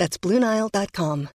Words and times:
That's 0.00 0.16
BlueNile.com. 0.18 1.28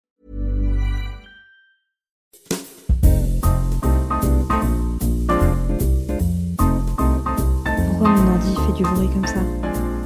Pourquoi 7.90 8.08
mon 8.08 8.34
ordi 8.34 8.56
fait 8.56 8.78
du 8.78 8.84
bruit 8.84 9.10
comme 9.10 9.28
ça? 9.28 9.42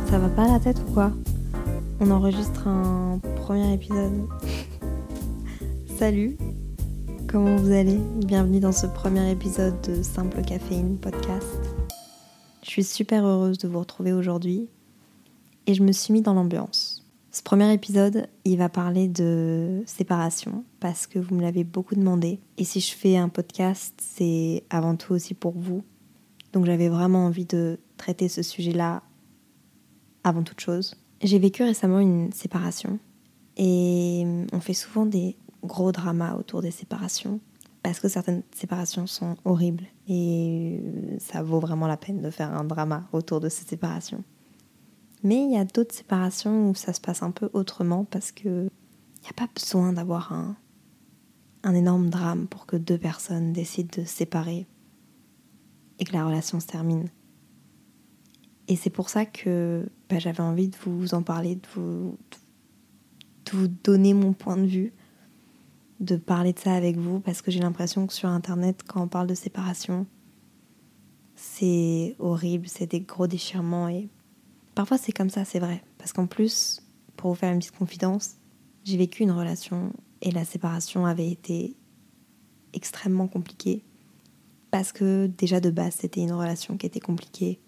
Ça 0.09 0.17
va 0.17 0.29
pas 0.29 0.47
la 0.47 0.59
tête 0.59 0.79
ou 0.79 0.91
quoi? 0.91 1.11
On 1.99 2.09
enregistre 2.09 2.67
un 2.67 3.19
premier 3.35 3.75
épisode. 3.75 4.27
Salut 5.99 6.35
Comment 7.27 7.57
vous 7.57 7.71
allez? 7.71 7.99
Bienvenue 8.25 8.59
dans 8.59 8.71
ce 8.71 8.87
premier 8.87 9.29
épisode 9.29 9.79
de 9.81 10.01
Simple 10.01 10.41
Caféine 10.41 10.97
Podcast. 10.97 11.59
Je 12.63 12.71
suis 12.71 12.83
super 12.83 13.23
heureuse 13.23 13.59
de 13.59 13.67
vous 13.67 13.77
retrouver 13.77 14.13
aujourd'hui 14.13 14.67
et 15.67 15.75
je 15.75 15.83
me 15.83 15.91
suis 15.91 16.11
mis 16.11 16.23
dans 16.23 16.33
l'ambiance. 16.33 16.96
Ce 17.37 17.43
premier 17.43 17.71
épisode, 17.71 18.25
il 18.45 18.57
va 18.57 18.67
parler 18.67 19.07
de 19.07 19.83
séparation 19.85 20.65
parce 20.79 21.05
que 21.05 21.19
vous 21.19 21.35
me 21.35 21.43
l'avez 21.43 21.63
beaucoup 21.63 21.93
demandé. 21.93 22.39
Et 22.57 22.63
si 22.63 22.79
je 22.79 22.95
fais 22.95 23.15
un 23.15 23.29
podcast, 23.29 23.93
c'est 24.01 24.63
avant 24.71 24.95
tout 24.95 25.13
aussi 25.13 25.35
pour 25.35 25.53
vous. 25.55 25.83
Donc 26.51 26.65
j'avais 26.65 26.89
vraiment 26.89 27.27
envie 27.27 27.45
de 27.45 27.79
traiter 27.95 28.27
ce 28.27 28.41
sujet-là 28.41 29.03
avant 30.23 30.41
toute 30.41 30.59
chose. 30.59 30.95
J'ai 31.21 31.37
vécu 31.37 31.61
récemment 31.61 31.99
une 31.99 32.31
séparation 32.31 32.97
et 33.55 34.25
on 34.51 34.59
fait 34.59 34.73
souvent 34.73 35.05
des 35.05 35.37
gros 35.61 35.91
dramas 35.91 36.37
autour 36.37 36.63
des 36.63 36.71
séparations 36.71 37.39
parce 37.83 37.99
que 37.99 38.07
certaines 38.07 38.41
séparations 38.55 39.05
sont 39.05 39.35
horribles 39.45 39.85
et 40.09 40.81
ça 41.19 41.43
vaut 41.43 41.59
vraiment 41.59 41.85
la 41.85 41.97
peine 41.97 42.19
de 42.23 42.31
faire 42.31 42.51
un 42.51 42.63
drama 42.63 43.07
autour 43.13 43.41
de 43.41 43.49
ces 43.49 43.63
séparations. 43.63 44.23
Mais 45.23 45.43
il 45.43 45.51
y 45.51 45.57
a 45.57 45.65
d'autres 45.65 45.95
séparations 45.95 46.69
où 46.69 46.75
ça 46.75 46.93
se 46.93 47.01
passe 47.01 47.23
un 47.23 47.31
peu 47.31 47.49
autrement 47.53 48.05
parce 48.05 48.31
que 48.31 48.69
il 49.17 49.23
n'y 49.23 49.29
a 49.29 49.33
pas 49.35 49.49
besoin 49.53 49.93
d'avoir 49.93 50.31
un, 50.31 50.55
un 51.63 51.75
énorme 51.75 52.09
drame 52.09 52.47
pour 52.47 52.65
que 52.65 52.77
deux 52.77 52.97
personnes 52.97 53.51
décident 53.51 53.89
de 53.97 54.05
se 54.05 54.15
séparer 54.15 54.67
et 55.99 56.05
que 56.05 56.13
la 56.13 56.25
relation 56.25 56.59
se 56.59 56.67
termine. 56.67 57.09
Et 58.67 58.75
c'est 58.75 58.89
pour 58.89 59.09
ça 59.09 59.25
que 59.25 59.89
bah, 60.09 60.19
j'avais 60.19 60.41
envie 60.41 60.67
de 60.67 60.75
vous 60.85 61.13
en 61.13 61.23
parler, 61.23 61.55
de 61.55 61.67
vous, 61.75 62.17
de 63.45 63.57
vous 63.57 63.67
donner 63.67 64.13
mon 64.13 64.33
point 64.33 64.57
de 64.57 64.65
vue, 64.65 64.93
de 65.99 66.17
parler 66.17 66.53
de 66.53 66.59
ça 66.59 66.73
avec 66.73 66.97
vous, 66.97 67.19
parce 67.19 67.41
que 67.41 67.49
j'ai 67.49 67.59
l'impression 67.59 68.07
que 68.07 68.13
sur 68.13 68.29
Internet, 68.29 68.83
quand 68.85 69.01
on 69.01 69.07
parle 69.07 69.27
de 69.27 69.35
séparation, 69.35 70.05
c'est 71.35 72.15
horrible, 72.19 72.67
c'est 72.67 72.87
des 72.87 73.01
gros 73.01 73.27
déchirements 73.27 73.89
Parfois 74.77 74.99
c'est 74.99 75.11
comme 75.11 75.31
ça, 75.31 75.43
c'est 75.43 75.57
vrai. 75.57 75.83
Parce 75.97 76.13
qu'en 76.13 76.27
plus, 76.27 76.83
pour 77.15 77.31
vous 77.31 77.35
faire 77.35 77.51
une 77.51 77.57
petite 77.57 77.75
confidence, 77.75 78.35
j'ai 78.83 78.95
vécu 78.95 79.23
une 79.23 79.31
relation 79.31 79.91
et 80.21 80.29
la 80.29 80.45
séparation 80.45 81.07
avait 81.07 81.31
été 81.31 81.75
extrêmement 82.73 83.27
compliquée. 83.27 83.83
Parce 84.69 84.91
que 84.91 85.25
déjà 85.25 85.59
de 85.59 85.71
base, 85.71 85.95
c'était 85.95 86.21
une 86.21 86.31
relation 86.31 86.77
qui 86.77 86.85
était 86.85 86.99
compliquée. 86.99 87.59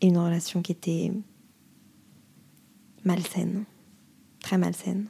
Et 0.00 0.06
une 0.06 0.16
relation 0.16 0.62
qui 0.62 0.72
était 0.72 1.12
malsaine. 3.04 3.64
Très 4.40 4.56
malsaine. 4.56 5.08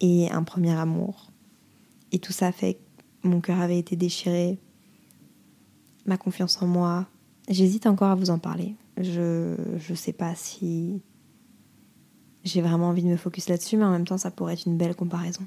Et 0.00 0.30
un 0.30 0.42
premier 0.42 0.72
amour. 0.72 1.32
Et 2.12 2.18
tout 2.18 2.32
ça 2.32 2.50
fait 2.50 2.78
que 3.22 3.28
mon 3.28 3.42
cœur 3.42 3.60
avait 3.60 3.78
été 3.78 3.94
déchiré. 3.94 4.58
Ma 6.06 6.16
confiance 6.16 6.62
en 6.62 6.66
moi. 6.66 7.06
J'hésite 7.50 7.86
encore 7.86 8.08
à 8.08 8.14
vous 8.14 8.30
en 8.30 8.38
parler. 8.38 8.74
Je 9.00 9.56
ne 9.90 9.96
sais 9.96 10.12
pas 10.12 10.34
si 10.34 11.02
j'ai 12.44 12.62
vraiment 12.62 12.88
envie 12.88 13.02
de 13.02 13.08
me 13.08 13.16
focus 13.16 13.48
là-dessus, 13.48 13.76
mais 13.76 13.84
en 13.84 13.90
même 13.90 14.06
temps, 14.06 14.18
ça 14.18 14.30
pourrait 14.30 14.54
être 14.54 14.66
une 14.66 14.76
belle 14.76 14.94
comparaison. 14.94 15.42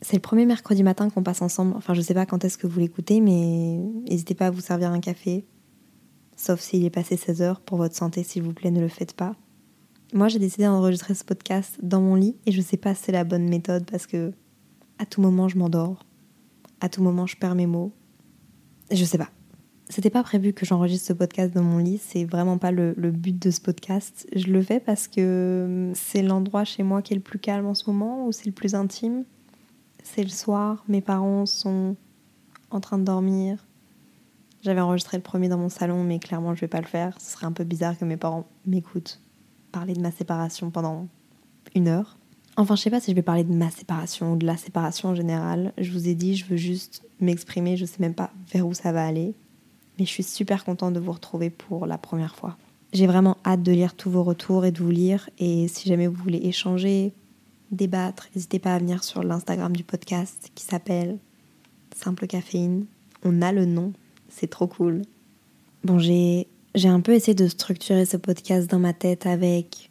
C'est 0.00 0.16
le 0.16 0.22
premier 0.22 0.46
mercredi 0.46 0.82
matin 0.82 1.10
qu'on 1.10 1.22
passe 1.22 1.42
ensemble. 1.42 1.74
Enfin, 1.76 1.94
je 1.94 2.00
sais 2.00 2.14
pas 2.14 2.26
quand 2.26 2.44
est-ce 2.44 2.58
que 2.58 2.66
vous 2.66 2.80
l'écoutez, 2.80 3.20
mais 3.20 3.78
n'hésitez 4.08 4.34
pas 4.34 4.48
à 4.48 4.50
vous 4.50 4.60
servir 4.60 4.90
un 4.90 5.00
café. 5.00 5.46
Sauf 6.36 6.60
s'il 6.60 6.84
est 6.84 6.90
passé 6.90 7.16
16 7.16 7.42
heures. 7.42 7.60
Pour 7.60 7.78
votre 7.78 7.94
santé, 7.94 8.24
s'il 8.24 8.42
vous 8.42 8.52
plaît, 8.52 8.70
ne 8.70 8.80
le 8.80 8.88
faites 8.88 9.12
pas. 9.12 9.36
Moi, 10.12 10.28
j'ai 10.28 10.38
décidé 10.38 10.64
d'enregistrer 10.64 11.14
ce 11.14 11.24
podcast 11.24 11.78
dans 11.82 12.00
mon 12.00 12.16
lit 12.16 12.36
et 12.46 12.52
je 12.52 12.60
sais 12.60 12.76
pas 12.76 12.94
si 12.94 13.04
c'est 13.04 13.12
la 13.12 13.24
bonne 13.24 13.48
méthode 13.48 13.88
parce 13.90 14.06
que 14.06 14.32
à 14.98 15.06
tout 15.06 15.20
moment, 15.20 15.48
je 15.48 15.56
m'endors. 15.56 16.04
À 16.80 16.88
tout 16.88 17.02
moment, 17.02 17.26
je 17.26 17.36
perds 17.36 17.54
mes 17.54 17.66
mots. 17.66 17.92
Je 18.90 19.04
sais 19.04 19.18
pas. 19.18 19.30
C'était 19.92 20.08
pas 20.08 20.22
prévu 20.22 20.54
que 20.54 20.64
j'enregistre 20.64 21.08
ce 21.08 21.12
podcast 21.12 21.52
dans 21.52 21.62
mon 21.62 21.76
lit, 21.76 22.00
c'est 22.02 22.24
vraiment 22.24 22.56
pas 22.56 22.70
le, 22.70 22.94
but 22.94 23.38
de 23.38 23.50
ce 23.50 23.60
podcast. 23.60 24.26
Je 24.34 24.46
le 24.46 24.62
fais 24.62 24.80
parce 24.80 25.06
que 25.06 25.92
c'est 25.94 26.22
l'endroit 26.22 26.64
chez 26.64 26.82
moi 26.82 27.02
qui 27.02 27.12
est 27.12 27.16
le 27.16 27.20
plus 27.22 27.38
calme 27.38 27.66
en 27.66 27.74
ce 27.74 27.90
moment, 27.90 28.26
où 28.26 28.32
c'est 28.32 28.46
le 28.46 28.52
plus 28.52 28.74
intime. 28.74 29.24
C'est 30.02 30.22
le 30.22 30.30
soir, 30.30 30.82
mes 30.88 31.02
parents 31.02 31.44
sont 31.44 31.94
en 32.70 32.80
train 32.80 32.96
de 32.96 33.04
dormir. 33.04 33.66
J'avais 34.62 34.80
enregistré 34.80 35.18
le 35.18 35.22
premier 35.22 35.50
dans 35.50 35.58
mon 35.58 35.68
salon, 35.68 36.02
mais 36.04 36.18
clairement 36.18 36.54
je 36.54 36.62
vais 36.62 36.68
pas 36.68 36.80
le 36.80 36.86
faire. 36.86 37.20
Ce 37.20 37.32
serait 37.32 37.44
un 37.44 37.52
peu 37.52 37.64
bizarre 37.64 37.98
que 37.98 38.06
mes 38.06 38.16
parents 38.16 38.46
m'écoutent 38.64 39.20
parler 39.72 39.92
de 39.92 40.00
ma 40.00 40.10
séparation 40.10 40.70
pendant 40.70 41.06
une 41.74 41.88
heure. 41.88 42.16
Enfin, 42.56 42.76
je 42.76 42.80
sais 42.80 42.90
pas 42.90 43.00
si 43.00 43.10
je 43.10 43.16
vais 43.16 43.20
parler 43.20 43.44
de 43.44 43.52
ma 43.52 43.70
séparation 43.70 44.32
ou 44.32 44.36
de 44.36 44.46
la 44.46 44.56
séparation 44.56 45.10
en 45.10 45.14
général. 45.14 45.74
Je 45.76 45.92
vous 45.92 46.08
ai 46.08 46.14
dit, 46.14 46.34
je 46.34 46.46
veux 46.46 46.56
juste 46.56 47.04
m'exprimer, 47.20 47.76
je 47.76 47.84
sais 47.84 48.00
même 48.00 48.14
pas 48.14 48.32
vers 48.54 48.66
où 48.66 48.72
ça 48.72 48.90
va 48.90 49.04
aller 49.04 49.34
mais 49.98 50.04
je 50.04 50.10
suis 50.10 50.22
super 50.22 50.64
contente 50.64 50.94
de 50.94 51.00
vous 51.00 51.12
retrouver 51.12 51.50
pour 51.50 51.86
la 51.86 51.98
première 51.98 52.34
fois. 52.34 52.56
J'ai 52.92 53.06
vraiment 53.06 53.38
hâte 53.44 53.62
de 53.62 53.72
lire 53.72 53.94
tous 53.94 54.10
vos 54.10 54.22
retours 54.22 54.64
et 54.64 54.72
de 54.72 54.78
vous 54.78 54.90
lire. 54.90 55.30
Et 55.38 55.66
si 55.68 55.88
jamais 55.88 56.06
vous 56.06 56.22
voulez 56.22 56.40
échanger, 56.44 57.12
débattre, 57.70 58.28
n'hésitez 58.34 58.58
pas 58.58 58.74
à 58.74 58.78
venir 58.78 59.02
sur 59.02 59.22
l'Instagram 59.22 59.74
du 59.74 59.84
podcast 59.84 60.50
qui 60.54 60.64
s'appelle 60.64 61.18
Simple 61.94 62.26
Caféine. 62.26 62.84
On 63.24 63.40
a 63.40 63.52
le 63.52 63.64
nom, 63.64 63.92
c'est 64.28 64.48
trop 64.48 64.66
cool. 64.66 65.02
Bon, 65.84 65.98
j'ai, 65.98 66.48
j'ai 66.74 66.88
un 66.88 67.00
peu 67.00 67.12
essayé 67.12 67.34
de 67.34 67.48
structurer 67.48 68.04
ce 68.04 68.16
podcast 68.16 68.70
dans 68.70 68.78
ma 68.78 68.92
tête 68.92 69.26
avec 69.26 69.90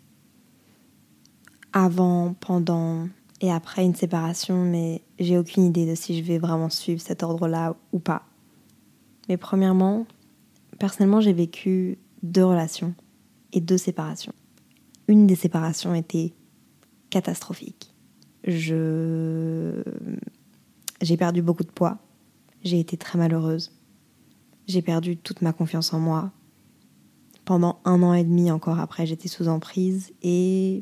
avant, 1.74 2.36
pendant 2.40 3.08
et 3.40 3.52
après 3.52 3.84
une 3.84 3.96
séparation, 3.96 4.64
mais 4.64 5.02
j'ai 5.20 5.38
aucune 5.38 5.66
idée 5.66 5.88
de 5.88 5.96
si 5.96 6.18
je 6.18 6.24
vais 6.24 6.38
vraiment 6.38 6.70
suivre 6.70 7.02
cet 7.02 7.24
ordre-là 7.24 7.76
ou 7.92 8.00
pas. 8.00 8.24
Mais 9.32 9.38
premièrement, 9.38 10.08
personnellement, 10.78 11.22
j'ai 11.22 11.32
vécu 11.32 11.98
deux 12.22 12.44
relations 12.44 12.94
et 13.54 13.62
deux 13.62 13.78
séparations. 13.78 14.34
Une 15.08 15.26
des 15.26 15.36
séparations 15.36 15.96
était 15.96 16.34
catastrophique. 17.10 17.94
Je 18.44 19.84
j'ai 21.02 21.16
perdu 21.16 21.42
beaucoup 21.42 21.64
de 21.64 21.72
poids. 21.72 22.00
J'ai 22.66 22.82
été 22.82 22.98
très 22.98 23.18
malheureuse. 23.18 23.72
J'ai 24.68 24.82
perdu 24.82 25.16
toute 25.16 25.42
ma 25.42 25.54
confiance 25.54 25.94
en 25.94 26.02
moi. 26.02 26.34
Pendant 27.46 27.80
un 27.86 28.04
an 28.04 28.14
et 28.14 28.26
demi 28.26 28.52
encore 28.52 28.82
après, 28.82 29.06
j'étais 29.06 29.30
sous 29.30 29.48
emprise 29.48 30.12
et 30.22 30.82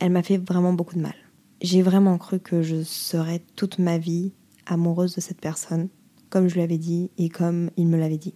elle 0.00 0.10
m'a 0.10 0.24
fait 0.24 0.38
vraiment 0.38 0.72
beaucoup 0.72 0.96
de 0.96 1.02
mal. 1.02 1.14
J'ai 1.60 1.82
vraiment 1.82 2.18
cru 2.18 2.40
que 2.40 2.60
je 2.60 2.82
serais 2.82 3.40
toute 3.54 3.78
ma 3.78 3.98
vie 3.98 4.32
amoureuse 4.66 5.14
de 5.14 5.20
cette 5.20 5.40
personne 5.40 5.90
comme 6.32 6.48
je 6.48 6.54
lui 6.54 6.62
avais 6.62 6.78
dit 6.78 7.10
et 7.18 7.28
comme 7.28 7.70
il 7.76 7.86
me 7.86 7.98
l'avait 7.98 8.16
dit. 8.16 8.32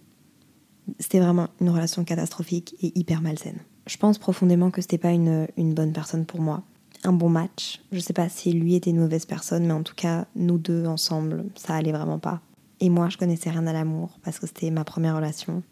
C'était 0.99 1.19
vraiment 1.19 1.47
une 1.59 1.71
relation 1.71 2.03
catastrophique 2.03 2.75
et 2.79 2.97
hyper 2.97 3.21
malsaine. 3.21 3.57
Je 3.87 3.97
pense 3.97 4.19
profondément 4.19 4.69
que 4.69 4.81
c'était 4.81 4.99
pas 4.99 5.11
une, 5.11 5.47
une 5.57 5.73
bonne 5.73 5.93
personne 5.93 6.25
pour 6.27 6.39
moi. 6.39 6.63
Un 7.03 7.11
bon 7.11 7.27
match. 7.27 7.81
Je 7.91 7.99
sais 7.99 8.13
pas 8.13 8.29
si 8.29 8.53
lui 8.53 8.75
était 8.75 8.91
une 8.91 8.99
mauvaise 8.99 9.25
personne, 9.25 9.65
mais 9.65 9.73
en 9.73 9.81
tout 9.81 9.95
cas, 9.95 10.27
nous 10.35 10.59
deux 10.59 10.85
ensemble, 10.85 11.45
ça 11.55 11.73
allait 11.73 11.91
vraiment 11.91 12.19
pas. 12.19 12.39
Et 12.81 12.89
moi, 12.89 13.09
je 13.09 13.17
connaissais 13.17 13.49
rien 13.49 13.65
à 13.65 13.73
l'amour 13.73 14.19
parce 14.23 14.37
que 14.37 14.45
c'était 14.45 14.69
ma 14.69 14.83
première 14.83 15.15
relation. 15.15 15.63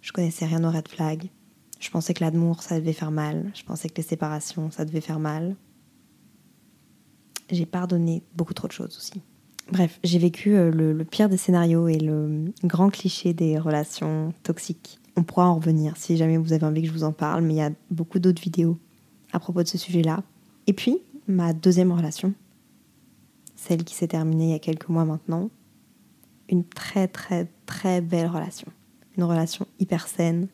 Je 0.00 0.12
connaissais 0.12 0.46
rien 0.46 0.64
aux 0.64 0.70
red 0.70 0.88
flags. 0.88 1.28
Je 1.80 1.90
pensais 1.90 2.14
que 2.14 2.24
l'amour, 2.24 2.62
ça 2.62 2.80
devait 2.80 2.94
faire 2.94 3.10
mal. 3.10 3.52
Je 3.54 3.62
pensais 3.62 3.90
que 3.90 3.96
les 3.98 4.08
séparations, 4.08 4.70
ça 4.70 4.86
devait 4.86 5.02
faire 5.02 5.20
mal. 5.20 5.54
J'ai 7.50 7.66
pardonné 7.66 8.22
beaucoup 8.34 8.54
trop 8.54 8.68
de 8.68 8.72
choses 8.72 8.96
aussi. 8.96 9.20
Bref, 9.72 9.98
j'ai 10.04 10.18
vécu 10.18 10.54
euh, 10.54 10.70
le, 10.70 11.04
pire 11.04 11.28
des 11.28 11.36
scénarios 11.36 11.88
et 11.88 11.98
le 11.98 12.52
grand 12.64 12.90
cliché 12.90 13.32
des 13.32 13.58
relations 13.58 14.32
toxiques. 14.42 15.00
On 15.16 15.22
pourra 15.22 15.48
en 15.48 15.56
revenir 15.56 15.96
si 15.96 16.16
jamais 16.16 16.36
vous 16.36 16.52
avez 16.52 16.66
envie 16.66 16.82
que 16.82 16.88
je 16.88 16.92
vous 16.92 17.04
en 17.04 17.12
parle, 17.12 17.42
mais 17.42 17.54
il 17.54 17.58
y 17.58 17.62
a 17.62 17.70
beaucoup 17.90 18.18
d'autres 18.18 18.42
vidéos 18.42 18.78
à 19.32 19.38
propos 19.38 19.62
de 19.62 19.68
ce 19.68 19.78
sujet-là. 19.78 20.22
Et 20.66 20.72
puis, 20.72 20.98
ma 21.28 21.52
deuxième 21.52 21.92
relation, 21.92 22.34
celle 23.56 23.84
qui 23.84 23.94
s'est 23.94 24.08
terminée 24.08 24.46
il 24.46 24.50
y 24.50 24.54
a 24.54 24.58
quelques 24.58 24.88
mois 24.88 25.04
maintenant, 25.04 25.50
une 26.48 26.64
très 26.64 27.08
très 27.08 27.48
très 27.64 28.00
belle 28.00 28.26
relation. 28.26 28.68
Une 29.16 29.24
relation 29.24 29.66
hyper 29.78 30.08
saine, 30.08 30.48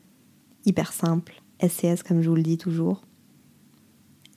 hyper 0.67 0.93
simple, 0.93 1.43
SCS 1.61 2.03
comme 2.07 2.23
je 2.23 2.29
vous 2.29 2.37
le 2.37 2.43
dis 2.43 2.59
toujours. 2.59 3.03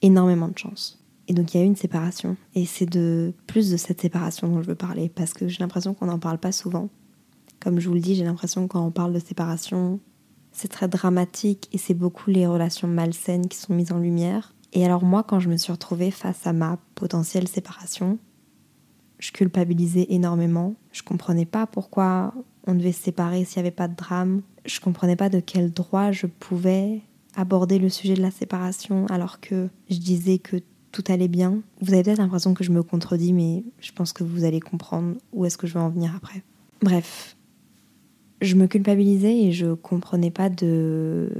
Énormément 0.02 0.48
de 0.48 0.58
chance. 0.58 1.03
Et 1.28 1.34
donc 1.34 1.54
il 1.54 1.58
y 1.58 1.60
a 1.60 1.64
eu 1.64 1.66
une 1.66 1.76
séparation. 1.76 2.36
Et 2.54 2.66
c'est 2.66 2.86
de 2.86 3.32
plus 3.46 3.70
de 3.70 3.76
cette 3.76 4.00
séparation 4.00 4.48
dont 4.48 4.62
je 4.62 4.68
veux 4.68 4.74
parler, 4.74 5.08
parce 5.08 5.32
que 5.32 5.48
j'ai 5.48 5.58
l'impression 5.60 5.94
qu'on 5.94 6.06
n'en 6.06 6.18
parle 6.18 6.38
pas 6.38 6.52
souvent. 6.52 6.88
Comme 7.60 7.80
je 7.80 7.88
vous 7.88 7.94
le 7.94 8.00
dis, 8.00 8.14
j'ai 8.14 8.24
l'impression 8.24 8.66
que 8.66 8.72
quand 8.72 8.86
on 8.86 8.90
parle 8.90 9.12
de 9.12 9.18
séparation, 9.18 10.00
c'est 10.52 10.68
très 10.68 10.88
dramatique 10.88 11.68
et 11.72 11.78
c'est 11.78 11.94
beaucoup 11.94 12.30
les 12.30 12.46
relations 12.46 12.88
malsaines 12.88 13.48
qui 13.48 13.58
sont 13.58 13.74
mises 13.74 13.92
en 13.92 13.98
lumière. 13.98 14.54
Et 14.72 14.84
alors 14.84 15.04
moi, 15.04 15.22
quand 15.22 15.40
je 15.40 15.48
me 15.48 15.56
suis 15.56 15.72
retrouvée 15.72 16.10
face 16.10 16.46
à 16.46 16.52
ma 16.52 16.78
potentielle 16.94 17.48
séparation, 17.48 18.18
je 19.18 19.32
culpabilisais 19.32 20.06
énormément. 20.10 20.74
Je 20.92 21.02
comprenais 21.02 21.46
pas 21.46 21.66
pourquoi 21.66 22.34
on 22.66 22.74
devait 22.74 22.92
se 22.92 23.02
séparer 23.02 23.44
s'il 23.44 23.62
n'y 23.62 23.68
avait 23.68 23.74
pas 23.74 23.88
de 23.88 23.96
drame. 23.96 24.42
Je 24.64 24.80
comprenais 24.80 25.16
pas 25.16 25.28
de 25.28 25.40
quel 25.40 25.72
droit 25.72 26.12
je 26.12 26.26
pouvais 26.26 27.02
aborder 27.36 27.78
le 27.78 27.88
sujet 27.88 28.14
de 28.14 28.22
la 28.22 28.30
séparation 28.30 29.06
alors 29.06 29.40
que 29.40 29.68
je 29.90 29.98
disais 29.98 30.38
que 30.38 30.56
tout 30.94 31.04
allait 31.08 31.28
bien. 31.28 31.60
Vous 31.80 31.92
avez 31.92 32.04
peut-être 32.04 32.18
l'impression 32.18 32.54
que 32.54 32.62
je 32.62 32.70
me 32.70 32.84
contredis, 32.84 33.32
mais 33.32 33.64
je 33.80 33.90
pense 33.90 34.12
que 34.12 34.22
vous 34.22 34.44
allez 34.44 34.60
comprendre 34.60 35.16
où 35.32 35.44
est-ce 35.44 35.58
que 35.58 35.66
je 35.66 35.74
vais 35.74 35.80
en 35.80 35.90
venir 35.90 36.14
après. 36.16 36.44
Bref, 36.82 37.36
je 38.40 38.54
me 38.54 38.68
culpabilisais 38.68 39.36
et 39.36 39.52
je 39.52 39.74
comprenais 39.74 40.30
pas 40.30 40.48
de 40.50 41.32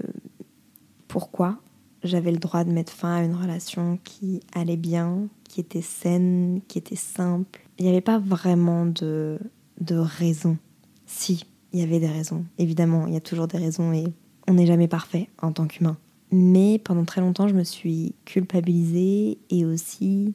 pourquoi 1.07 1.61
j'avais 2.03 2.33
le 2.33 2.39
droit 2.39 2.65
de 2.65 2.73
mettre 2.73 2.93
fin 2.93 3.15
à 3.15 3.23
une 3.23 3.37
relation 3.37 4.01
qui 4.03 4.41
allait 4.55 4.77
bien, 4.77 5.29
qui 5.49 5.61
était 5.61 5.83
saine, 5.83 6.61
qui 6.67 6.79
était 6.79 6.97
simple. 6.97 7.61
Il 7.79 7.85
n'y 7.85 7.93
avait 7.93 8.01
pas 8.01 8.19
vraiment 8.19 8.87
de, 8.87 9.39
de 9.81 9.95
raison. 9.95 10.59
Si, 11.07 11.47
il 11.73 11.79
y 11.79 11.83
avait 11.85 12.01
des 12.01 12.09
raisons. 12.09 12.45
Évidemment, 12.59 13.07
il 13.07 13.15
y 13.15 13.17
a 13.17 13.21
toujours 13.21 13.47
des 13.47 13.59
raisons 13.59 13.93
et 13.93 14.05
on 14.49 14.55
n'est 14.55 14.67
jamais 14.67 14.89
parfait 14.89 15.29
en 15.41 15.53
tant 15.53 15.69
qu'humain. 15.69 15.97
Mais 16.37 16.81
pendant 16.81 17.05
très 17.05 17.21
longtemps, 17.21 17.47
je 17.47 17.55
me 17.55 17.63
suis 17.63 18.17
culpabilisée 18.25 19.39
et 19.51 19.65
aussi 19.65 20.35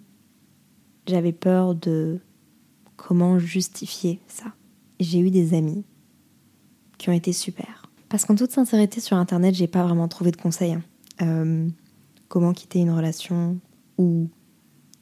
j'avais 1.08 1.34
peur 1.34 1.76
de 1.76 2.22
comment 2.96 3.38
justifier 3.38 4.22
ça. 4.26 4.54
J'ai 5.02 5.20
eu 5.20 5.30
des 5.30 5.54
amis 5.54 5.84
qui 6.98 7.10
ont 7.10 7.14
été 7.14 7.34
super. 7.34 7.92
Parce 8.08 8.24
qu'en 8.24 8.36
toute 8.36 8.52
sincérité, 8.52 9.02
sur 9.02 9.18
Internet, 9.18 9.56
j'ai 9.56 9.68
pas 9.68 9.84
vraiment 9.84 10.08
trouvé 10.08 10.32
de 10.32 10.38
conseils. 10.38 10.72
Hein. 10.72 10.84
Euh, 11.22 11.68
comment 12.30 12.54
quitter 12.54 12.80
une 12.80 12.92
relation 12.92 13.60
où 13.98 14.30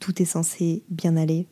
tout 0.00 0.20
est 0.20 0.26
censé 0.26 0.82
bien 0.90 1.16
aller, 1.16 1.46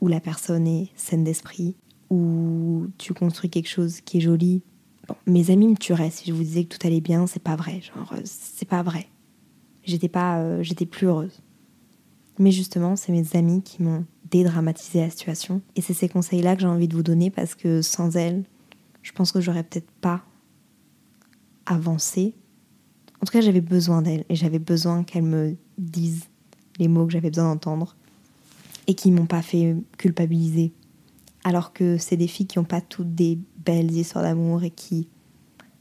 où 0.00 0.06
la 0.06 0.20
personne 0.20 0.68
est 0.68 0.92
saine 0.94 1.24
d'esprit, 1.24 1.74
où 2.08 2.86
tu 2.98 3.14
construis 3.14 3.50
quelque 3.50 3.68
chose 3.68 4.00
qui 4.00 4.18
est 4.18 4.20
joli, 4.20 4.62
mes 5.26 5.50
amis 5.50 5.68
me 5.68 5.76
tueraient 5.76 6.10
si 6.10 6.26
je 6.28 6.32
vous 6.32 6.42
disais 6.42 6.64
que 6.64 6.76
tout 6.76 6.86
allait 6.86 7.00
bien, 7.00 7.26
c'est 7.26 7.42
pas 7.42 7.56
vrai. 7.56 7.80
Genre, 7.80 8.12
euh, 8.12 8.20
c'est 8.24 8.68
pas 8.68 8.82
vrai. 8.82 9.08
J'étais 9.84 10.08
pas, 10.08 10.38
euh, 10.38 10.62
j'étais 10.62 10.86
plus 10.86 11.06
heureuse. 11.06 11.42
Mais 12.38 12.50
justement, 12.50 12.96
c'est 12.96 13.12
mes 13.12 13.36
amis 13.36 13.62
qui 13.62 13.82
m'ont 13.82 14.04
dédramatisé 14.30 15.00
la 15.00 15.10
situation. 15.10 15.62
Et 15.74 15.80
c'est 15.80 15.94
ces 15.94 16.08
conseils-là 16.08 16.56
que 16.56 16.62
j'ai 16.62 16.68
envie 16.68 16.88
de 16.88 16.94
vous 16.94 17.02
donner 17.02 17.30
parce 17.30 17.54
que 17.54 17.82
sans 17.82 18.16
elles, 18.16 18.44
je 19.02 19.12
pense 19.12 19.32
que 19.32 19.40
j'aurais 19.40 19.62
peut-être 19.62 19.90
pas 20.00 20.22
avancé. 21.64 22.34
En 23.22 23.26
tout 23.26 23.32
cas, 23.32 23.40
j'avais 23.40 23.60
besoin 23.60 24.02
d'elles 24.02 24.24
et 24.28 24.34
j'avais 24.34 24.58
besoin 24.58 25.04
qu'elles 25.04 25.22
me 25.22 25.56
disent 25.78 26.24
les 26.78 26.88
mots 26.88 27.06
que 27.06 27.12
j'avais 27.12 27.30
besoin 27.30 27.44
d'entendre 27.44 27.96
et 28.86 28.94
qui 28.94 29.10
m'ont 29.10 29.26
pas 29.26 29.42
fait 29.42 29.76
culpabiliser. 29.96 30.72
Alors 31.44 31.72
que 31.72 31.96
c'est 31.96 32.16
des 32.16 32.26
filles 32.26 32.46
qui 32.46 32.58
n'ont 32.58 32.64
pas 32.64 32.80
toutes 32.80 33.14
des 33.14 33.38
belles 33.66 33.90
histoires 33.90 34.24
d'amour 34.24 34.62
et 34.62 34.70
qui 34.70 35.08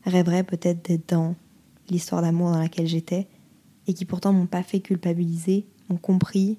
rêveraient 0.04 0.44
peut-être 0.44 0.84
d'être 0.86 1.10
dans 1.10 1.36
l'histoire 1.90 2.22
d'amour 2.22 2.52
dans 2.52 2.60
laquelle 2.60 2.88
j'étais 2.88 3.28
et 3.88 3.94
qui 3.94 4.06
pourtant 4.06 4.34
m'ont 4.34 4.48
pas 4.48 4.64
fait 4.64 4.80
culpabiliser, 4.80 5.68
ont 5.90 5.98
compris 5.98 6.58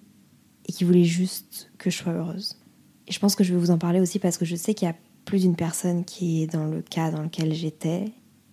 et 0.67 0.73
qui 0.73 0.85
voulaient 0.85 1.05
juste 1.05 1.71
que 1.79 1.91
je 1.91 1.97
sois 1.97 2.13
heureuse. 2.13 2.57
Et 3.09 3.13
je 3.13 3.19
pense 3.19 3.35
que 3.35 3.45
je 3.45 3.53
vais 3.53 3.59
vous 3.59 3.71
en 3.71 3.79
parler 3.79 4.01
aussi 4.01 4.19
parce 4.19 4.39
que 4.39 4.45
je 4.45 4.57
sais 4.57 4.75
qu'il 4.75 4.87
y 4.87 4.91
a 4.91 4.97
plus 5.25 5.41
d'une 5.41 5.57
personne 5.57 6.05
qui 6.05 6.43
est 6.43 6.47
dans 6.47 6.67
le 6.67 6.83
cas 6.83 7.11
dans 7.11 7.23
lequel 7.23 7.53
j'étais 7.53 8.13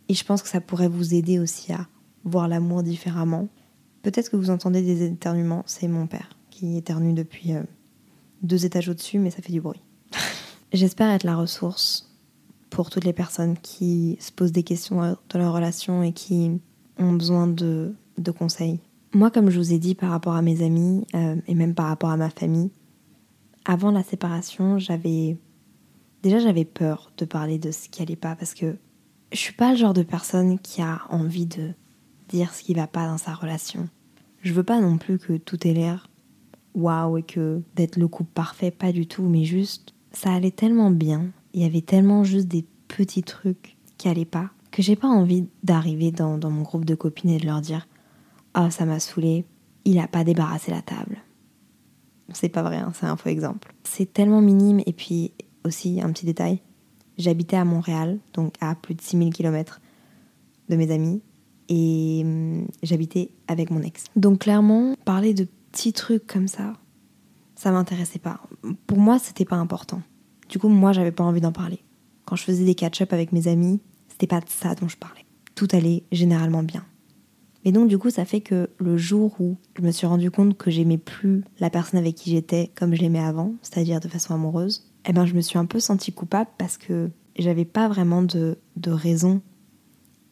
et 0.10 0.14
je 0.14 0.24
pense 0.26 0.42
que 0.42 0.50
ça 0.50 0.62
pourrait 0.62 0.88
vous 0.88 1.14
aider 1.14 1.40
aussi 1.40 1.72
à 1.72 1.88
voir 2.24 2.48
l'amour 2.48 2.84
différemment. 2.84 3.48
Peut-être 4.02 4.30
que 4.30 4.36
vous 4.36 4.50
entendez 4.50 4.82
des 4.82 5.04
éternuements, 5.04 5.64
c'est 5.66 5.88
mon 5.88 6.08
père 6.08 6.38
qui 6.50 6.78
éternue 6.78 7.14
depuis 7.14 7.54
euh, 7.54 7.64
deux 8.42 8.66
étages 8.66 8.90
au-dessus, 8.90 9.18
mais 9.18 9.32
ça 9.32 9.42
fait 9.42 9.52
du 9.52 9.62
bruit. 9.62 9.82
J'espère 10.74 11.10
être 11.12 11.24
la 11.24 11.36
ressource 11.36 12.13
pour 12.74 12.90
toutes 12.90 13.06
les 13.06 13.14
personnes 13.14 13.56
qui 13.62 14.18
se 14.20 14.32
posent 14.32 14.52
des 14.52 14.64
questions 14.64 15.16
dans 15.30 15.40
leur 15.40 15.54
relation 15.54 16.02
et 16.02 16.12
qui 16.12 16.60
ont 16.98 17.14
besoin 17.14 17.46
de, 17.46 17.94
conseils. 18.38 18.80
Moi, 19.14 19.30
comme 19.30 19.52
je 19.52 19.60
vous 19.60 19.74
ai 19.74 19.78
dit 19.78 19.94
par 19.94 20.10
rapport 20.10 20.36
à 20.36 20.42
mes 20.42 20.64
amis 20.64 21.06
euh, 21.14 21.36
et 21.48 21.54
même 21.54 21.76
par 21.76 21.86
rapport 21.86 22.10
à 22.10 22.18
ma 22.18 22.32
famille, 22.32 22.72
avant 23.64 23.92
la 23.92 24.02
séparation, 24.02 24.80
j'avais 24.80 25.38
déjà 26.24 26.40
j'avais 26.40 26.66
peur 26.66 27.12
de 27.18 27.26
parler 27.26 27.60
de 27.60 27.70
ce 27.70 27.90
qui 27.90 28.02
allait 28.02 28.16
pas 28.16 28.36
parce 28.36 28.56
que 28.56 28.76
je 29.32 29.38
suis 29.38 29.54
pas 29.54 29.72
le 29.72 29.78
genre 29.78 29.94
de 29.94 30.04
personne 30.04 30.58
qui 30.58 30.82
a 30.82 31.02
envie 31.10 31.46
de 31.46 31.70
dire 32.28 32.54
ce 32.56 32.64
qui 32.64 32.74
va 32.74 32.88
pas 32.88 33.06
dans 33.06 33.20
sa 33.20 33.36
relation. 33.36 33.88
Je 34.42 34.52
veux 34.52 34.64
pas 34.64 34.82
non 34.82 34.98
plus 34.98 35.20
que 35.20 35.38
tout 35.38 35.68
ait 35.68 35.74
l'air 35.74 36.10
waouh 36.74 37.20
et 37.20 37.24
que 37.24 37.62
d'être 37.76 37.98
le 37.98 38.08
couple 38.08 38.32
parfait, 38.34 38.72
pas 38.72 38.92
du 38.92 39.06
tout, 39.06 39.24
mais 39.24 39.44
juste 39.44 39.94
ça 40.12 40.34
allait 40.34 40.50
tellement 40.50 40.90
bien 40.90 41.32
il 41.54 41.62
y 41.62 41.66
avait 41.66 41.82
tellement 41.82 42.24
juste 42.24 42.48
des 42.48 42.66
petits 42.88 43.24
trucs 43.24 43.78
qui 43.98 44.08
allaient 44.10 44.26
pas 44.26 44.50
que 44.72 44.82
j'ai 44.82 44.96
pas 44.96 45.08
envie 45.08 45.48
d'arriver 45.64 46.12
dans, 46.12 46.40
mon 46.50 46.64
groupe 46.64 46.86
de 46.86 46.96
copines 46.96 47.30
et 47.30 47.40
de 47.40 47.46
leur 47.46 47.62
dire 47.62 47.88
Ah, 48.54 48.72
ça 48.72 48.86
m'a 48.86 49.00
saoulé, 49.00 49.46
il 49.86 50.00
a 50.00 50.08
pas 50.08 50.24
débarrassé 50.24 50.72
la 50.72 50.82
table. 50.82 51.20
C'est 52.34 52.50
pas 52.50 52.64
vrai, 52.64 52.78
hein, 52.78 52.92
c'est 52.96 53.06
un 53.06 53.16
faux 53.16 53.30
exemple. 53.30 53.74
C'est 53.84 54.12
tellement 54.12 54.42
minime. 54.42 54.82
Et 54.88 54.94
puis 54.94 55.32
aussi, 55.64 56.02
un 56.02 56.12
petit 56.12 56.26
détail 56.26 56.62
j'habitais 57.18 57.58
à 57.58 57.66
Montréal, 57.66 58.20
donc 58.34 58.56
à 58.60 58.76
plus 58.76 58.96
de 58.96 59.02
6000 59.02 59.34
km 59.34 59.82
de 60.70 60.76
mes 60.76 60.92
amis, 60.92 61.22
et 61.70 62.22
hum, 62.24 62.68
j'habitais 62.82 63.32
avec 63.48 63.72
mon 63.72 63.82
ex. 63.82 64.06
Donc 64.16 64.40
clairement, 64.40 64.96
parler 65.06 65.34
de 65.34 65.48
petits 65.72 65.94
trucs 65.94 66.28
comme 66.28 66.48
ça, 66.48 66.74
ça 67.56 67.72
m'intéressait 67.72 68.20
pas. 68.20 68.42
Pour 68.88 68.98
moi, 68.98 69.20
c'était 69.20 69.46
pas 69.46 69.56
important. 69.56 70.02
Du 70.50 70.60
coup, 70.60 70.68
moi, 70.68 70.92
j'avais 70.92 71.12
pas 71.12 71.24
envie 71.24 71.42
d'en 71.42 71.52
parler. 71.52 71.80
Quand 72.26 72.36
je 72.36 72.44
faisais 72.44 72.66
des 72.66 72.76
catch-up 72.76 73.14
avec 73.14 73.32
mes 73.32 73.48
amis, 73.48 73.80
c'était 74.08 74.28
pas 74.28 74.40
de 74.40 74.50
ça 74.50 74.76
dont 74.76 74.88
je 74.88 74.98
parlais. 74.98 75.26
Tout 75.56 75.68
allait 75.72 76.04
généralement 76.12 76.64
bien. 76.64 76.86
Mais 77.66 77.72
donc, 77.72 77.88
du 77.88 77.98
coup, 77.98 78.10
ça 78.10 78.26
fait 78.26 78.42
que 78.42 78.70
le 78.78 78.98
jour 78.98 79.36
où 79.40 79.58
je 79.78 79.82
me 79.82 79.92
suis 79.92 80.08
rendu 80.08 80.32
compte 80.32 80.58
que 80.58 80.70
j'aimais 80.70 80.98
plus 80.98 81.44
la 81.60 81.70
personne 81.70 82.00
avec 82.00 82.16
qui 82.16 82.32
j'étais 82.32 82.72
comme 82.76 82.94
je 82.94 83.02
l'aimais 83.02 83.24
avant, 83.24 83.54
c'est-à-dire 83.62 84.00
de 84.00 84.08
façon 84.08 84.34
amoureuse, 84.34 84.92
eh 85.08 85.14
ben, 85.14 85.26
je 85.26 85.34
me 85.34 85.42
suis 85.42 85.58
un 85.58 85.66
peu 85.66 85.80
sentie 85.80 86.12
coupable 86.12 86.50
parce 86.58 86.78
que 86.78 87.10
j'avais 87.38 87.66
pas 87.66 87.88
vraiment 87.88 88.22
de, 88.22 88.58
de 88.76 88.92
raison. 88.92 89.42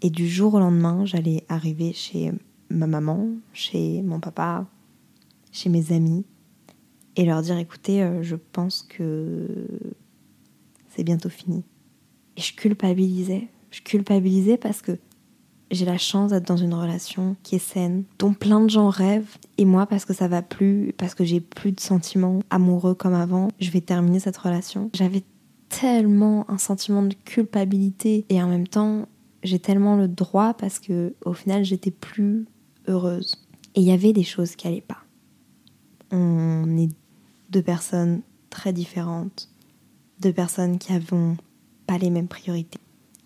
Et 0.01 0.09
du 0.09 0.27
jour 0.27 0.55
au 0.55 0.59
lendemain, 0.59 1.05
j'allais 1.05 1.45
arriver 1.47 1.93
chez 1.93 2.31
ma 2.69 2.87
maman, 2.87 3.29
chez 3.53 4.01
mon 4.01 4.19
papa, 4.19 4.65
chez 5.51 5.69
mes 5.69 5.93
amis, 5.93 6.25
et 7.15 7.25
leur 7.25 7.41
dire 7.41 7.57
écoutez, 7.57 8.01
euh, 8.01 8.23
je 8.23 8.35
pense 8.35 8.83
que 8.83 9.47
c'est 10.95 11.03
bientôt 11.03 11.29
fini. 11.29 11.63
Et 12.37 12.41
je 12.41 12.53
culpabilisais. 12.53 13.47
Je 13.71 13.81
culpabilisais 13.81 14.57
parce 14.57 14.81
que 14.81 14.97
j'ai 15.71 15.85
la 15.85 15.97
chance 15.97 16.31
d'être 16.31 16.47
dans 16.47 16.57
une 16.57 16.73
relation 16.73 17.35
qui 17.43 17.55
est 17.55 17.59
saine, 17.59 18.03
dont 18.19 18.33
plein 18.33 18.59
de 18.59 18.69
gens 18.69 18.89
rêvent. 18.89 19.37
Et 19.57 19.65
moi, 19.65 19.85
parce 19.85 20.05
que 20.05 20.13
ça 20.13 20.27
va 20.27 20.41
plus, 20.41 20.93
parce 20.97 21.15
que 21.15 21.23
j'ai 21.23 21.39
plus 21.39 21.71
de 21.71 21.79
sentiments 21.79 22.41
amoureux 22.49 22.93
comme 22.93 23.13
avant, 23.13 23.47
je 23.59 23.71
vais 23.71 23.81
terminer 23.81 24.19
cette 24.19 24.37
relation. 24.37 24.89
J'avais 24.93 25.23
tellement 25.69 26.49
un 26.51 26.57
sentiment 26.57 27.01
de 27.01 27.13
culpabilité 27.13 28.25
et 28.29 28.43
en 28.43 28.47
même 28.47 28.67
temps, 28.67 29.07
j'ai 29.43 29.59
tellement 29.59 29.95
le 29.95 30.09
droit 30.09 30.53
parce 30.53 30.79
que 30.79 31.15
au 31.25 31.33
final, 31.33 31.63
j'étais 31.63 31.91
plus 31.91 32.45
heureuse. 32.87 33.35
Et 33.75 33.81
il 33.81 33.87
y 33.87 33.91
avait 33.91 34.11
des 34.11 34.23
choses 34.23 34.57
qui 34.57 34.67
allaient 34.67 34.81
pas. 34.81 35.03
On 36.11 36.77
est 36.77 36.89
deux 37.49 37.61
personnes 37.61 38.21
très 38.49 38.73
différentes 38.73 39.50
de 40.21 40.31
personnes 40.31 40.77
qui 40.77 40.93
n'avons 40.93 41.35
pas 41.87 41.97
les 41.97 42.09
mêmes 42.09 42.27
priorités, 42.27 42.79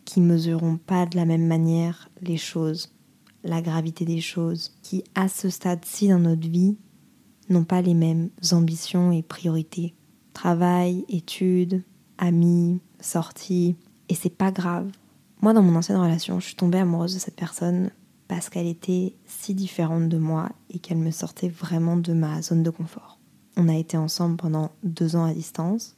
qui 0.05 0.21
mesureront 0.21 0.77
pas 0.77 1.05
de 1.05 1.17
la 1.17 1.25
même 1.25 1.45
manière 1.45 2.09
les 2.21 2.37
choses, 2.37 2.93
la 3.43 3.61
gravité 3.61 4.05
des 4.05 4.21
choses, 4.21 4.71
qui 4.81 5.03
à 5.13 5.27
ce 5.27 5.49
stade-ci 5.49 6.07
dans 6.07 6.19
notre 6.19 6.47
vie 6.47 6.77
n'ont 7.49 7.65
pas 7.65 7.81
les 7.81 7.93
mêmes 7.93 8.29
ambitions 8.51 9.11
et 9.11 9.21
priorités. 9.21 9.93
Travail, 10.33 11.05
études, 11.09 11.83
amis, 12.17 12.79
sorties, 12.99 13.75
et 14.09 14.15
c'est 14.15 14.29
pas 14.29 14.51
grave. 14.51 14.89
Moi, 15.41 15.53
dans 15.53 15.61
mon 15.61 15.75
ancienne 15.75 15.99
relation, 15.99 16.39
je 16.39 16.47
suis 16.47 16.55
tombée 16.55 16.79
amoureuse 16.79 17.13
de 17.13 17.19
cette 17.19 17.35
personne 17.35 17.91
parce 18.27 18.49
qu'elle 18.49 18.67
était 18.67 19.15
si 19.25 19.53
différente 19.53 20.09
de 20.09 20.17
moi 20.17 20.49
et 20.69 20.79
qu'elle 20.79 20.97
me 20.97 21.11
sortait 21.11 21.49
vraiment 21.49 21.97
de 21.97 22.13
ma 22.13 22.41
zone 22.41 22.63
de 22.63 22.69
confort. 22.69 23.19
On 23.57 23.69
a 23.69 23.75
été 23.75 23.97
ensemble 23.97 24.37
pendant 24.37 24.71
deux 24.83 25.15
ans 25.15 25.25
à 25.25 25.33
distance. 25.33 25.95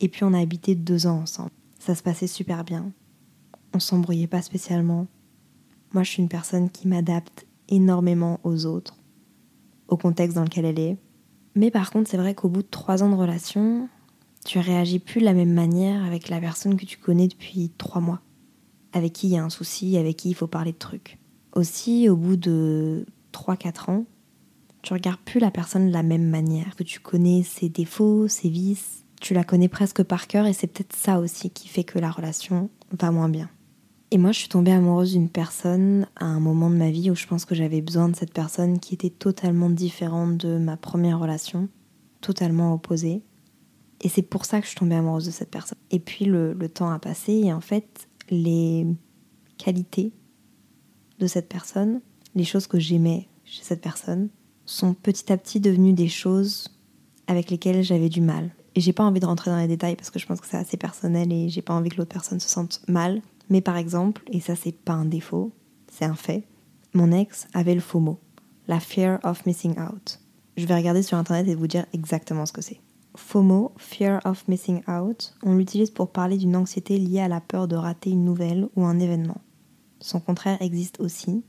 Et 0.00 0.08
puis 0.08 0.24
on 0.24 0.32
a 0.32 0.40
habité 0.40 0.74
deux 0.74 1.06
ans 1.06 1.20
ensemble. 1.20 1.50
Ça 1.78 1.94
se 1.94 2.02
passait 2.02 2.26
super 2.26 2.64
bien. 2.64 2.92
On 3.74 3.80
s'embrouillait 3.80 4.26
pas 4.26 4.42
spécialement. 4.42 5.06
Moi, 5.92 6.02
je 6.02 6.10
suis 6.10 6.22
une 6.22 6.28
personne 6.28 6.70
qui 6.70 6.88
m'adapte 6.88 7.46
énormément 7.68 8.40
aux 8.44 8.66
autres, 8.66 8.96
au 9.88 9.96
contexte 9.96 10.36
dans 10.36 10.44
lequel 10.44 10.64
elle 10.64 10.78
est. 10.78 10.96
Mais 11.54 11.70
par 11.70 11.90
contre, 11.90 12.10
c'est 12.10 12.16
vrai 12.16 12.34
qu'au 12.34 12.48
bout 12.48 12.62
de 12.62 12.68
trois 12.68 13.02
ans 13.02 13.10
de 13.10 13.14
relation, 13.14 13.88
tu 14.44 14.58
réagis 14.58 14.98
plus 14.98 15.20
de 15.20 15.24
la 15.24 15.34
même 15.34 15.52
manière 15.52 16.04
avec 16.04 16.28
la 16.28 16.40
personne 16.40 16.76
que 16.76 16.86
tu 16.86 16.98
connais 16.98 17.28
depuis 17.28 17.70
trois 17.78 18.00
mois, 18.00 18.20
avec 18.92 19.12
qui 19.12 19.28
il 19.28 19.32
y 19.32 19.38
a 19.38 19.44
un 19.44 19.50
souci, 19.50 19.96
avec 19.96 20.16
qui 20.16 20.30
il 20.30 20.34
faut 20.34 20.46
parler 20.46 20.72
de 20.72 20.78
trucs. 20.78 21.18
Aussi, 21.54 22.08
au 22.08 22.16
bout 22.16 22.36
de 22.36 23.06
3-4 23.32 23.90
ans, 23.90 24.04
tu 24.82 24.92
regardes 24.92 25.20
plus 25.20 25.40
la 25.40 25.50
personne 25.50 25.88
de 25.88 25.92
la 25.92 26.02
même 26.02 26.28
manière, 26.28 26.76
que 26.76 26.84
tu 26.84 27.00
connais 27.00 27.42
ses 27.42 27.68
défauts, 27.68 28.28
ses 28.28 28.48
vices, 28.48 29.04
tu 29.20 29.34
la 29.34 29.44
connais 29.44 29.68
presque 29.68 30.02
par 30.02 30.26
cœur 30.26 30.46
et 30.46 30.52
c'est 30.52 30.66
peut-être 30.66 30.96
ça 30.96 31.18
aussi 31.18 31.50
qui 31.50 31.68
fait 31.68 31.84
que 31.84 31.98
la 31.98 32.10
relation 32.10 32.70
va 32.92 33.10
moins 33.10 33.28
bien. 33.28 33.48
Et 34.10 34.16
moi, 34.16 34.32
je 34.32 34.38
suis 34.38 34.48
tombée 34.48 34.72
amoureuse 34.72 35.12
d'une 35.12 35.28
personne 35.28 36.06
à 36.16 36.24
un 36.24 36.40
moment 36.40 36.70
de 36.70 36.76
ma 36.76 36.90
vie 36.90 37.10
où 37.10 37.14
je 37.14 37.26
pense 37.26 37.44
que 37.44 37.54
j'avais 37.54 37.82
besoin 37.82 38.08
de 38.08 38.16
cette 38.16 38.32
personne 38.32 38.80
qui 38.80 38.94
était 38.94 39.10
totalement 39.10 39.68
différente 39.68 40.38
de 40.38 40.56
ma 40.56 40.78
première 40.78 41.18
relation, 41.18 41.68
totalement 42.22 42.72
opposée. 42.72 43.22
Et 44.00 44.08
c'est 44.08 44.22
pour 44.22 44.46
ça 44.46 44.60
que 44.60 44.64
je 44.64 44.70
suis 44.70 44.78
tombée 44.78 44.94
amoureuse 44.94 45.26
de 45.26 45.30
cette 45.30 45.50
personne. 45.50 45.78
Et 45.90 45.98
puis 45.98 46.24
le, 46.24 46.54
le 46.54 46.68
temps 46.70 46.90
a 46.90 46.98
passé 46.98 47.32
et 47.32 47.52
en 47.52 47.60
fait, 47.60 48.08
les 48.30 48.86
qualités 49.58 50.12
de 51.18 51.26
cette 51.26 51.48
personne, 51.48 52.00
les 52.34 52.44
choses 52.44 52.66
que 52.66 52.78
j'aimais 52.78 53.28
chez 53.44 53.62
cette 53.62 53.82
personne, 53.82 54.30
sont 54.64 54.94
petit 54.94 55.32
à 55.32 55.36
petit 55.36 55.60
devenues 55.60 55.92
des 55.92 56.08
choses 56.08 56.68
avec 57.26 57.50
lesquelles 57.50 57.82
j'avais 57.82 58.08
du 58.08 58.20
mal. 58.20 58.50
Et 58.78 58.80
j'ai 58.80 58.92
pas 58.92 59.02
envie 59.02 59.18
de 59.18 59.26
rentrer 59.26 59.50
dans 59.50 59.58
les 59.58 59.66
détails 59.66 59.96
parce 59.96 60.08
que 60.08 60.20
je 60.20 60.26
pense 60.26 60.40
que 60.40 60.46
c'est 60.46 60.56
assez 60.56 60.76
personnel 60.76 61.32
et 61.32 61.48
j'ai 61.48 61.62
pas 61.62 61.74
envie 61.74 61.90
que 61.90 61.96
l'autre 61.96 62.12
personne 62.12 62.38
se 62.38 62.48
sente 62.48 62.80
mal. 62.86 63.22
Mais 63.50 63.60
par 63.60 63.76
exemple, 63.76 64.22
et 64.30 64.38
ça 64.38 64.54
c'est 64.54 64.70
pas 64.70 64.92
un 64.92 65.04
défaut, 65.04 65.50
c'est 65.90 66.04
un 66.04 66.14
fait, 66.14 66.44
mon 66.94 67.10
ex 67.10 67.48
avait 67.54 67.74
le 67.74 67.80
FOMO, 67.80 68.20
la 68.68 68.78
fear 68.78 69.18
of 69.24 69.44
missing 69.46 69.74
out. 69.80 70.20
Je 70.56 70.64
vais 70.64 70.76
regarder 70.76 71.02
sur 71.02 71.18
internet 71.18 71.48
et 71.48 71.56
vous 71.56 71.66
dire 71.66 71.86
exactement 71.92 72.46
ce 72.46 72.52
que 72.52 72.62
c'est. 72.62 72.80
FOMO, 73.16 73.72
fear 73.78 74.20
of 74.24 74.46
missing 74.46 74.80
out, 74.88 75.34
on 75.42 75.56
l'utilise 75.56 75.90
pour 75.90 76.12
parler 76.12 76.36
d'une 76.36 76.54
anxiété 76.54 76.98
liée 76.98 77.18
à 77.18 77.26
la 77.26 77.40
peur 77.40 77.66
de 77.66 77.74
rater 77.74 78.10
une 78.10 78.24
nouvelle 78.24 78.68
ou 78.76 78.84
un 78.84 79.00
événement. 79.00 79.40
Son 79.98 80.20
contraire 80.20 80.62
existe 80.62 81.00
aussi, 81.00 81.42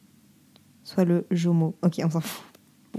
soit 0.83 1.05
le 1.05 1.27
JOMO. 1.29 1.75
Ok, 1.83 2.01
on 2.03 2.09
s'en 2.09 2.21
fout. 2.21 2.43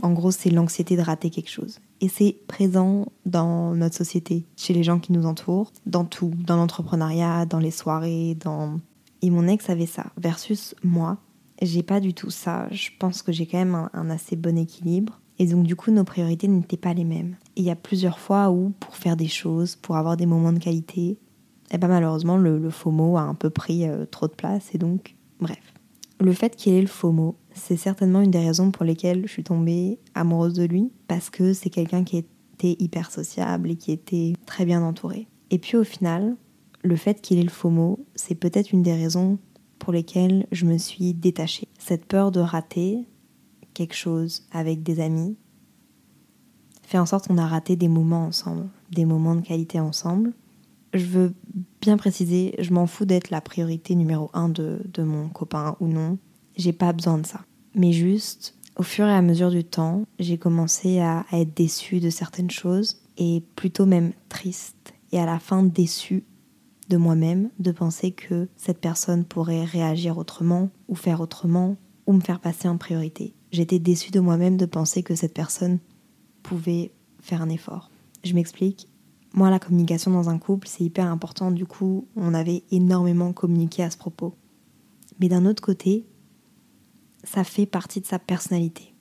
En 0.03 0.13
gros, 0.13 0.31
c'est 0.31 0.51
l'anxiété 0.51 0.97
de 0.97 1.03
rater 1.03 1.31
quelque 1.31 1.51
chose. 1.51 1.81
Et 2.00 2.09
c'est 2.09 2.37
présent 2.49 3.07
dans 3.26 3.75
notre 3.75 3.97
société, 3.97 4.47
chez 4.57 4.73
les 4.73 4.83
gens 4.83 4.99
qui 4.99 5.12
nous 5.12 5.26
entourent, 5.26 5.73
dans 5.85 6.04
tout, 6.04 6.33
dans 6.47 6.57
l'entrepreneuriat, 6.57 7.47
dans 7.47 7.59
les 7.59 7.71
soirées, 7.71 8.37
dans... 8.42 8.80
Et 9.23 9.28
mon 9.28 9.47
ex 9.47 9.69
avait 9.69 9.87
ça, 9.87 10.07
versus 10.16 10.75
moi. 10.83 11.19
J'ai 11.61 11.83
pas 11.83 12.00
du 12.00 12.14
tout 12.14 12.30
ça. 12.30 12.69
Je 12.71 12.88
pense 12.99 13.21
que 13.21 13.33
j'ai 13.33 13.47
quand 13.47 13.59
même 13.59 13.88
un, 13.92 14.09
assez 14.09 14.35
bon 14.35 14.57
équilibre. 14.57 15.21
Et 15.38 15.47
donc 15.47 15.66
du 15.66 15.76
coup, 15.76 15.90
nos 15.90 16.04
priorités 16.04 16.49
n'étaient 16.49 16.78
pas 16.78 16.95
les 16.95 17.04
mêmes. 17.04 17.37
Et 17.57 17.61
il 17.61 17.64
y 17.64 17.71
a 17.71 17.76
plusieurs 17.76 18.19
fois 18.19 18.50
où, 18.50 18.73
pour 18.80 18.97
faire 18.97 19.16
des 19.16 19.28
choses, 19.28 19.76
pour 19.76 19.97
avoir 19.97 20.16
des 20.16 20.26
moments 20.26 20.54
de 20.54 20.59
qualité, 20.59 21.19
eh 21.71 21.78
ben 21.78 21.88
malheureusement, 21.88 22.38
le, 22.38 22.59
le 22.59 22.71
FOMO 22.71 23.19
a 23.19 23.23
un 23.23 23.35
peu 23.35 23.50
pris 23.50 23.87
euh, 23.87 24.07
trop 24.07 24.26
de 24.26 24.35
place. 24.35 24.75
Et 24.75 24.78
donc, 24.78 25.16
bref. 25.38 25.70
Le 26.21 26.35
fait 26.35 26.55
qu'il 26.55 26.75
ait 26.75 26.83
le 26.83 26.87
FOMO, 26.87 27.37
c'est 27.55 27.79
certainement 27.79 28.21
une 28.21 28.31
des 28.31 28.45
raisons 28.45 28.71
pour 28.71 28.85
lesquelles 28.85 29.23
je 29.27 29.33
suis 29.33 29.43
tombée 29.43 29.99
amoureuse 30.15 30.53
de 30.53 30.65
lui, 30.65 30.93
parce 31.09 31.31
que 31.31 31.55
c'est 31.55 31.71
quelqu'un 31.71 32.05
qui 32.05 32.19
était 32.19 32.77
hyper 32.79 33.11
sociable 33.11 33.71
et 33.71 33.77
qui 33.77 33.91
était 33.91 34.35
très 34.45 34.67
bien 34.67 34.83
entouré. 34.83 35.29
Et 35.50 35.59
puis 35.59 35.79
au 35.79 35.85
final, 35.85 36.37
le 36.83 36.97
fait 36.97 37.23
qu'il 37.23 37.39
ait 37.39 37.43
le 37.43 37.49
FOMO, 37.49 38.05
c'est 38.15 38.35
peut-être 38.35 38.73
une 38.73 38.83
des 38.83 38.93
raisons 38.93 39.39
pour 39.79 39.95
lesquelles 39.95 40.47
je 40.53 40.67
me 40.67 40.77
suis 40.77 41.15
détachée. 41.15 41.69
Cette 41.79 42.05
peur 42.05 42.31
de 42.31 42.41
rater 42.41 42.99
quelque 43.73 43.95
chose 43.95 44.43
avec 44.53 44.83
des 44.83 45.00
amis 45.00 45.37
fait 46.83 46.99
en 46.99 47.07
sorte 47.07 47.29
qu'on 47.29 47.39
a 47.39 47.47
raté 47.47 47.77
des 47.77 47.89
moments 47.89 48.27
ensemble, 48.27 48.69
des 48.91 49.07
moments 49.07 49.37
de 49.37 49.41
qualité 49.41 49.81
ensemble. 49.81 50.35
Je 50.93 51.05
veux 51.05 51.35
bien 51.81 51.97
préciser, 51.97 52.55
je 52.59 52.73
m'en 52.73 52.87
fous 52.87 53.05
d'être 53.05 53.31
la 53.31 53.41
priorité 53.41 53.95
numéro 53.95 54.31
un 54.33 54.49
de, 54.49 54.81
de 54.93 55.03
mon 55.03 55.29
copain 55.29 55.77
ou 55.81 55.87
non. 55.87 56.19
J'ai 56.57 56.73
pas 56.73 56.93
besoin 56.93 57.19
de 57.19 57.27
ça. 57.27 57.41
Mais 57.75 57.93
juste, 57.93 58.57
au 58.77 58.83
fur 58.83 59.07
et 59.07 59.13
à 59.13 59.23
mesure 59.23 59.51
du 59.51 59.65
temps, 59.65 60.03
j'ai 60.19 60.39
commencé 60.39 60.99
à, 60.99 61.25
à 61.31 61.39
être 61.39 61.55
déçue 61.55 62.01
de 62.01 62.11
certaines 62.11 62.51
choses 62.51 62.99
et 63.19 63.43
plutôt 63.55 63.87
même 63.87 64.13
triste. 64.29 64.95
Et 65.13 65.21
à 65.21 65.27
la 65.27 65.39
fin, 65.39 65.63
déçue 65.63 66.25
de 66.89 66.97
moi-même 66.97 67.51
de 67.61 67.71
penser 67.71 68.11
que 68.11 68.49
cette 68.57 68.81
personne 68.81 69.25
pourrait 69.25 69.65
réagir 69.65 70.19
autrement 70.19 70.71
ou 70.89 70.97
faire 70.97 71.21
autrement 71.21 71.77
ou 72.07 72.13
me 72.13 72.21
faire 72.21 72.41
passer 72.41 72.69
en 72.69 72.77
priorité. 72.77 73.33
J'étais 73.53 73.79
déçue 73.79 74.11
de 74.11 74.21
moi-même 74.21 74.57
de 74.57 74.67
penser 74.67 75.03
que 75.03 75.15
cette 75.15 75.35
personne 75.35 75.79
pouvait 76.43 76.91
faire 77.21 77.43
un 77.43 77.49
effort. 77.49 77.91
Je 78.25 78.35
m'explique. 78.35 78.89
Moi, 79.33 79.51
la 79.51 79.59
communication 79.59 80.11
dans 80.11 80.29
un 80.29 80.39
couple, 80.39 80.67
c'est 80.67 80.85
hyper 80.85 81.07
important. 81.07 81.51
Du 81.51 81.67
coup, 81.67 82.09
on 82.17 82.35
avait 82.35 82.65
énormément 82.71 83.33
communiqué 83.33 83.83
à 83.83 83.91
ce 83.91 83.97
propos. 83.97 84.35
Mais 85.21 85.29
d'un 85.29 85.47
autre 85.47 85.63
côté, 85.63 86.07
ça 87.23 87.45
fait 87.45 87.67
partie 87.67 88.01
de 88.01 88.07
sa 88.07 88.19
personnalité. 88.19 88.95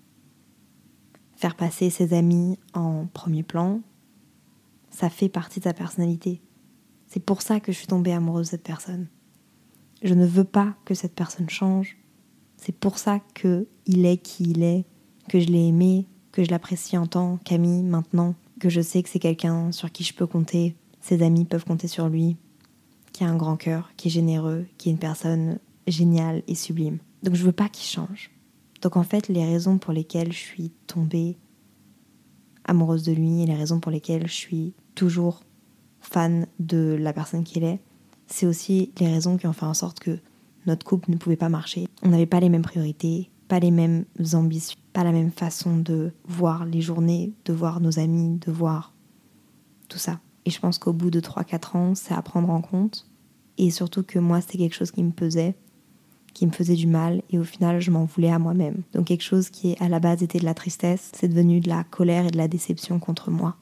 Faire 1.36 1.56
passer 1.56 1.90
ses 1.90 2.14
amis 2.14 2.60
en 2.74 3.08
premier 3.08 3.44
plan, 3.44 3.82
ça 4.90 5.10
fait 5.10 5.30
partie 5.30 5.60
de 5.60 5.64
sa 5.66 5.74
personnalité. 5.74 6.42
C'est 7.08 7.22
pour 7.22 7.42
ça 7.42 7.60
que 7.60 7.72
je 7.72 7.78
suis 7.78 7.88
tombée 7.88 8.12
amoureuse 8.12 8.48
de 8.48 8.52
cette 8.52 8.64
personne. 8.64 9.08
Je 10.04 10.14
ne 10.14 10.26
veux 10.26 10.44
pas 10.44 10.76
que 10.86 10.94
cette 10.94 11.16
personne 11.16 11.50
change. 11.50 11.98
C'est 12.58 12.76
pour 12.76 12.98
ça 12.98 13.20
que 13.34 13.68
il 13.86 14.06
est 14.06 14.18
qui 14.18 14.44
il 14.52 14.64
est, 14.64 14.86
que 15.30 15.40
je 15.40 15.48
l'ai 15.48 15.68
aimé, 15.68 16.08
que 16.32 16.44
je 16.44 16.52
l'apprécie 16.52 16.98
en 16.98 17.08
tant 17.08 17.38
qu'ami 17.38 17.84
maintenant, 17.84 18.36
que 18.60 18.70
je 18.70 18.82
sais 18.82 19.02
que 19.04 19.10
c'est 19.10 19.20
quelqu'un 19.20 19.72
sur 19.72 19.92
qui 19.92 20.04
je 20.04 20.14
peux 20.14 20.28
compter, 20.28 20.76
ses 21.02 21.24
amis 21.24 21.46
peuvent 21.46 21.66
compter 21.66 21.88
sur 21.88 22.10
lui, 22.10 22.38
qui 23.14 23.24
a 23.24 23.30
un 23.30 23.36
grand 23.36 23.58
cœur, 23.58 23.92
qui 23.98 24.10
est 24.10 24.12
généreux, 24.12 24.66
qui 24.78 24.90
est 24.90 24.92
une 24.92 25.00
personne 25.00 25.60
géniale 25.88 26.44
et 26.48 26.56
sublime. 26.56 27.00
Donc 27.24 27.36
je 27.36 27.44
veux 27.44 27.52
pas 27.52 27.70
qu'il 27.70 27.86
change. 27.86 28.32
Donc 28.82 28.98
en 28.98 29.04
fait, 29.04 29.28
les 29.28 29.44
raisons 29.44 29.78
pour 29.78 29.94
lesquelles 29.94 30.32
je 30.32 30.38
suis 30.38 30.72
tombée 30.88 31.38
amoureuse 32.66 33.04
de 33.04 33.12
lui 33.12 33.42
et 33.42 33.46
les 33.46 33.56
raisons 33.56 33.80
pour 33.80 33.92
lesquelles 33.92 34.28
je 34.28 34.34
suis 34.34 34.74
toujours 34.96 35.42
fan 36.00 36.48
de 36.60 36.98
la 37.00 37.14
personne 37.14 37.44
qu'il 37.44 37.64
est, 37.64 37.80
c'est 38.28 38.46
aussi 38.46 38.92
les 39.00 39.08
raisons 39.08 39.38
qui 39.38 39.48
ont 39.48 39.54
fait 39.54 39.66
en 39.66 39.74
sorte 39.74 40.00
que 40.00 40.20
notre 40.66 40.86
couple 40.86 41.12
ne 41.12 41.18
pouvait 41.18 41.36
pas 41.36 41.50
marcher. 41.50 41.88
On 42.04 42.10
n'avait 42.10 42.26
pas 42.26 42.40
les 42.40 42.50
mêmes 42.50 42.62
priorités, 42.62 43.30
pas 43.50 43.60
les 43.60 43.72
mêmes 43.72 44.06
ambitions, 44.34 44.80
pas 44.94 45.04
la 45.04 45.12
même 45.12 45.32
façon 45.32 45.76
de 45.76 46.14
voir 46.24 46.66
les 46.66 46.80
journées, 46.80 47.34
de 47.44 47.52
voir 47.52 47.82
nos 47.82 48.00
amis, 48.00 48.38
de 48.38 48.52
voir 48.52 48.94
tout 49.90 49.98
ça. 49.98 50.22
Et 50.46 50.52
je 50.52 50.60
pense 50.60 50.78
qu'au 50.78 50.94
bout 50.94 51.10
de 51.10 51.20
3-4 51.20 51.76
ans, 51.76 51.96
c'est 51.96 52.14
à 52.14 52.22
prendre 52.22 52.50
en 52.52 52.62
compte. 52.62 53.10
Et 53.58 53.72
surtout 53.72 54.04
que 54.04 54.20
moi, 54.20 54.40
c'était 54.40 54.60
quelque 54.60 54.76
chose 54.76 54.92
qui 54.92 55.04
me 55.04 55.12
pesait, 55.12 55.56
qui 56.34 56.46
me 56.46 56.52
faisait 56.52 56.76
du 56.76 56.88
mal, 56.88 57.24
et 57.32 57.40
au 57.40 57.44
final, 57.44 57.82
je 57.82 57.92
m'en 57.92 58.06
voulais 58.06 58.32
à 58.32 58.40
moi-même. 58.40 58.84
Donc 58.94 59.08
quelque 59.08 59.24
chose 59.24 59.50
qui 59.50 59.76
à 59.80 59.90
la 59.90 60.00
base 60.00 60.24
était 60.24 60.40
de 60.40 60.46
la 60.46 60.54
tristesse, 60.54 61.12
c'est 61.14 61.28
devenu 61.28 61.60
de 61.60 61.68
la 61.68 61.84
colère 61.84 62.28
et 62.28 62.32
de 62.32 62.38
la 62.38 62.48
déception 62.48 63.00
contre 63.00 63.32
moi, 63.32 63.58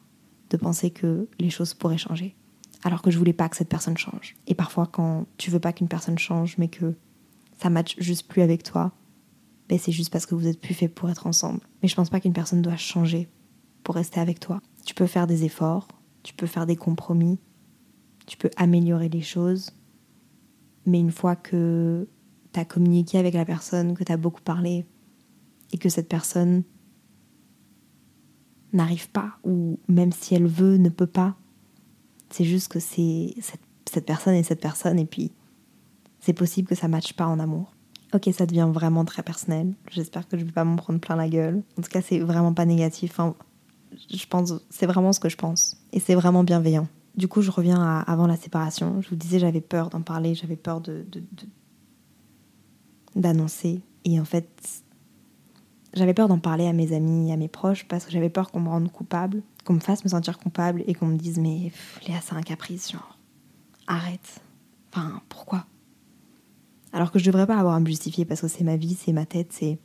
de 0.50 0.58
penser 0.58 0.92
que 0.92 1.28
les 1.40 1.50
choses 1.50 1.74
pourraient 1.74 1.98
changer. 1.98 2.36
Alors 2.84 3.02
que 3.02 3.10
je 3.10 3.18
voulais 3.18 3.34
pas 3.34 3.50
que 3.50 3.56
cette 3.56 3.70
personne 3.70 3.98
change. 3.98 4.36
Et 4.48 4.54
parfois, 4.54 4.86
quand 4.86 5.26
tu 5.38 5.50
veux 5.50 5.60
pas 5.60 5.74
qu'une 5.74 5.88
personne 5.88 6.20
change, 6.20 6.58
mais 6.58 6.68
que 6.68 6.94
ça 7.58 7.70
matche 7.70 7.96
juste 7.98 8.28
plus 8.28 8.42
avec 8.42 8.64
toi, 8.64 8.92
ben 9.70 9.78
c'est 9.78 9.92
juste 9.92 10.12
parce 10.12 10.26
que 10.26 10.36
vous 10.36 10.48
êtes 10.48 10.62
plus 10.62 10.74
fait 10.74 10.88
pour 10.88 11.10
être 11.10 11.28
ensemble. 11.28 11.60
Mais 11.82 11.90
je 11.90 11.96
pense 11.96 12.10
pas 12.10 12.20
qu'une 12.20 12.34
personne 12.34 12.62
doit 12.62 12.78
changer 12.78 13.30
pour 13.84 13.96
rester 13.96 14.20
avec 14.20 14.40
toi. 14.40 14.62
Tu 14.86 14.94
peux 14.94 15.08
faire 15.08 15.28
des 15.28 15.44
efforts, 15.44 15.88
tu 16.24 16.34
peux 16.34 16.48
faire 16.48 16.66
des 16.66 16.76
compromis, 16.76 17.40
tu 18.26 18.38
peux 18.38 18.50
améliorer 18.58 19.10
les 19.10 19.22
choses, 19.22 19.72
mais 20.86 21.00
une 21.00 21.12
fois 21.12 21.36
que 21.36 22.08
tu 22.54 22.60
as 22.60 22.66
communiqué 22.66 23.18
avec 23.18 23.34
la 23.34 23.46
personne, 23.46 23.96
que 23.96 24.04
tu 24.04 24.12
as 24.12 24.18
beaucoup 24.18 24.42
parlé, 24.42 24.86
et 25.74 25.78
que 25.78 25.90
cette 25.90 26.08
personne 26.08 26.64
n'arrive 28.74 29.10
pas, 29.10 29.38
ou 29.44 29.80
même 29.88 30.12
si 30.12 30.36
elle 30.36 30.48
veut, 30.48 30.78
ne 30.78 30.90
peut 30.90 31.08
pas, 31.08 31.36
c'est 32.30 32.46
juste 32.46 32.70
que 32.70 32.80
c'est 32.80 33.36
cette, 33.40 33.62
cette 33.90 34.06
personne 34.06 34.36
et 34.36 34.44
cette 34.44 34.62
personne, 34.62 35.00
et 35.00 35.06
puis 35.06 35.32
c'est 36.20 36.34
possible 36.34 36.68
que 36.68 36.76
ça 36.76 36.88
ne 36.88 36.92
matche 36.92 37.14
pas 37.14 37.28
en 37.28 37.40
amour. 37.40 37.77
Ok, 38.14 38.30
ça 38.34 38.46
devient 38.46 38.70
vraiment 38.72 39.04
très 39.04 39.22
personnel. 39.22 39.74
J'espère 39.92 40.28
que 40.28 40.38
je 40.38 40.46
vais 40.46 40.52
pas 40.52 40.64
m'en 40.64 40.78
prendre 40.78 41.00
plein 41.00 41.16
la 41.16 41.28
gueule. 41.28 41.62
En 41.78 41.82
tout 41.82 41.90
cas, 41.90 42.02
c'est 42.02 42.20
vraiment 42.20 42.54
pas 42.54 42.66
négatif. 42.66 43.12
Enfin, 43.12 43.36
je 44.10 44.26
pense, 44.28 44.54
c'est 44.70 44.86
vraiment 44.86 45.12
ce 45.12 45.20
que 45.20 45.30
je 45.30 45.36
pense. 45.36 45.78
Et 45.92 46.00
c'est 46.00 46.16
vraiment 46.16 46.44
bienveillant. 46.44 46.88
Du 47.16 47.28
coup, 47.28 47.42
je 47.42 47.52
reviens 47.52 47.82
à 47.82 48.00
avant 48.00 48.28
la 48.28 48.38
séparation. 48.38 49.02
Je 49.02 49.10
vous 49.10 49.16
disais, 49.16 49.40
j'avais 49.40 49.62
peur 49.62 49.90
d'en 49.90 50.02
parler, 50.02 50.36
j'avais 50.36 50.56
peur 50.56 50.80
de, 50.80 51.06
d'annoncer. 53.16 53.82
Et 54.06 54.20
en 54.20 54.26
fait, 54.26 54.48
j'avais 55.94 56.14
peur 56.14 56.30
d'en 56.30 56.40
parler 56.40 56.68
à 56.68 56.74
mes 56.74 56.94
amis, 56.94 57.32
à 57.34 57.38
mes 57.38 57.48
proches, 57.50 57.88
parce 57.88 58.06
que 58.06 58.12
j'avais 58.12 58.30
peur 58.30 58.52
qu'on 58.52 58.62
me 58.62 58.70
rende 58.70 58.92
coupable, 58.92 59.42
qu'on 59.66 59.74
me 59.74 59.80
fasse 59.80 60.06
me 60.06 60.10
sentir 60.10 60.38
coupable 60.38 60.84
et 60.88 60.94
qu'on 60.94 61.08
me 61.08 61.18
dise 61.18 61.40
mais 61.40 61.72
Léa 62.08 62.20
c'est 62.22 62.36
un 62.36 62.42
caprice, 62.42 62.92
genre 62.92 63.18
arrête. 63.88 64.42
Enfin, 64.94 65.22
pourquoi? 65.28 65.66
Alors 66.94 67.12
que 67.12 67.20
je 67.20 67.26
devrais 67.26 67.48
pas 67.48 67.58
avoir 67.58 67.76
à 67.76 67.80
me 67.80 67.86
justifier 67.86 68.26
parce 68.26 68.42
que 68.42 68.48
c'est 68.48 68.64
ma 68.64 68.78
vie, 68.78 68.96
c'est 68.96 69.14
ma 69.14 69.26
tête, 69.26 69.52
c'est 69.52 69.80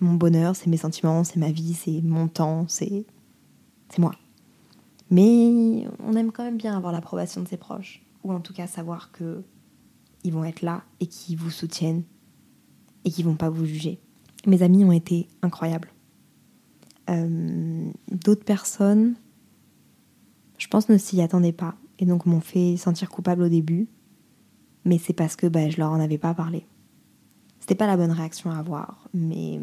mon 0.00 0.14
bonheur, 0.14 0.54
c'est 0.56 0.68
mes 0.68 0.76
sentiments, 0.76 1.24
c'est 1.24 1.38
ma 1.38 1.50
vie, 1.50 1.74
c'est 1.74 2.00
mon 2.02 2.28
temps, 2.28 2.66
c'est 2.68 3.04
c'est 3.88 3.98
moi. 3.98 4.14
Mais 5.10 5.86
on 6.00 6.14
aime 6.14 6.32
quand 6.32 6.44
même 6.44 6.56
bien 6.56 6.76
avoir 6.76 6.92
l'approbation 6.92 7.42
de 7.42 7.48
ses 7.48 7.56
proches 7.56 8.02
ou 8.24 8.32
en 8.32 8.40
tout 8.40 8.52
cas 8.52 8.66
savoir 8.66 9.12
que 9.12 9.42
ils 10.24 10.32
vont 10.32 10.44
être 10.44 10.62
là 10.62 10.82
et 11.00 11.06
qu'ils 11.06 11.36
vous 11.36 11.50
soutiennent 11.50 12.02
et 13.04 13.10
qu'ils 13.10 13.24
vont 13.24 13.36
pas 13.36 13.50
vous 13.50 13.64
juger. 13.64 14.00
Mes 14.46 14.62
amis 14.62 14.84
ont 14.84 14.92
été 14.92 15.28
incroyables. 15.42 15.92
Euh, 17.08 17.88
d'autres 18.10 18.44
personnes, 18.44 19.14
je 20.58 20.66
pense, 20.66 20.88
ne 20.88 20.98
s'y 20.98 21.22
attendaient 21.22 21.52
pas 21.52 21.76
et 22.00 22.06
donc 22.06 22.26
m'ont 22.26 22.40
fait 22.40 22.76
sentir 22.76 23.08
coupable 23.08 23.42
au 23.42 23.48
début, 23.48 23.88
mais 24.86 24.98
c'est 24.98 25.12
parce 25.12 25.36
que 25.36 25.46
bah, 25.46 25.68
je 25.68 25.76
leur 25.76 25.90
en 25.90 26.00
avais 26.00 26.16
pas 26.16 26.32
parlé. 26.32 26.66
C'était 27.60 27.74
pas 27.74 27.86
la 27.86 27.96
bonne 27.96 28.12
réaction 28.12 28.50
à 28.50 28.56
avoir, 28.56 29.08
mais 29.12 29.60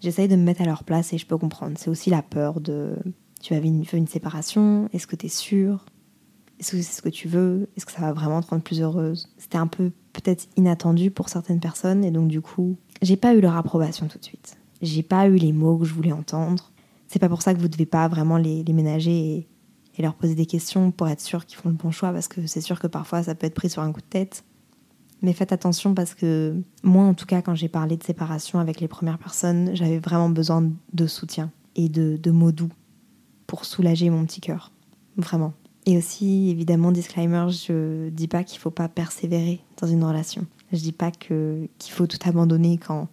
j'essaye 0.00 0.26
de 0.26 0.36
me 0.36 0.42
mettre 0.42 0.62
à 0.62 0.64
leur 0.64 0.82
place 0.82 1.12
et 1.12 1.18
je 1.18 1.26
peux 1.26 1.38
comprendre. 1.38 1.76
C'est 1.78 1.90
aussi 1.90 2.10
la 2.10 2.22
peur 2.22 2.60
de 2.60 2.96
tu 3.40 3.52
as 3.52 3.58
une, 3.58 3.84
une 3.92 4.06
séparation, 4.06 4.88
est-ce 4.92 5.06
que 5.06 5.16
tu 5.16 5.26
es 5.26 5.28
sûre? 5.28 5.84
Est-ce 6.58 6.72
que 6.72 6.76
c'est 6.78 6.96
ce 6.96 7.02
que 7.02 7.10
tu 7.10 7.28
veux? 7.28 7.68
Est-ce 7.76 7.84
que 7.84 7.92
ça 7.92 8.00
va 8.00 8.12
vraiment 8.12 8.40
te 8.40 8.48
rendre 8.48 8.62
plus 8.62 8.80
heureuse? 8.80 9.28
C'était 9.36 9.58
un 9.58 9.66
peu 9.66 9.90
peut-être 10.14 10.48
inattendu 10.56 11.10
pour 11.10 11.28
certaines 11.28 11.60
personnes 11.60 12.04
et 12.04 12.10
donc 12.10 12.28
du 12.28 12.40
coup, 12.40 12.76
j'ai 13.02 13.16
pas 13.16 13.34
eu 13.34 13.40
leur 13.40 13.56
approbation 13.56 14.08
tout 14.08 14.18
de 14.18 14.24
suite. 14.24 14.56
J'ai 14.80 15.02
pas 15.02 15.28
eu 15.28 15.36
les 15.36 15.52
mots 15.52 15.76
que 15.76 15.84
je 15.84 15.92
voulais 15.92 16.12
entendre. 16.12 16.72
C'est 17.06 17.18
pas 17.18 17.28
pour 17.28 17.42
ça 17.42 17.52
que 17.52 17.60
vous 17.60 17.68
devez 17.68 17.86
pas 17.86 18.08
vraiment 18.08 18.38
les, 18.38 18.64
ménager 18.72 19.10
et, 19.10 19.48
et, 19.96 20.02
leur 20.02 20.14
poser 20.14 20.34
des 20.34 20.46
questions 20.46 20.90
pour 20.90 21.08
être 21.08 21.20
sûr 21.20 21.46
qu'ils 21.46 21.58
font 21.58 21.68
le 21.68 21.74
bon 21.74 21.90
choix 21.90 22.12
parce 22.12 22.28
que 22.28 22.46
c'est 22.46 22.60
sûr 22.60 22.80
que 22.80 22.86
parfois 22.86 23.22
ça 23.22 23.34
peut 23.34 23.46
être 23.46 23.54
pris 23.54 23.70
sur 23.70 23.82
un 23.82 23.92
coup 23.92 24.00
de 24.00 24.06
tête. 24.06 24.44
Mais 25.22 25.32
faites 25.32 25.52
attention 25.52 25.94
parce 25.94 26.14
que 26.14 26.54
moi, 26.82 27.04
en 27.04 27.14
tout 27.14 27.24
cas, 27.24 27.40
quand 27.40 27.54
j'ai 27.54 27.68
parlé 27.68 27.96
de 27.96 28.02
séparation 28.02 28.58
avec 28.58 28.80
les 28.80 28.88
premières 28.88 29.18
personnes, 29.18 29.70
j'avais 29.74 29.98
vraiment 29.98 30.28
besoin 30.28 30.70
de 30.92 31.06
soutien 31.06 31.50
et 31.76 31.88
de, 31.88 32.18
de 32.22 32.30
mots 32.30 32.52
doux 32.52 32.70
pour 33.46 33.64
soulager 33.64 34.10
mon 34.10 34.26
petit 34.26 34.40
cœur. 34.40 34.70
Vraiment. 35.16 35.54
Et 35.86 35.96
aussi, 35.96 36.50
évidemment, 36.50 36.92
disclaimer, 36.92 37.46
je 37.50 38.08
dis 38.08 38.28
pas 38.28 38.42
qu'il 38.42 38.58
faut 38.58 38.70
pas 38.70 38.88
persévérer 38.88 39.60
dans 39.80 39.86
une 39.86 40.04
relation. 40.04 40.46
Je 40.72 40.78
dis 40.78 40.92
pas 40.92 41.10
que 41.10 41.68
qu'il 41.78 41.92
faut 41.92 42.06
tout 42.06 42.18
abandonner 42.24 42.78
quand 42.78 43.08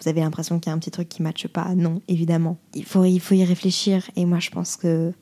vous 0.00 0.08
avez 0.08 0.20
l'impression 0.20 0.58
qu'il 0.58 0.70
y 0.70 0.72
a 0.72 0.74
un 0.74 0.78
petit 0.78 0.90
truc 0.90 1.08
qui 1.08 1.22
matche 1.22 1.46
pas. 1.48 1.74
Non, 1.74 2.00
évidemment. 2.08 2.58
Il 2.74 2.84
faut, 2.84 3.04
il 3.04 3.20
faut 3.20 3.34
y 3.34 3.44
réfléchir. 3.44 4.10
Et 4.16 4.24
moi, 4.24 4.38
je 4.40 4.50
pense 4.50 4.76
que 4.76 5.12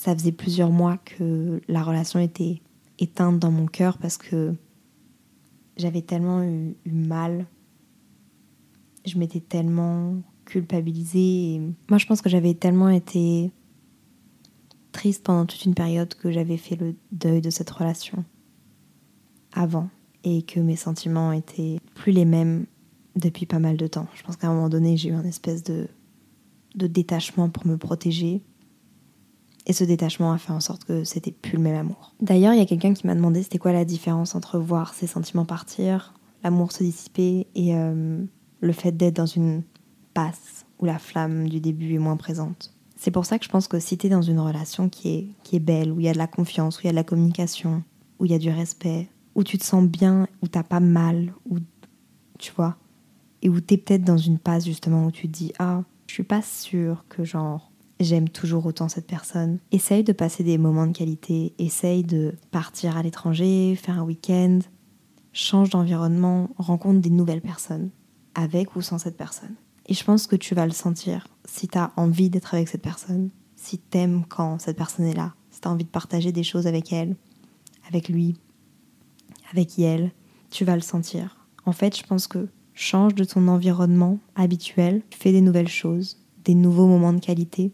ça 0.00 0.14
faisait 0.14 0.32
plusieurs 0.32 0.70
mois 0.70 0.96
que 0.96 1.60
la 1.68 1.82
relation 1.82 2.20
était 2.20 2.62
éteinte 2.98 3.38
dans 3.38 3.50
mon 3.50 3.66
cœur 3.66 3.98
parce 3.98 4.16
que 4.16 4.54
j'avais 5.76 6.00
tellement 6.00 6.42
eu, 6.42 6.74
mal. 6.86 7.44
Je 9.04 9.18
m'étais 9.18 9.40
tellement 9.40 10.14
culpabilisée. 10.46 11.60
moi, 11.90 11.98
je 11.98 12.06
pense 12.06 12.22
que 12.22 12.30
j'avais 12.30 12.54
tellement 12.54 12.88
été 12.88 13.50
triste 14.90 15.22
pendant 15.22 15.44
toute 15.44 15.66
une 15.66 15.74
période 15.74 16.14
que 16.14 16.30
j'avais 16.30 16.56
fait 16.56 16.76
le 16.76 16.94
deuil 17.12 17.42
de 17.42 17.50
cette 17.50 17.68
relation 17.68 18.24
avant 19.52 19.90
et 20.24 20.40
que 20.40 20.60
mes 20.60 20.76
sentiments 20.76 21.32
étaient 21.32 21.78
plus 21.94 22.12
les 22.12 22.24
mêmes 22.24 22.64
depuis 23.16 23.44
pas 23.44 23.58
mal 23.58 23.76
de 23.76 23.86
temps. 23.86 24.06
Je 24.14 24.22
pense 24.22 24.36
qu'à 24.36 24.48
un 24.48 24.54
moment 24.54 24.70
donné, 24.70 24.96
j'ai 24.96 25.10
eu 25.10 25.14
un 25.14 25.24
espèce 25.24 25.62
de, 25.62 25.88
de 26.74 26.86
détachement 26.86 27.50
pour 27.50 27.66
me 27.66 27.76
protéger. 27.76 28.40
Et 29.70 29.72
ce 29.72 29.84
détachement 29.84 30.32
a 30.32 30.38
fait 30.38 30.50
en 30.50 30.58
sorte 30.58 30.82
que 30.82 31.04
c'était 31.04 31.30
plus 31.30 31.52
le 31.52 31.62
même 31.62 31.76
amour. 31.76 32.12
D'ailleurs, 32.20 32.54
il 32.54 32.58
y 32.58 32.60
a 32.60 32.66
quelqu'un 32.66 32.92
qui 32.92 33.06
m'a 33.06 33.14
demandé 33.14 33.40
c'était 33.44 33.58
quoi 33.58 33.70
la 33.70 33.84
différence 33.84 34.34
entre 34.34 34.58
voir 34.58 34.94
ses 34.94 35.06
sentiments 35.06 35.44
partir, 35.44 36.12
l'amour 36.42 36.72
se 36.72 36.82
dissiper 36.82 37.46
et 37.54 37.76
euh, 37.76 38.20
le 38.60 38.72
fait 38.72 38.90
d'être 38.90 39.14
dans 39.14 39.26
une 39.26 39.62
passe 40.12 40.66
où 40.80 40.86
la 40.86 40.98
flamme 40.98 41.48
du 41.48 41.60
début 41.60 41.94
est 41.94 42.00
moins 42.00 42.16
présente. 42.16 42.74
C'est 42.96 43.12
pour 43.12 43.26
ça 43.26 43.38
que 43.38 43.44
je 43.44 43.48
pense 43.48 43.68
que 43.68 43.78
si 43.78 43.96
tu 43.96 44.08
es 44.08 44.10
dans 44.10 44.22
une 44.22 44.40
relation 44.40 44.88
qui 44.88 45.08
est, 45.10 45.26
qui 45.44 45.54
est 45.54 45.60
belle, 45.60 45.92
où 45.92 46.00
il 46.00 46.06
y 46.06 46.08
a 46.08 46.14
de 46.14 46.18
la 46.18 46.26
confiance, 46.26 46.78
où 46.78 46.80
il 46.82 46.86
y 46.86 46.88
a 46.88 46.92
de 46.92 46.96
la 46.96 47.04
communication, 47.04 47.84
où 48.18 48.24
il 48.24 48.32
y 48.32 48.34
a 48.34 48.38
du 48.38 48.50
respect, 48.50 49.08
où 49.36 49.44
tu 49.44 49.56
te 49.56 49.64
sens 49.64 49.84
bien, 49.84 50.26
où 50.42 50.48
t'as 50.48 50.64
pas 50.64 50.80
mal, 50.80 51.32
où 51.48 51.58
tu 52.40 52.50
vois, 52.56 52.74
et 53.40 53.48
où 53.48 53.60
tu 53.60 53.74
es 53.74 53.76
peut-être 53.76 54.02
dans 54.02 54.18
une 54.18 54.40
passe 54.40 54.64
justement 54.64 55.06
où 55.06 55.12
tu 55.12 55.28
te 55.28 55.32
dis 55.32 55.52
ah, 55.60 55.84
je 56.08 56.14
suis 56.14 56.24
pas 56.24 56.42
sûre 56.42 57.04
que 57.08 57.22
genre 57.22 57.69
j'aime 58.04 58.28
toujours 58.28 58.66
autant 58.66 58.88
cette 58.88 59.06
personne. 59.06 59.58
Essaye 59.72 60.04
de 60.04 60.12
passer 60.12 60.42
des 60.42 60.58
moments 60.58 60.86
de 60.86 60.96
qualité, 60.96 61.54
essaye 61.58 62.02
de 62.02 62.34
partir 62.50 62.96
à 62.96 63.02
l'étranger, 63.02 63.76
faire 63.76 63.98
un 63.98 64.04
week-end, 64.04 64.60
change 65.32 65.70
d'environnement, 65.70 66.50
rencontre 66.58 67.00
des 67.00 67.10
nouvelles 67.10 67.42
personnes, 67.42 67.90
avec 68.34 68.76
ou 68.76 68.82
sans 68.82 68.98
cette 68.98 69.16
personne. 69.16 69.54
Et 69.86 69.94
je 69.94 70.04
pense 70.04 70.26
que 70.26 70.36
tu 70.36 70.54
vas 70.54 70.66
le 70.66 70.72
sentir 70.72 71.26
si 71.44 71.68
tu 71.68 71.78
as 71.78 71.92
envie 71.96 72.30
d'être 72.30 72.54
avec 72.54 72.68
cette 72.68 72.82
personne, 72.82 73.30
si 73.56 73.78
t'aimes 73.78 74.24
quand 74.28 74.60
cette 74.60 74.76
personne 74.76 75.06
est 75.06 75.14
là, 75.14 75.34
si 75.50 75.60
tu 75.60 75.68
as 75.68 75.70
envie 75.70 75.84
de 75.84 75.90
partager 75.90 76.32
des 76.32 76.42
choses 76.42 76.66
avec 76.66 76.92
elle, 76.92 77.16
avec 77.88 78.08
lui, 78.08 78.36
avec 79.52 79.78
elle, 79.78 80.12
tu 80.50 80.64
vas 80.64 80.76
le 80.76 80.80
sentir. 80.80 81.46
En 81.66 81.72
fait, 81.72 81.96
je 81.96 82.04
pense 82.04 82.26
que 82.26 82.48
change 82.74 83.14
de 83.14 83.24
ton 83.24 83.48
environnement 83.48 84.18
habituel, 84.36 85.02
fais 85.10 85.32
des 85.32 85.40
nouvelles 85.40 85.68
choses, 85.68 86.18
des 86.44 86.54
nouveaux 86.54 86.86
moments 86.86 87.12
de 87.12 87.20
qualité. 87.20 87.72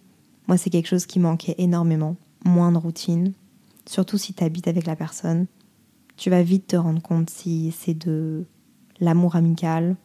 Moi, 0.48 0.56
c'est 0.56 0.70
quelque 0.70 0.88
chose 0.88 1.06
qui 1.06 1.18
manquait 1.18 1.54
énormément. 1.58 2.16
Moins 2.44 2.70
de 2.70 2.78
routine, 2.78 3.32
surtout 3.86 4.18
si 4.18 4.32
tu 4.32 4.44
habites 4.44 4.68
avec 4.68 4.86
la 4.86 4.96
personne. 4.96 5.46
Tu 6.16 6.30
vas 6.30 6.42
vite 6.42 6.68
te 6.68 6.76
rendre 6.76 7.02
compte 7.02 7.28
si 7.30 7.74
c'est 7.76 7.94
de 7.94 8.46
l'amour 9.00 9.36
amical, 9.36 9.96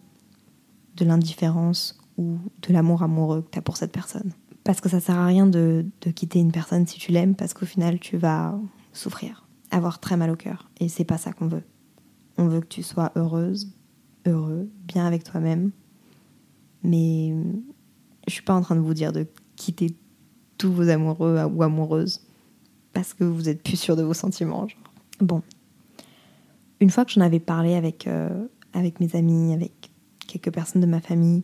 de 0.97 1.05
l'indifférence 1.05 1.97
ou 2.17 2.37
de 2.61 2.73
l'amour 2.73 3.03
amoureux 3.03 3.41
que 3.41 3.51
tu 3.51 3.59
as 3.59 3.61
pour 3.61 3.77
cette 3.77 3.91
personne. 3.91 4.31
Parce 4.63 4.81
que 4.81 4.89
ça 4.89 4.99
sert 4.99 5.17
à 5.17 5.25
rien 5.25 5.47
de, 5.47 5.85
quitter 6.15 6.39
une 6.39 6.51
personne 6.51 6.85
si 6.85 6.99
tu 6.99 7.11
l'aimes, 7.11 7.35
parce 7.35 7.53
qu'au 7.53 7.65
final, 7.65 7.99
tu 7.99 8.17
vas 8.17 8.59
souffrir, 8.93 9.47
avoir 9.71 9.99
très 9.99 10.17
mal 10.17 10.29
au 10.29 10.35
cœur. 10.35 10.69
Et 10.79 10.89
c'est 10.89 11.05
pas 11.05 11.17
ça 11.17 11.33
qu'on 11.33 11.47
veut. 11.47 11.63
On 12.37 12.47
veut 12.47 12.61
que 12.61 12.67
tu 12.67 12.83
sois 12.83 13.11
heureuse, 13.15 13.71
heureux, 14.27 14.69
bien 14.85 15.05
avec 15.05 15.23
toi-même. 15.23 15.71
Mais 16.83 17.33
je 18.27 18.33
suis 18.33 18.43
pas 18.43 18.53
en 18.53 18.61
train 18.61 18.75
de 18.75 18.81
vous 18.81 18.93
dire 18.93 19.11
de 19.11 19.27
quitter 19.55 19.95
tous 20.61 20.71
vos 20.71 20.89
amoureux 20.89 21.43
ou 21.51 21.63
amoureuses 21.63 22.21
parce 22.93 23.15
que 23.15 23.23
vous 23.23 23.49
êtes 23.49 23.63
plus 23.63 23.77
sûr 23.77 23.95
de 23.95 24.03
vos 24.03 24.13
sentiments. 24.13 24.67
Bon. 25.19 25.41
Une 26.79 26.91
fois 26.91 27.03
que 27.03 27.11
j'en 27.11 27.21
avais 27.21 27.39
parlé 27.39 27.73
avec, 27.73 28.05
euh, 28.05 28.45
avec 28.73 28.99
mes 28.99 29.15
amis, 29.15 29.53
avec 29.53 29.89
quelques 30.27 30.53
personnes 30.53 30.81
de 30.81 30.87
ma 30.87 31.01
famille, 31.01 31.41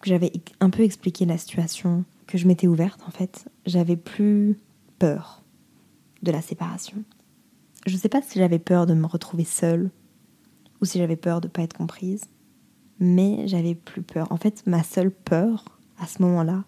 que 0.00 0.08
j'avais 0.08 0.32
un 0.58 0.70
peu 0.70 0.82
expliqué 0.82 1.24
la 1.24 1.38
situation, 1.38 2.04
que 2.26 2.36
je 2.36 2.48
m'étais 2.48 2.66
ouverte 2.66 3.00
en 3.06 3.12
fait, 3.12 3.48
j'avais 3.64 3.96
plus 3.96 4.58
peur 4.98 5.44
de 6.22 6.32
la 6.32 6.42
séparation. 6.42 7.04
Je 7.86 7.94
ne 7.94 7.98
sais 7.98 8.08
pas 8.08 8.22
si 8.22 8.40
j'avais 8.40 8.58
peur 8.58 8.86
de 8.86 8.94
me 8.94 9.06
retrouver 9.06 9.44
seule 9.44 9.88
ou 10.80 10.84
si 10.84 10.98
j'avais 10.98 11.16
peur 11.16 11.40
de 11.40 11.46
ne 11.46 11.52
pas 11.52 11.62
être 11.62 11.76
comprise, 11.76 12.24
mais 12.98 13.46
j'avais 13.46 13.76
plus 13.76 14.02
peur. 14.02 14.32
En 14.32 14.36
fait, 14.36 14.64
ma 14.66 14.82
seule 14.82 15.12
peur 15.12 15.78
à 16.00 16.08
ce 16.08 16.20
moment-là, 16.22 16.64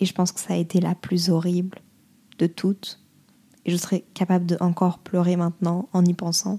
et 0.00 0.06
je 0.06 0.12
pense 0.12 0.32
que 0.32 0.40
ça 0.40 0.54
a 0.54 0.56
été 0.56 0.80
la 0.80 0.94
plus 0.94 1.30
horrible 1.30 1.78
de 2.38 2.46
toutes, 2.46 3.00
et 3.64 3.70
je 3.70 3.76
serais 3.76 4.04
capable 4.14 4.46
de 4.46 4.56
encore 4.60 4.98
pleurer 4.98 5.36
maintenant 5.36 5.88
en 5.92 6.04
y 6.04 6.14
pensant. 6.14 6.58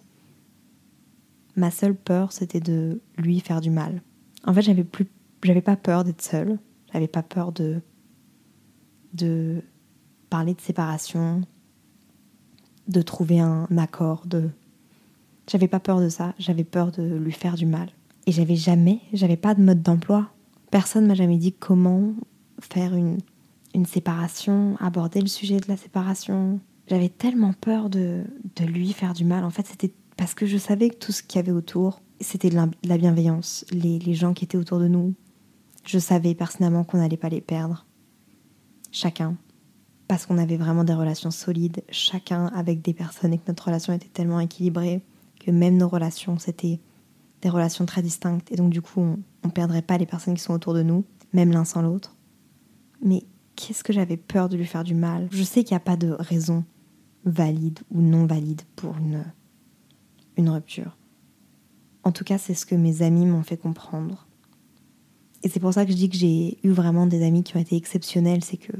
Ma 1.55 1.71
seule 1.71 1.95
peur, 1.95 2.31
c'était 2.31 2.59
de 2.59 3.01
lui 3.17 3.39
faire 3.39 3.61
du 3.61 3.69
mal. 3.69 4.01
En 4.45 4.53
fait, 4.53 4.61
j'avais 4.61 4.83
plus 4.83 5.07
j'avais 5.43 5.61
pas 5.61 5.75
peur 5.75 6.03
d'être 6.03 6.21
seule, 6.21 6.57
j'avais 6.91 7.07
pas 7.07 7.23
peur 7.23 7.51
de, 7.51 7.81
de 9.13 9.61
parler 10.29 10.53
de 10.53 10.61
séparation, 10.61 11.41
de 12.87 13.01
trouver 13.01 13.39
un 13.39 13.67
accord, 13.77 14.25
de... 14.25 14.49
J'avais 15.47 15.67
pas 15.67 15.79
peur 15.79 15.99
de 15.99 16.09
ça, 16.09 16.33
j'avais 16.39 16.63
peur 16.63 16.91
de 16.91 17.03
lui 17.03 17.31
faire 17.31 17.55
du 17.55 17.67
mal. 17.67 17.89
Et 18.25 18.31
j'avais 18.31 18.55
jamais, 18.55 19.01
j'avais 19.13 19.37
pas 19.37 19.53
de 19.53 19.61
mode 19.61 19.83
d'emploi. 19.83 20.31
Personne 20.71 21.05
m'a 21.05 21.13
jamais 21.13 21.37
dit 21.37 21.53
comment 21.53 22.13
faire 22.71 22.95
une, 22.95 23.19
séparation, 23.85 24.77
aborder 24.79 25.21
le 25.21 25.27
sujet 25.27 25.59
de 25.59 25.67
la 25.67 25.77
séparation. 25.77 26.59
J'avais 26.87 27.09
tellement 27.09 27.53
peur 27.53 27.89
de, 27.89 28.23
de 28.55 28.65
lui 28.65 28.93
faire 28.93 29.13
du 29.13 29.25
mal. 29.25 29.43
En 29.43 29.49
fait, 29.49 29.67
c'était 29.67 29.93
parce 30.15 30.33
que 30.33 30.45
je 30.45 30.57
savais 30.57 30.89
que 30.89 30.95
tout 30.95 31.11
ce 31.11 31.21
qu'il 31.21 31.37
y 31.37 31.39
avait 31.39 31.51
autour, 31.51 32.01
c'était 32.21 32.49
de 32.49 32.55
la 32.83 32.97
bienveillance. 32.97 33.65
Les, 33.71 33.99
les 33.99 34.13
gens 34.13 34.33
qui 34.33 34.45
étaient 34.45 34.57
autour 34.57 34.79
de 34.79 34.87
nous, 34.87 35.13
je 35.85 35.99
savais 35.99 36.35
personnellement 36.35 36.83
qu'on 36.83 36.97
n'allait 36.97 37.17
pas 37.17 37.29
les 37.29 37.41
perdre. 37.41 37.85
Chacun. 38.91 39.35
Parce 40.07 40.25
qu'on 40.25 40.37
avait 40.37 40.57
vraiment 40.57 40.83
des 40.83 40.93
relations 40.93 41.31
solides, 41.31 41.83
chacun 41.89 42.47
avec 42.47 42.81
des 42.81 42.93
personnes 42.93 43.33
et 43.33 43.37
que 43.37 43.45
notre 43.47 43.65
relation 43.65 43.91
était 43.91 44.07
tellement 44.07 44.39
équilibrée 44.39 45.01
que 45.39 45.51
même 45.51 45.77
nos 45.77 45.87
relations, 45.87 46.37
c'était 46.39 46.79
des 47.41 47.49
relations 47.49 47.85
très 47.85 48.01
distinctes. 48.01 48.51
Et 48.51 48.55
donc 48.55 48.71
du 48.71 48.81
coup, 48.81 49.01
on 49.01 49.47
ne 49.47 49.51
perdrait 49.51 49.81
pas 49.81 49.97
les 49.97 50.05
personnes 50.05 50.35
qui 50.35 50.41
sont 50.41 50.53
autour 50.53 50.73
de 50.73 50.83
nous, 50.83 51.05
même 51.33 51.51
l'un 51.51 51.65
sans 51.65 51.81
l'autre. 51.81 52.14
Mais 53.05 53.23
qu'est-ce 53.55 53.83
que 53.83 53.93
j'avais 53.93 54.17
peur 54.17 54.49
de 54.49 54.57
lui 54.57 54.65
faire 54.65 54.83
du 54.83 54.95
mal? 54.95 55.29
Je 55.31 55.43
sais 55.43 55.63
qu'il 55.63 55.73
n'y 55.73 55.77
a 55.77 55.81
pas 55.81 55.95
de 55.95 56.09
raison 56.09 56.65
valide 57.23 57.79
ou 57.91 58.01
non 58.01 58.25
valide 58.25 58.61
pour 58.75 58.97
une, 58.97 59.23
une 60.37 60.49
rupture. 60.49 60.97
En 62.03 62.11
tout 62.11 62.23
cas, 62.23 62.37
c'est 62.37 62.53
ce 62.53 62.65
que 62.65 62.75
mes 62.75 63.01
amis 63.01 63.25
m'ont 63.25 63.43
fait 63.43 63.57
comprendre. 63.57 64.27
Et 65.43 65.49
c'est 65.49 65.59
pour 65.59 65.73
ça 65.73 65.85
que 65.85 65.91
je 65.91 65.97
dis 65.97 66.09
que 66.09 66.17
j'ai 66.17 66.57
eu 66.63 66.69
vraiment 66.69 67.07
des 67.07 67.23
amis 67.23 67.43
qui 67.43 67.55
ont 67.55 67.59
été 67.59 67.75
exceptionnelles, 67.75 68.43
c'est 68.43 68.57
que 68.57 68.73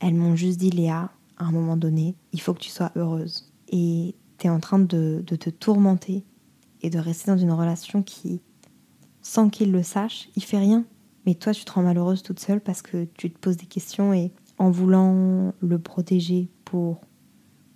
elles 0.00 0.14
m'ont 0.14 0.36
juste 0.36 0.58
dit 0.58 0.70
Léa, 0.70 1.10
à 1.38 1.44
un 1.44 1.50
moment 1.50 1.76
donné, 1.76 2.14
il 2.32 2.40
faut 2.40 2.54
que 2.54 2.60
tu 2.60 2.70
sois 2.70 2.92
heureuse. 2.94 3.52
Et 3.68 4.14
tu 4.38 4.46
es 4.46 4.50
en 4.50 4.60
train 4.60 4.78
de, 4.78 5.24
de 5.26 5.36
te 5.36 5.50
tourmenter 5.50 6.24
et 6.82 6.90
de 6.90 6.98
rester 6.98 7.30
dans 7.30 7.38
une 7.38 7.52
relation 7.52 8.02
qui, 8.02 8.40
sans 9.22 9.50
qu'il 9.50 9.72
le 9.72 9.82
sache, 9.82 10.28
il 10.36 10.44
fait 10.44 10.58
rien. 10.58 10.84
Mais 11.28 11.34
toi, 11.34 11.52
tu 11.52 11.66
te 11.66 11.72
rends 11.72 11.82
malheureuse 11.82 12.22
toute 12.22 12.40
seule 12.40 12.62
parce 12.62 12.80
que 12.80 13.04
tu 13.18 13.30
te 13.30 13.38
poses 13.38 13.58
des 13.58 13.66
questions 13.66 14.14
et 14.14 14.32
en 14.56 14.70
voulant 14.70 15.52
le 15.60 15.78
protéger 15.78 16.48
pour 16.64 17.02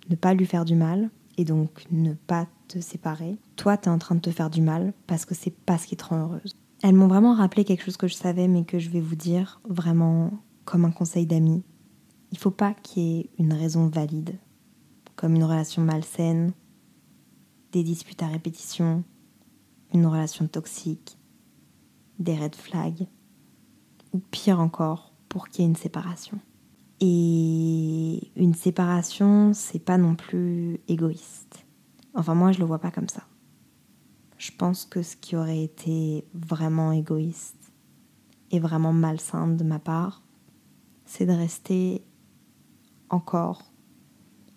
ne 0.09 0.15
pas 0.15 0.33
lui 0.33 0.47
faire 0.47 0.65
du 0.65 0.73
mal 0.73 1.11
et 1.37 1.45
donc 1.45 1.85
ne 1.91 2.15
pas 2.15 2.47
te 2.67 2.79
séparer, 2.79 3.37
toi, 3.55 3.77
tu 3.77 3.89
es 3.89 3.91
en 3.91 3.99
train 3.99 4.15
de 4.15 4.21
te 4.21 4.31
faire 4.31 4.49
du 4.49 4.63
mal 4.63 4.91
parce 5.05 5.25
que 5.25 5.35
c'est 5.35 5.55
pas 5.55 5.77
ce 5.77 5.85
qui 5.85 5.95
te 5.95 6.03
rend 6.03 6.17
heureuse. 6.17 6.55
Elles 6.81 6.95
m'ont 6.95 7.05
vraiment 7.07 7.35
rappelé 7.35 7.63
quelque 7.63 7.83
chose 7.83 7.95
que 7.95 8.07
je 8.07 8.15
savais 8.15 8.47
mais 8.47 8.63
que 8.63 8.79
je 8.79 8.89
vais 8.89 9.01
vous 9.01 9.15
dire 9.15 9.61
vraiment 9.69 10.31
comme 10.65 10.83
un 10.85 10.91
conseil 10.91 11.27
d'amis. 11.27 11.61
Il 12.31 12.39
faut 12.39 12.49
pas 12.49 12.73
qu'il 12.73 13.03
y 13.03 13.19
ait 13.19 13.29
une 13.37 13.53
raison 13.53 13.85
valide, 13.85 14.39
comme 15.15 15.35
une 15.35 15.43
relation 15.43 15.83
malsaine, 15.83 16.53
des 17.71 17.83
disputes 17.83 18.23
à 18.23 18.27
répétition, 18.27 19.03
une 19.93 20.07
relation 20.07 20.47
toxique, 20.47 21.19
des 22.17 22.35
red 22.35 22.55
flags, 22.55 23.05
ou 24.13 24.19
pire 24.19 24.59
encore, 24.59 25.11
pour 25.27 25.49
qu'il 25.49 25.61
y 25.61 25.65
ait 25.65 25.69
une 25.69 25.75
séparation. 25.75 26.39
Et 26.99 28.31
une 28.35 28.53
séparation, 28.53 29.51
c'est 29.53 29.79
pas 29.79 29.97
non 29.97 30.15
plus 30.15 30.79
égoïste. 30.87 31.65
Enfin, 32.13 32.35
moi, 32.35 32.51
je 32.51 32.59
le 32.59 32.65
vois 32.65 32.79
pas 32.79 32.91
comme 32.91 33.09
ça. 33.09 33.23
Je 34.37 34.51
pense 34.51 34.85
que 34.85 35.01
ce 35.01 35.15
qui 35.15 35.35
aurait 35.35 35.63
été 35.63 36.25
vraiment 36.33 36.91
égoïste 36.91 37.73
et 38.51 38.59
vraiment 38.59 38.93
malsain 38.93 39.47
de 39.47 39.63
ma 39.63 39.79
part, 39.79 40.21
c'est 41.05 41.25
de 41.25 41.31
rester 41.31 42.03
encore, 43.09 43.63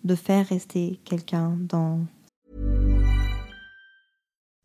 de 0.03 0.15
faire 0.15 0.47
rester 0.47 0.99
quelqu'un 1.03 1.57
dans 1.59 1.99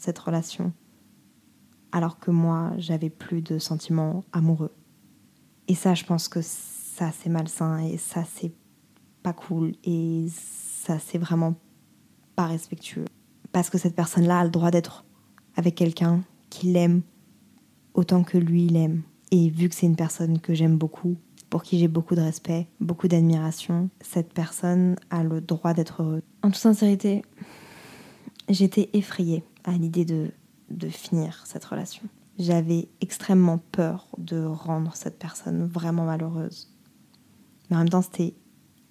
Cette 0.00 0.18
relation, 0.18 0.72
alors 1.92 2.18
que 2.18 2.30
moi, 2.30 2.72
j'avais 2.78 3.10
plus 3.10 3.42
de 3.42 3.58
sentiments 3.58 4.24
amoureux. 4.32 4.72
Et 5.68 5.74
ça, 5.74 5.94
je 5.94 6.04
pense 6.04 6.28
que 6.28 6.40
ça, 6.42 7.12
c'est 7.12 7.28
malsain 7.28 7.78
et 7.78 7.98
ça, 7.98 8.24
c'est 8.24 8.52
pas 9.22 9.34
cool 9.34 9.74
et 9.84 10.26
ça, 10.30 10.98
c'est 10.98 11.18
vraiment 11.18 11.54
pas 12.34 12.46
respectueux. 12.46 13.04
Parce 13.52 13.68
que 13.68 13.76
cette 13.76 13.94
personne-là 13.94 14.40
a 14.40 14.44
le 14.44 14.50
droit 14.50 14.70
d'être 14.70 15.04
avec 15.54 15.74
quelqu'un 15.74 16.22
qui 16.48 16.68
l'aime 16.68 17.02
autant 17.92 18.22
que 18.22 18.38
lui 18.38 18.68
l'aime. 18.68 19.02
Et 19.32 19.50
vu 19.50 19.68
que 19.68 19.74
c'est 19.74 19.86
une 19.86 19.96
personne 19.96 20.40
que 20.40 20.54
j'aime 20.54 20.78
beaucoup, 20.78 21.16
pour 21.50 21.62
qui 21.62 21.78
j'ai 21.78 21.88
beaucoup 21.88 22.14
de 22.14 22.20
respect, 22.20 22.68
beaucoup 22.80 23.06
d'admiration, 23.06 23.90
cette 24.00 24.32
personne 24.32 24.96
a 25.10 25.22
le 25.22 25.40
droit 25.40 25.74
d'être 25.74 26.02
heureuse. 26.02 26.22
En 26.42 26.48
toute 26.48 26.56
sincérité, 26.56 27.22
j'étais 28.48 28.88
effrayée 28.92 29.44
à 29.64 29.72
l'idée 29.72 30.04
de, 30.04 30.30
de 30.70 30.88
finir 30.88 31.42
cette 31.46 31.64
relation. 31.64 32.02
J'avais 32.38 32.88
extrêmement 33.00 33.58
peur 33.58 34.08
de 34.18 34.42
rendre 34.44 34.94
cette 34.94 35.18
personne 35.18 35.66
vraiment 35.66 36.04
malheureuse. 36.04 36.72
Mais 37.68 37.76
en 37.76 37.80
même 37.80 37.88
temps, 37.88 38.02
c'était 38.02 38.34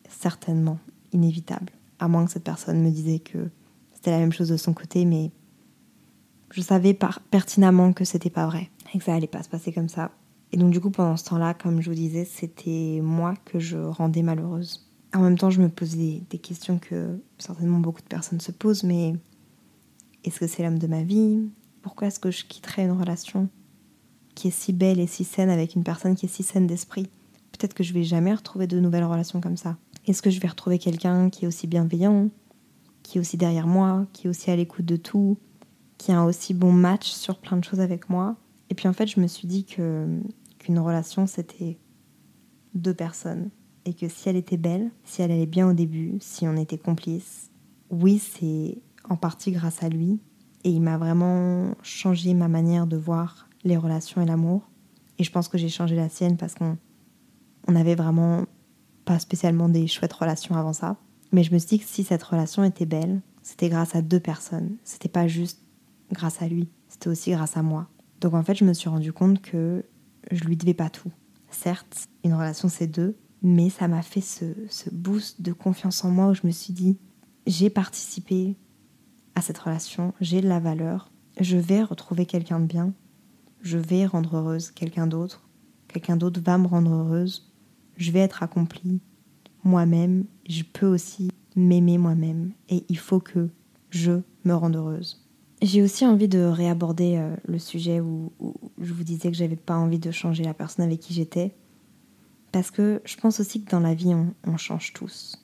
certainement 0.08 0.79
inévitable. 1.12 1.73
À 1.99 2.08
moins 2.08 2.25
que 2.25 2.32
cette 2.32 2.43
personne 2.43 2.82
me 2.82 2.91
disait 2.91 3.19
que 3.19 3.49
c'était 3.93 4.12
la 4.12 4.19
même 4.19 4.32
chose 4.32 4.49
de 4.49 4.58
son 4.58 4.73
côté, 4.73 5.05
mais 5.05 5.32
je 6.51 6.62
savais 6.62 6.97
pertinemment 7.29 7.93
que 7.93 8.05
c'était 8.05 8.29
pas 8.29 8.45
vrai 8.45 8.69
et 8.93 8.97
que 8.97 9.03
ça 9.03 9.13
allait 9.13 9.27
pas 9.27 9.43
se 9.43 9.49
passer 9.49 9.71
comme 9.71 9.89
ça. 9.89 10.12
Et 10.51 10.58
donc 10.58 10.71
du 10.71 10.79
coup, 10.79 10.89
pendant 10.89 11.17
ce 11.17 11.25
temps-là, 11.25 11.53
comme 11.53 11.82
je 11.82 11.89
vous 11.89 11.95
disais, 11.95 12.25
c'était 12.25 13.01
moi 13.03 13.36
que 13.45 13.60
je 13.60 13.77
rendais 13.77 14.23
malheureuse. 14.23 14.89
En 15.13 15.21
même 15.21 15.38
temps, 15.38 15.49
je 15.49 15.62
me 15.62 15.69
posais 15.69 16.23
des 16.29 16.38
questions 16.38 16.79
que 16.79 17.19
certainement 17.38 17.79
beaucoup 17.79 18.01
de 18.01 18.08
personnes 18.08 18.39
se 18.39 18.51
posent, 18.51 18.84
mais 18.84 19.13
est-ce 20.23 20.39
que 20.39 20.47
c'est 20.47 20.63
l'homme 20.63 20.79
de 20.79 20.88
ma 20.88 21.03
vie? 21.03 21.49
Pourquoi 21.82 22.08
est-ce 22.08 22.19
que 22.19 22.32
je 22.32 22.45
quitterais 22.45 22.84
une 22.84 22.91
relation 22.91 23.49
qui 24.36 24.49
est 24.49 24.51
si 24.51 24.73
belle 24.73 24.99
et 24.99 25.08
si 25.08 25.23
saine 25.23 25.49
avec 25.49 25.75
une 25.75 25.84
personne 25.84 26.15
qui 26.15 26.25
est 26.25 26.29
si 26.29 26.43
saine 26.43 26.67
d'esprit? 26.67 27.08
Peut-être 27.51 27.73
que 27.73 27.84
je 27.84 27.93
vais 27.93 28.03
jamais 28.03 28.34
retrouver 28.34 28.67
de 28.67 28.79
nouvelles 28.79 29.03
relations 29.03 29.41
comme 29.41 29.58
ça. 29.58 29.77
Est-ce 30.05 30.21
que 30.21 30.29
je 30.29 30.39
vais 30.39 30.47
retrouver 30.47 30.79
quelqu'un 30.79 31.29
qui 31.29 31.45
est 31.45 31.47
aussi 31.47 31.67
bienveillant, 31.67 32.29
qui 33.03 33.17
est 33.17 33.21
aussi 33.21 33.38
derrière 33.38 33.67
moi, 33.67 34.08
qui 34.13 34.27
est 34.27 34.29
aussi 34.29 34.51
à 34.51 34.55
l'écoute 34.55 34.86
de 34.86 34.95
tout, 34.95 35.38
qui 35.97 36.12
a 36.12 36.19
un 36.19 36.25
aussi 36.25 36.53
bon 36.53 36.71
match 36.71 37.10
sur 37.10 37.38
plein 37.38 37.58
de 37.58 37.63
choses 37.63 37.79
avec 37.79 38.10
moi? 38.10 38.36
Et 38.69 38.75
puis 38.75 38.88
en 38.88 38.93
fait, 38.93 39.08
je 39.08 39.19
me 39.19 39.27
suis 39.27 39.47
dit 39.47 39.65
que 39.65 40.08
qu'une 40.60 40.79
relation 40.79 41.25
c'était 41.25 41.77
deux 42.75 42.93
personnes. 42.93 43.49
Et 43.86 43.93
que 43.93 44.08
si 44.08 44.29
elle 44.29 44.36
était 44.36 44.58
belle, 44.58 44.91
si 45.03 45.21
elle 45.21 45.32
allait 45.32 45.45
bien 45.45 45.67
au 45.67 45.73
début, 45.73 46.17
si 46.19 46.47
on 46.47 46.55
était 46.55 46.77
complices, 46.77 47.49
oui, 47.89 48.19
c'est 48.19 48.77
en 49.10 49.17
partie 49.17 49.52
grâce 49.52 49.84
à 49.84 49.89
lui. 49.89 50.19
Et 50.63 50.72
il 50.72 50.82
m'a 50.82 50.98
vraiment 50.98 51.76
changé 51.82 52.34
ma 52.34 52.48
manière 52.48 52.88
de 52.88 52.98
voir 52.98 53.48
les 53.63 53.78
relations 53.78 54.22
et 54.22 54.26
l'amour. 54.26 54.69
Et 55.17 55.24
je 55.24 55.32
pense 55.32 55.48
que 55.48 55.58
j'ai 55.58 55.69
changé 55.69 55.95
la 55.95 56.10
sienne 56.10 56.38
parce 56.38 56.56
qu'on 56.56 56.78
on 57.67 57.76
avait 57.76 57.95
vraiment 57.95 58.45
pas 59.06 59.19
spécialement 59.19 59.69
des 59.69 59.88
chouettes 59.88 60.13
relations 60.13 60.56
avant 60.56 60.74
ça. 60.74 60.98
Mais 61.32 61.43
je 61.43 61.54
me 61.54 61.60
suis 61.60 61.69
dit 61.69 61.80
que 61.80 61.89
si 61.89 62.04
cette 62.04 62.24
relation 62.24 62.63
était 62.63 62.86
belle, 62.86 63.22
c'était 63.41 63.69
grâce 63.69 63.95
à 63.95 64.02
deux 64.02 64.19
personnes. 64.19 64.78
C'était 64.84 65.10
pas 65.10 65.28
juste 65.28 65.62
grâce 66.12 66.41
à 66.41 66.48
lui, 66.48 66.69
c'était 66.88 67.10
aussi 67.10 67.32
grâce 67.32 67.58
à 67.58 67.62
moi. 67.62 67.88
Donc 68.22 68.34
en 68.34 68.43
fait, 68.43 68.56
je 68.56 68.65
me 68.65 68.74
suis 68.74 68.89
rendu 68.89 69.13
compte 69.13 69.41
que 69.41 69.86
je 70.32 70.43
lui 70.43 70.58
devais 70.58 70.74
pas 70.74 70.89
tout. 70.89 71.12
Certes, 71.52 72.08
une 72.24 72.34
relation 72.34 72.67
c'est 72.67 72.88
deux, 72.88 73.15
mais 73.41 73.69
ça 73.69 73.88
m'a 73.88 74.02
fait 74.02 74.22
ce, 74.22 74.45
ce 74.69 74.89
boost 74.89 75.41
de 75.41 75.54
confiance 75.54 76.04
en 76.04 76.12
moi 76.12 76.28
où 76.28 76.34
je 76.34 76.45
me 76.45 76.52
suis 76.52 76.74
dit, 76.74 76.98
j'ai 77.48 77.69
participé 77.69 78.58
à 79.36 79.42
cette 79.42 79.58
relation, 79.58 80.13
j'ai 80.22 80.42
de 80.42 80.48
la 80.48 80.60
valeur, 80.60 81.12
je 81.39 81.58
vais 81.58 81.84
retrouver 81.84 82.26
quelqu'un 82.26 82.60
de 82.60 82.65
bien, 82.65 82.94
je 83.62 83.78
vais 83.78 84.06
rendre 84.06 84.38
heureuse 84.38 84.72
quelqu'un 84.72 85.08
d'autre, 85.08 85.48
quelqu'un 85.88 86.18
d'autre 86.18 86.42
va 86.44 86.58
me 86.58 86.68
rendre 86.68 86.92
heureuse, 86.92 87.52
je 87.98 88.12
vais 88.12 88.20
être 88.20 88.44
accomplie 88.44 89.00
moi-même, 89.63 90.26
je 90.48 90.63
peux 90.63 90.88
aussi 90.88 91.30
m'aimer 91.56 91.98
moi-même 91.98 92.52
et 92.70 92.86
il 92.89 92.98
faut 92.98 93.20
que 93.20 93.50
je 93.89 94.22
me 94.46 94.54
rende 94.54 94.76
heureuse. 94.76 95.26
J'ai 95.62 95.82
aussi 95.82 96.06
envie 96.06 96.30
de 96.30 96.39
réaborder 96.39 97.18
euh, 97.18 97.36
le 97.46 97.60
sujet 97.60 98.00
où, 98.00 98.32
je 98.80 98.94
vous 98.94 99.04
disais 99.04 99.30
que 99.30 99.36
j'avais 99.36 99.58
pas 99.58 99.76
envie 99.76 100.00
de 100.00 100.12
changer 100.12 100.44
la 100.44 100.54
personne 100.54 100.86
avec 100.86 101.02
qui 101.02 101.13
j'étais. 101.13 101.54
Parce 102.54 102.72
que 102.72 103.02
je 103.04 103.18
pense 103.18 103.42
aussi 103.42 103.62
que 103.62 103.70
dans 103.70 103.82
la 103.82 103.94
vie, 103.94 104.15
on 104.46 104.58
change 104.58 104.94
tous. 104.94 105.38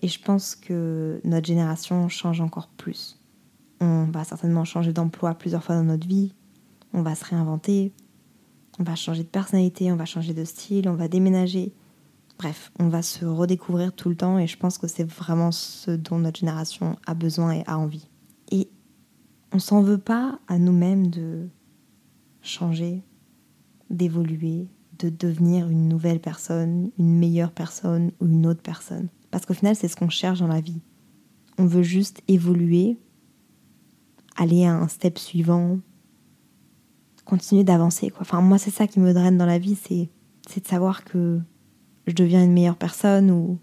Et 0.00 0.08
je 0.08 0.20
pense 0.20 0.54
que 0.54 1.20
notre 1.24 1.46
génération 1.46 2.08
change 2.08 2.40
encore 2.40 2.68
plus. 2.68 3.18
On 3.80 4.04
va 4.04 4.24
certainement 4.24 4.64
changer 4.64 4.92
d'emploi 4.92 5.34
plusieurs 5.34 5.62
fois 5.62 5.74
dans 5.74 5.84
notre 5.84 6.06
vie, 6.06 6.32
on 6.92 7.02
va 7.02 7.14
se 7.14 7.24
réinventer, 7.24 7.92
on 8.78 8.82
va 8.82 8.94
changer 8.94 9.22
de 9.22 9.28
personnalité, 9.28 9.90
on 9.92 9.96
va 9.96 10.04
changer 10.04 10.34
de 10.34 10.44
style, 10.44 10.88
on 10.88 10.94
va 10.94 11.08
déménager. 11.08 11.72
Bref, 12.38 12.70
on 12.78 12.88
va 12.88 13.02
se 13.02 13.24
redécouvrir 13.24 13.94
tout 13.94 14.10
le 14.10 14.16
temps 14.16 14.38
et 14.38 14.46
je 14.46 14.58
pense 14.58 14.76
que 14.76 14.86
c'est 14.86 15.04
vraiment 15.04 15.52
ce 15.52 15.90
dont 15.90 16.18
notre 16.18 16.40
génération 16.40 16.96
a 17.06 17.14
besoin 17.14 17.52
et 17.52 17.64
a 17.66 17.78
envie. 17.78 18.08
Et 18.50 18.68
on 19.52 19.58
s'en 19.58 19.82
veut 19.82 19.98
pas 19.98 20.38
à 20.48 20.58
nous-mêmes 20.58 21.08
de 21.08 21.48
changer, 22.42 23.02
d'évoluer, 23.88 24.68
de 24.98 25.08
devenir 25.08 25.68
une 25.68 25.88
nouvelle 25.88 26.20
personne, 26.20 26.90
une 26.98 27.18
meilleure 27.18 27.52
personne 27.52 28.12
ou 28.20 28.26
une 28.26 28.46
autre 28.46 28.62
personne. 28.62 29.08
Parce 29.36 29.44
qu'au 29.44 29.52
final, 29.52 29.76
c'est 29.76 29.88
ce 29.88 29.96
qu'on 29.96 30.08
cherche 30.08 30.38
dans 30.38 30.46
la 30.46 30.62
vie. 30.62 30.80
On 31.58 31.66
veut 31.66 31.82
juste 31.82 32.22
évoluer, 32.26 32.96
aller 34.34 34.64
à 34.64 34.74
un 34.74 34.88
step 34.88 35.18
suivant, 35.18 35.78
continuer 37.26 37.62
d'avancer. 37.62 38.14
Enfin, 38.18 38.40
moi, 38.40 38.56
c'est 38.56 38.70
ça 38.70 38.86
qui 38.86 38.98
me 38.98 39.12
draine 39.12 39.36
dans 39.36 39.44
la 39.44 39.58
vie, 39.58 39.74
c'est, 39.74 40.08
c'est 40.48 40.62
de 40.62 40.66
savoir 40.66 41.04
que 41.04 41.38
je 42.06 42.14
deviens 42.14 42.42
une 42.42 42.54
meilleure 42.54 42.78
personne 42.78 43.30
ou 43.30 43.58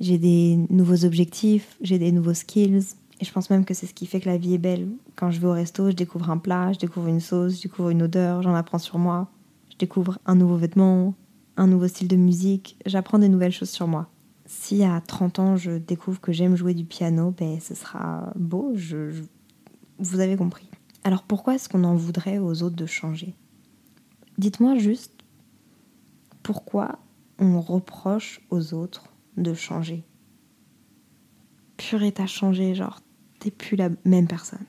j'ai 0.00 0.16
des 0.16 0.58
nouveaux 0.70 1.04
objectifs, 1.04 1.76
j'ai 1.82 1.98
des 1.98 2.10
nouveaux 2.10 2.32
skills. 2.32 2.94
Et 3.20 3.26
je 3.26 3.32
pense 3.32 3.50
même 3.50 3.66
que 3.66 3.74
c'est 3.74 3.86
ce 3.86 3.92
qui 3.92 4.06
fait 4.06 4.20
que 4.20 4.28
la 4.30 4.38
vie 4.38 4.54
est 4.54 4.58
belle. 4.58 4.88
Quand 5.16 5.30
je 5.30 5.38
vais 5.38 5.48
au 5.48 5.52
resto, 5.52 5.90
je 5.90 5.96
découvre 5.96 6.30
un 6.30 6.38
plat, 6.38 6.72
je 6.72 6.78
découvre 6.78 7.08
une 7.08 7.20
sauce, 7.20 7.58
je 7.58 7.62
découvre 7.64 7.90
une 7.90 8.04
odeur, 8.04 8.40
j'en 8.40 8.54
apprends 8.54 8.78
sur 8.78 8.96
moi. 8.98 9.30
Je 9.70 9.76
découvre 9.76 10.18
un 10.24 10.34
nouveau 10.34 10.56
vêtement, 10.56 11.12
un 11.58 11.66
nouveau 11.66 11.88
style 11.88 12.08
de 12.08 12.16
musique, 12.16 12.78
j'apprends 12.86 13.18
des 13.18 13.28
nouvelles 13.28 13.52
choses 13.52 13.68
sur 13.68 13.86
moi. 13.86 14.08
Si 14.46 14.84
à 14.84 15.00
30 15.00 15.38
ans 15.40 15.56
je 15.56 15.72
découvre 15.72 16.20
que 16.20 16.32
j'aime 16.32 16.56
jouer 16.56 16.74
du 16.74 16.84
piano, 16.84 17.32
ben 17.36 17.60
ce 17.60 17.74
sera 17.74 18.32
beau, 18.36 18.72
je, 18.74 19.22
vous 19.98 20.20
avez 20.20 20.36
compris. 20.36 20.70
Alors 21.04 21.24
pourquoi 21.24 21.54
est-ce 21.54 21.68
qu'on 21.68 21.84
en 21.84 21.94
voudrait 21.94 22.38
aux 22.38 22.62
autres 22.62 22.76
de 22.76 22.86
changer? 22.86 23.34
Dites-moi 24.38 24.76
juste 24.76 25.12
pourquoi 26.42 27.00
on 27.38 27.60
reproche 27.60 28.40
aux 28.50 28.74
autres 28.74 29.12
de 29.36 29.52
changer. 29.52 30.04
Purée, 31.76 32.12
t'as 32.12 32.26
changé, 32.26 32.74
genre, 32.74 33.00
t'es 33.38 33.50
plus 33.50 33.76
la 33.76 33.90
même 34.04 34.28
personne. 34.28 34.64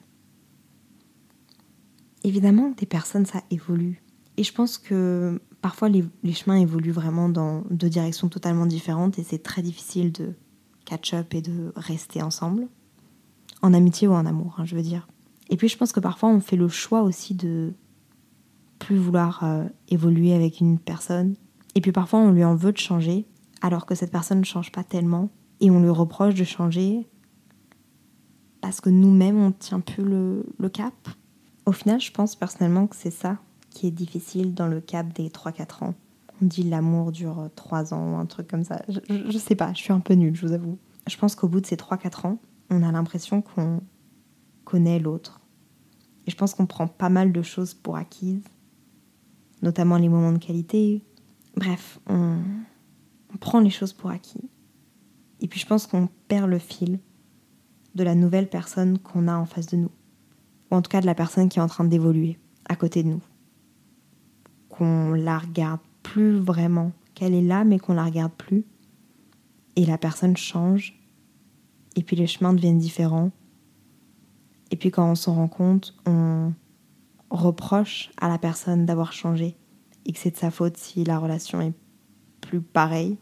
Évidemment, 2.24 2.72
des 2.72 2.86
personnes, 2.86 3.26
ça 3.26 3.42
évolue. 3.52 4.02
Et 4.38 4.44
je 4.44 4.54
pense 4.54 4.78
que 4.78 5.42
parfois 5.62 5.90
les, 5.90 6.04
chemins 6.34 6.58
évoluent 6.58 6.92
vraiment 6.92 7.30
dans 7.30 7.64
deux 7.70 7.90
directions 7.90 8.30
totalement 8.30 8.66
différentes 8.66 9.20
et 9.20 9.24
c'est 9.24 9.42
très 9.42 9.62
difficile 9.62 10.12
de 10.12 10.34
catch-up 10.86 11.34
et 11.34 11.42
de 11.42 11.74
rester 11.76 12.22
ensemble. 12.22 12.68
En 13.62 13.74
amitié 13.74 14.08
ou 14.08 14.14
en 14.14 14.26
amour, 14.26 14.56
hein, 14.58 14.66
je 14.66 14.76
veux 14.76 14.82
dire. 14.82 15.08
Et 15.50 15.58
puis 15.58 15.68
je 15.68 15.78
pense 15.78 15.92
que 15.92 16.00
parfois 16.00 16.30
on 16.30 16.40
fait 16.40 16.56
le 16.56 16.68
choix 16.68 17.02
aussi 17.02 17.34
de 17.34 17.74
plus 18.80 18.98
vouloir 18.98 19.44
euh, 19.44 19.66
évoluer 19.90 20.34
avec 20.34 20.60
une 20.60 20.78
personne. 20.78 21.36
Et 21.76 21.82
puis 21.82 21.92
parfois 21.92 22.20
on 22.20 22.32
lui 22.32 22.44
en 22.44 22.56
veut 22.56 22.72
de 22.72 22.78
changer 22.78 23.26
alors 23.62 23.86
que 23.86 23.96
cette 23.96 24.12
personne 24.12 24.40
ne 24.40 24.46
change 24.46 24.72
pas 24.72 24.84
tellement 24.84 25.30
et 25.60 25.72
on 25.72 25.82
lui 25.82 25.90
reproche 25.90 26.36
de 26.36 26.44
changer 26.44 27.08
parce 28.62 28.82
que 28.82 28.90
nous-mêmes 28.90 29.38
on 29.38 29.52
tient 29.52 29.80
plus 29.80 30.04
le 30.04 30.70
cap. 30.72 30.94
Au 31.66 31.72
final, 31.72 32.00
je 32.00 32.12
pense 32.12 32.36
personnellement 32.36 32.88
que 32.88 32.96
c'est 32.96 33.12
ça 33.12 33.38
qui 33.78 33.86
est 33.86 33.92
difficile 33.92 34.56
dans 34.56 34.68
le 34.68 34.82
cap 34.82 35.14
des 35.14 35.30
3-4 35.30 35.84
ans. 35.84 35.94
On 36.42 36.46
dit 36.46 36.64
l'amour 36.64 37.12
dure 37.12 37.50
3 37.56 37.94
ans 37.94 38.18
un 38.18 38.26
truc 38.26 38.48
comme 38.48 38.64
ça. 38.64 38.82
Je, 38.90 39.00
je, 39.08 39.38
sais 39.38 39.56
pas, 39.56 39.72
je 39.74 39.78
suis 39.78 39.94
un 39.94 40.00
peu 40.00 40.16
nulle, 40.16 40.36
je 40.36 40.48
vous 40.48 40.54
avoue. 40.54 40.80
Je 41.08 41.16
pense 41.16 41.36
qu'au 41.36 41.48
bout 41.48 41.62
de 41.62 41.68
ces 41.68 41.76
3-4 41.76 42.26
ans, 42.26 42.40
on 42.72 42.82
a 42.82 42.92
l'impression 42.92 43.44
qu'on 43.44 43.82
connaît 44.66 44.98
l'autre. 44.98 45.42
Et 46.26 46.32
je 46.32 46.36
pense 46.36 46.56
qu'on 46.56 46.66
prend 46.66 46.88
pas 46.88 47.10
mal 47.10 47.32
de 47.32 47.42
choses 47.44 47.76
pour 47.76 47.98
acquises, 47.98 48.44
notamment 49.62 49.98
les 49.98 50.10
moments 50.10 50.34
de 50.34 50.44
qualité. 50.44 51.04
Bref, 51.56 52.00
on, 52.08 52.40
on 53.32 53.38
prend 53.38 53.60
les 53.60 53.70
choses 53.70 53.94
pour 53.94 54.10
acquis. 54.10 54.50
Et 55.40 55.48
puis 55.48 55.60
je 55.60 55.68
pense 55.68 55.86
qu'on 55.86 56.10
perd 56.28 56.50
le 56.50 56.58
fil 56.58 57.00
de 57.94 58.04
la 58.04 58.16
nouvelle 58.16 58.50
personne 58.50 58.98
qu'on 58.98 59.28
a 59.28 59.36
en 59.36 59.46
face 59.46 59.68
de 59.68 59.78
nous. 59.78 59.92
Ou 60.72 60.76
en 60.76 60.82
tout 60.82 60.90
cas 60.90 61.02
de 61.02 61.06
la 61.06 61.16
personne 61.16 61.48
qui 61.48 61.60
est 61.60 61.62
en 61.62 61.68
train 61.68 61.86
d'évoluer 61.86 62.40
à 62.68 62.76
côté 62.76 63.04
de 63.04 63.10
nous. 63.10 63.22
Qu'on 64.78 65.14
la 65.14 65.40
regarde 65.40 65.80
plus 66.04 66.38
vraiment, 66.38 66.92
qu'elle 67.16 67.34
est 67.34 67.42
là 67.42 67.64
mais 67.64 67.80
qu'on 67.80 67.94
la 67.94 68.06
regarde 68.06 68.34
plus. 68.34 68.66
Et 69.76 69.86
la 69.86 69.98
personne 69.98 70.38
change. 70.38 71.00
Et 71.96 72.04
puis 72.04 72.16
les 72.16 72.28
chemins 72.28 72.54
deviennent 72.54 72.78
différents. 72.78 73.32
Et 74.70 74.76
puis 74.76 74.92
quand 74.92 75.10
on 75.10 75.16
s'en 75.16 75.34
rend 75.34 75.48
compte, 75.48 75.96
on 76.06 76.54
reproche 77.30 78.12
à 78.18 78.28
la 78.28 78.38
personne 78.38 78.86
d'avoir 78.86 79.14
changé 79.14 79.56
et 80.06 80.14
que 80.14 80.20
c'est 80.20 80.32
de 80.32 80.38
sa 80.38 80.52
faute 80.52 80.78
si 80.78 81.04
la 81.04 81.20
relation 81.20 81.60
est 81.62 81.74
plus 82.42 82.62
pareille, 82.62 83.18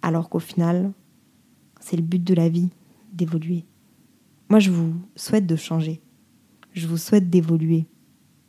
alors 0.00 0.28
qu'au 0.28 0.38
final, 0.38 0.92
c'est 1.80 1.96
le 1.96 2.02
but 2.02 2.22
de 2.22 2.34
la 2.34 2.48
vie, 2.48 2.70
d'évoluer. 3.12 3.66
Moi, 4.48 4.58
je 4.58 4.70
vous 4.70 4.94
souhaite 5.16 5.46
de 5.46 5.56
changer. 5.56 6.00
Je 6.72 6.86
vous 6.86 6.96
souhaite 6.96 7.28
d'évoluer. 7.28 7.86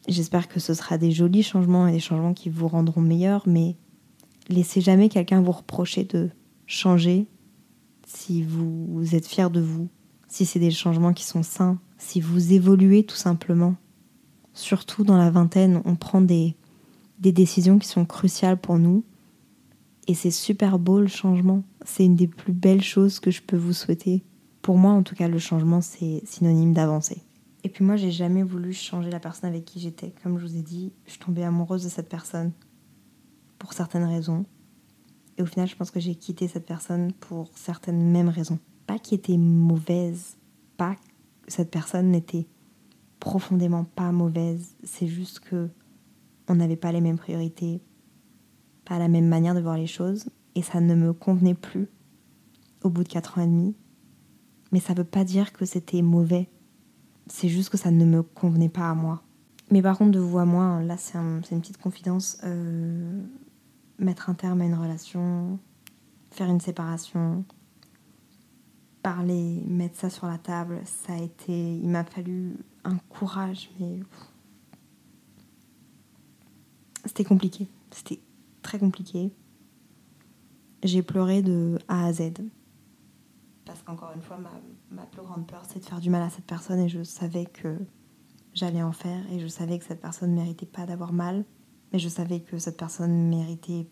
J'espère 0.08 0.48
que 0.48 0.60
ce 0.60 0.74
sera 0.74 0.98
des 0.98 1.12
jolis 1.12 1.44
changements 1.44 1.88
et 1.88 1.92
des 1.92 2.00
changements 2.00 2.34
qui 2.34 2.50
vous 2.50 2.68
rendront 2.68 3.02
meilleurs, 3.02 3.48
mais 3.48 3.76
laissez 4.48 4.82
jamais 4.82 5.10
quelqu'un 5.10 5.42
vous 5.42 5.52
reprocher 5.52 6.04
de 6.04 6.30
changer 6.66 7.28
si 8.08 8.42
vous 8.42 9.16
êtes 9.16 9.28
fier 9.28 9.52
de 9.52 9.62
vous, 9.62 9.88
si 10.28 10.46
c'est 10.46 10.60
des 10.60 10.72
changements 10.72 11.14
qui 11.14 11.26
sont 11.26 11.44
sains, 11.44 11.80
si 11.98 12.22
vous 12.22 12.54
évoluez 12.54 13.04
tout 13.04 13.16
simplement. 13.16 13.76
Surtout 14.54 15.04
dans 15.04 15.18
la 15.18 15.30
vingtaine, 15.30 15.82
on 15.86 15.96
prend 15.96 16.22
des, 16.22 16.56
des 17.20 17.32
décisions 17.32 17.78
qui 17.78 17.88
sont 17.88 18.06
cruciales 18.06 18.60
pour 18.60 18.80
nous. 18.80 19.04
Et 20.08 20.16
c'est 20.16 20.32
super 20.32 20.80
beau 20.80 21.00
le 21.00 21.08
changement. 21.08 21.64
C'est 21.86 22.06
une 22.06 22.16
des 22.16 22.28
plus 22.28 22.54
belles 22.54 22.82
choses 22.82 23.20
que 23.20 23.30
je 23.30 23.42
peux 23.42 23.58
vous 23.58 23.74
souhaiter. 23.74 24.24
Pour 24.64 24.78
moi, 24.78 24.92
en 24.92 25.04
tout 25.04 25.16
cas, 25.16 25.28
le 25.28 25.40
changement, 25.40 25.82
c'est 25.82 26.24
synonyme 26.26 26.74
d'avancer. 26.74 27.22
Et 27.64 27.70
puis 27.70 27.84
moi, 27.84 27.98
j'ai 27.98 28.12
jamais 28.12 28.44
voulu 28.44 28.74
changer 28.74 29.10
la 29.10 29.20
personne 29.20 29.50
avec 29.50 29.66
qui 29.66 29.80
j'étais. 29.80 30.14
Comme 30.24 30.38
je 30.38 30.46
vous 30.46 30.58
ai 30.58 30.62
dit, 30.62 30.94
je 31.06 31.12
suis 31.12 31.20
tombée 31.20 31.44
amoureuse 31.44 31.84
de 31.84 31.90
cette 31.90 32.10
personne 32.10 32.52
pour 33.58 33.74
certaines 33.74 34.06
raisons. 34.06 34.46
Et 35.38 35.42
au 35.42 35.46
final, 35.46 35.68
je 35.68 35.76
pense 35.76 35.92
que 35.92 36.00
j'ai 36.00 36.16
quitté 36.16 36.48
cette 36.48 36.66
personne 36.66 37.12
pour 37.14 37.52
certaines 37.56 38.12
mêmes 38.12 38.30
raisons. 38.30 38.60
Pas 38.88 39.00
qui 39.00 39.16
était 39.16 39.38
mauvaise, 39.38 40.38
pas 40.78 40.96
que 40.96 41.52
cette 41.52 41.72
personne 41.72 42.12
n'était 42.12 42.48
profondément 43.20 43.84
pas 43.84 44.12
mauvaise. 44.12 44.76
C'est 44.84 45.08
juste 45.08 45.40
que 45.42 45.70
on 46.48 46.56
n'avait 46.56 46.78
pas 46.78 46.92
les 46.92 47.02
mêmes 47.02 47.18
priorités, 47.18 47.82
pas 48.86 48.98
la 48.98 49.08
même 49.08 49.28
manière 49.28 49.54
de 49.54 49.62
voir 49.62 49.78
les 49.78 49.88
choses, 49.88 50.30
et 50.56 50.64
ça 50.64 50.82
ne 50.82 50.96
me 50.96 51.14
convenait 51.14 51.54
plus 51.54 51.88
au 52.84 52.90
bout 52.90 53.04
de 53.04 53.10
quatre 53.10 53.38
ans 53.38 53.44
et 53.44 53.48
demi. 53.48 53.76
Mais 54.72 54.80
ça 54.80 54.94
ne 54.94 55.00
veut 55.00 55.06
pas 55.06 55.24
dire 55.24 55.54
que 55.54 55.66
c'était 55.66 56.02
mauvais. 56.02 56.50
C'est 57.30 57.48
juste 57.48 57.70
que 57.70 57.78
ça 57.78 57.92
ne 57.92 58.06
me 58.06 58.24
convenait 58.24 58.70
pas 58.70 58.90
à 58.90 58.96
moi. 58.96 59.22
Mais 59.72 59.82
par 59.82 59.98
contre, 59.98 60.12
de 60.12 60.20
vous 60.20 60.40
à 60.40 60.46
moi, 60.46 60.82
là, 60.82 60.98
c'est 60.98 61.18
une 61.18 61.62
petite 61.62 61.78
confidence. 61.78 62.40
Euh, 62.44 63.22
mettre 64.00 64.30
un 64.30 64.34
terme 64.34 64.62
à 64.62 64.66
une 64.66 64.74
relation, 64.74 65.60
faire 66.32 66.50
une 66.50 66.60
séparation, 66.60 67.46
parler, 69.04 69.64
mettre 69.68 69.98
ça 69.98 70.10
sur 70.10 70.28
la 70.28 70.38
table, 70.38 70.82
ça 70.86 71.14
a 71.14 71.18
été. 71.18 71.78
Il 71.78 71.88
m'a 71.90 72.04
fallu 72.04 72.58
un 72.84 72.98
courage, 73.10 73.70
mais. 73.80 74.00
C'était 77.06 77.24
compliqué. 77.24 77.68
C'était 77.92 78.20
très 78.62 78.80
compliqué. 78.80 79.32
J'ai 80.84 81.02
pleuré 81.02 81.42
de 81.42 81.78
A 81.88 82.06
à 82.06 82.14
Z. 82.14 82.32
Parce 83.70 83.84
qu'encore 83.84 84.12
une 84.16 84.22
fois, 84.24 84.40
ma, 84.90 85.06
plus 85.06 85.22
grande 85.22 85.46
peur, 85.46 85.62
c'est 85.68 85.78
de 85.78 85.86
faire 85.86 86.00
du 86.00 86.10
mal 86.10 86.24
à 86.24 86.32
cette 86.32 86.46
personne 86.46 86.80
et 86.80 86.90
je 86.90 87.04
savais 87.04 87.46
que 87.46 87.78
j'allais 88.52 88.82
en 88.82 88.92
faire 88.92 89.32
et 89.32 89.40
je 89.40 89.46
savais 89.46 89.78
que 89.78 89.86
cette 89.86 90.02
personne 90.02 90.32
ne 90.32 90.38
méritait 90.38 90.66
pas 90.66 90.88
d'avoir 90.88 91.14
mal. 91.14 91.46
Mais 91.94 92.00
je 92.00 92.10
savais 92.10 92.40
que 92.40 92.58
cette 92.58 92.78
personne 92.78 93.12
ne 93.12 93.30
méritait 93.30 93.88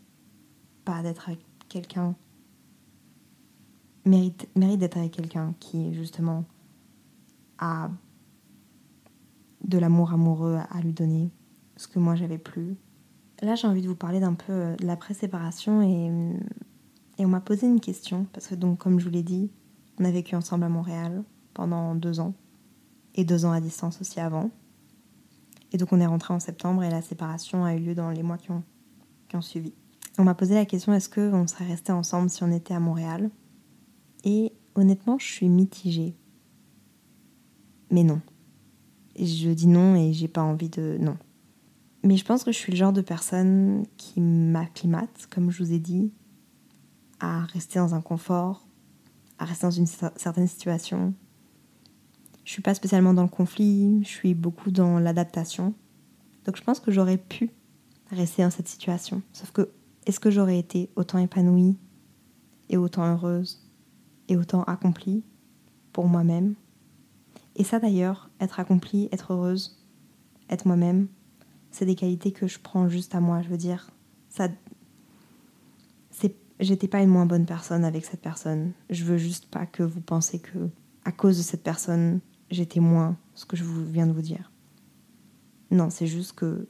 pas 0.83 1.03
d'être 1.03 1.29
avec 1.29 1.45
quelqu'un 1.69 2.15
mérite, 4.05 4.49
mérite 4.55 4.79
d'être 4.79 4.97
avec 4.97 5.11
quelqu'un 5.11 5.53
qui, 5.59 5.93
justement, 5.93 6.43
a 7.59 7.91
de 9.63 9.77
l'amour 9.77 10.11
amoureux 10.11 10.57
à 10.71 10.81
lui 10.81 10.93
donner, 10.93 11.29
ce 11.75 11.87
que 11.87 11.99
moi 11.99 12.15
j'avais 12.15 12.39
plus. 12.39 12.77
Là, 13.43 13.53
j'ai 13.53 13.67
envie 13.67 13.83
de 13.83 13.87
vous 13.87 13.95
parler 13.95 14.21
d'un 14.21 14.33
peu 14.33 14.53
euh, 14.53 14.75
de 14.75 14.87
l'après-séparation 14.87 15.83
et, 15.83 16.11
et 17.19 17.25
on 17.27 17.29
m'a 17.29 17.41
posé 17.41 17.67
une 17.67 17.79
question, 17.79 18.25
parce 18.33 18.47
que, 18.47 18.55
donc, 18.55 18.79
comme 18.79 18.99
je 18.99 19.05
vous 19.05 19.11
l'ai 19.11 19.21
dit, 19.21 19.51
on 19.99 20.05
a 20.05 20.11
vécu 20.11 20.35
ensemble 20.35 20.63
à 20.63 20.69
Montréal 20.69 21.23
pendant 21.53 21.95
deux 21.95 22.19
ans 22.19 22.33
et 23.15 23.25
deux 23.25 23.45
ans 23.45 23.51
à 23.51 23.61
distance 23.61 23.99
aussi 24.01 24.19
avant. 24.19 24.51
Et 25.71 25.77
donc, 25.77 25.91
on 25.91 25.99
est 25.99 26.05
rentré 26.05 26.33
en 26.33 26.39
septembre 26.39 26.83
et 26.83 26.89
la 26.89 27.01
séparation 27.01 27.65
a 27.65 27.75
eu 27.75 27.79
lieu 27.79 27.95
dans 27.95 28.09
les 28.09 28.23
mois 28.23 28.37
qui 28.37 28.51
ont, 28.51 28.63
qui 29.27 29.35
ont 29.35 29.41
suivi. 29.41 29.73
On 30.17 30.23
m'a 30.23 30.35
posé 30.35 30.55
la 30.55 30.65
question 30.65 30.93
est-ce 30.93 31.09
qu'on 31.09 31.47
serait 31.47 31.67
resté 31.67 31.91
ensemble 31.91 32.29
si 32.29 32.43
on 32.43 32.51
était 32.51 32.73
à 32.73 32.79
Montréal? 32.79 33.29
Et 34.23 34.53
honnêtement, 34.75 35.17
je 35.19 35.25
suis 35.25 35.49
mitigée. 35.49 36.15
Mais 37.91 38.03
non. 38.03 38.21
Je 39.19 39.49
dis 39.49 39.67
non 39.67 39.95
et 39.95 40.13
j'ai 40.13 40.27
pas 40.27 40.41
envie 40.41 40.69
de. 40.69 40.97
Non. 40.99 41.17
Mais 42.03 42.17
je 42.17 42.25
pense 42.25 42.43
que 42.43 42.51
je 42.51 42.57
suis 42.57 42.71
le 42.71 42.77
genre 42.77 42.93
de 42.93 43.01
personne 43.01 43.85
qui 43.97 44.21
m'acclimate, 44.21 45.27
comme 45.29 45.49
je 45.49 45.63
vous 45.63 45.73
ai 45.73 45.79
dit, 45.79 46.11
à 47.19 47.41
rester 47.45 47.79
dans 47.79 47.95
un 47.95 48.01
confort, 48.01 48.66
à 49.39 49.45
rester 49.45 49.67
dans 49.67 49.71
une 49.71 49.85
certaine 49.85 50.47
situation. 50.47 51.13
Je 52.43 52.51
suis 52.51 52.61
pas 52.61 52.73
spécialement 52.73 53.13
dans 53.13 53.23
le 53.23 53.29
conflit, 53.29 54.03
je 54.03 54.07
suis 54.07 54.33
beaucoup 54.33 54.71
dans 54.71 54.99
l'adaptation. 54.99 55.73
Donc 56.45 56.55
je 56.55 56.63
pense 56.63 56.79
que 56.79 56.91
j'aurais 56.91 57.17
pu 57.17 57.51
rester 58.09 58.43
dans 58.43 58.49
cette 58.49 58.67
situation. 58.69 59.21
Sauf 59.33 59.51
que, 59.51 59.69
est-ce 60.05 60.19
que 60.19 60.31
j'aurais 60.31 60.57
été 60.57 60.89
autant 60.95 61.17
épanouie 61.17 61.75
et 62.69 62.77
autant 62.77 63.05
heureuse 63.05 63.67
et 64.29 64.37
autant 64.37 64.63
accomplie 64.63 65.23
pour 65.91 66.07
moi-même? 66.07 66.55
Et 67.57 67.63
ça 67.63 67.79
d'ailleurs, 67.79 68.29
être 68.39 68.59
accomplie, 68.59 69.09
être 69.11 69.33
heureuse, 69.33 69.85
être 70.49 70.65
moi-même, 70.65 71.07
c'est 71.71 71.85
des 71.85 71.95
qualités 71.95 72.31
que 72.31 72.47
je 72.47 72.59
prends 72.59 72.87
juste 72.87 73.13
à 73.13 73.19
moi. 73.19 73.41
Je 73.41 73.49
veux 73.49 73.57
dire, 73.57 73.91
ça, 74.29 74.47
j'étais 76.59 76.87
pas 76.87 77.01
une 77.01 77.09
moins 77.09 77.25
bonne 77.25 77.45
personne 77.45 77.83
avec 77.83 78.05
cette 78.05 78.21
personne. 78.21 78.73
Je 78.89 79.03
veux 79.03 79.17
juste 79.17 79.47
pas 79.47 79.65
que 79.65 79.83
vous 79.83 80.01
pensez 80.01 80.39
que, 80.39 80.69
à 81.05 81.11
cause 81.11 81.37
de 81.37 81.43
cette 81.43 81.63
personne, 81.63 82.19
j'étais 82.49 82.79
moins 82.79 83.17
ce 83.33 83.45
que 83.45 83.55
je 83.55 83.63
vous 83.63 83.85
viens 83.85 84.07
de 84.07 84.13
vous 84.13 84.21
dire. 84.21 84.51
Non, 85.71 85.89
c'est 85.89 86.07
juste 86.07 86.33
que 86.33 86.67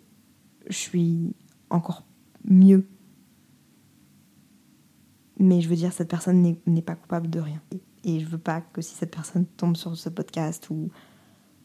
je 0.68 0.78
suis 0.78 1.36
encore 1.70 2.04
mieux. 2.44 2.88
Mais 5.40 5.62
je 5.62 5.70
veux 5.70 5.76
dire, 5.76 5.94
cette 5.94 6.10
personne 6.10 6.58
n'est 6.66 6.82
pas 6.82 6.96
coupable 6.96 7.30
de 7.30 7.40
rien. 7.40 7.62
Et 8.04 8.20
je 8.20 8.26
veux 8.26 8.38
pas 8.40 8.62
que 8.62 8.82
si 8.82 8.96
cette 8.96 9.14
personne 9.14 9.46
tombe 9.46 9.78
sur 9.78 9.96
ce 9.96 10.10
podcast 10.10 10.70
ou, 10.70 10.90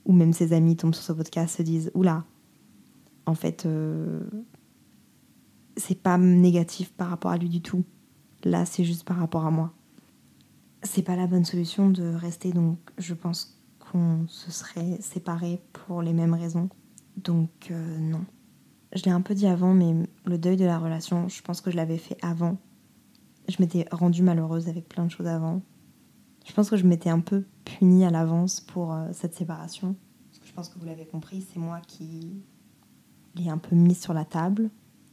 ou 0.04 0.12
même 0.12 0.32
ses 0.32 0.52
amis 0.52 0.76
tombent 0.76 0.94
sur 0.94 1.04
ce 1.04 1.12
podcast 1.12 1.56
se 1.56 1.62
disent 1.62 1.90
Oula, 1.94 2.24
en 3.24 3.34
fait, 3.34 3.64
euh, 3.64 4.20
c'est 5.76 6.00
pas 6.00 6.18
négatif 6.18 6.92
par 6.92 7.08
rapport 7.08 7.30
à 7.30 7.38
lui 7.38 7.48
du 7.48 7.62
tout. 7.62 7.84
Là, 8.44 8.64
c'est 8.64 8.84
juste 8.84 9.04
par 9.04 9.18
rapport 9.18 9.46
à 9.46 9.50
moi. 9.50 9.72
C'est 10.82 11.02
pas 11.02 11.14
la 11.14 11.26
bonne 11.26 11.44
solution 11.44 11.90
de 11.90 12.12
rester, 12.14 12.52
donc 12.52 12.78
je 12.98 13.14
pense 13.14 13.60
qu'on 13.78 14.26
se 14.26 14.50
serait 14.50 14.98
séparés 15.00 15.60
pour 15.72 16.02
les 16.02 16.12
mêmes 16.12 16.34
raisons. 16.34 16.68
Donc, 17.16 17.68
euh, 17.70 17.98
non. 17.98 18.24
Je 18.94 19.04
l'ai 19.04 19.10
un 19.10 19.20
peu 19.20 19.34
dit 19.34 19.46
avant, 19.46 19.74
mais 19.74 19.94
le 20.24 20.38
deuil 20.38 20.56
de 20.56 20.64
la 20.64 20.78
relation, 20.78 21.28
je 21.28 21.40
pense 21.42 21.60
que 21.60 21.70
je 21.70 21.76
l'avais 21.76 21.98
fait 21.98 22.16
avant. 22.20 22.58
Je 23.48 23.56
m'étais 23.60 23.86
rendue 23.90 24.22
malheureuse 24.22 24.68
avec 24.68 24.88
plein 24.88 25.04
de 25.04 25.10
choses 25.10 25.26
avant. 25.26 25.62
Je 26.44 26.52
pense 26.52 26.68
que 26.68 26.76
je 26.76 26.84
m'étais 26.84 27.10
un 27.10 27.20
peu 27.20 27.44
punie 27.64 28.04
à 28.04 28.10
l'avance 28.10 28.60
pour 28.60 28.92
euh, 28.92 29.08
cette 29.12 29.34
séparation. 29.34 29.94
Que 30.40 30.48
je 30.48 30.52
pense 30.52 30.68
que 30.68 30.78
vous 30.78 30.84
l'avez 30.84 31.06
compris, 31.06 31.46
c'est 31.52 31.60
moi 31.60 31.80
qui 31.86 32.42
l'ai 33.36 33.48
un 33.48 33.58
peu 33.58 33.76
mis 33.76 33.94
sur 33.94 34.12
la 34.12 34.24
table. 34.24 34.70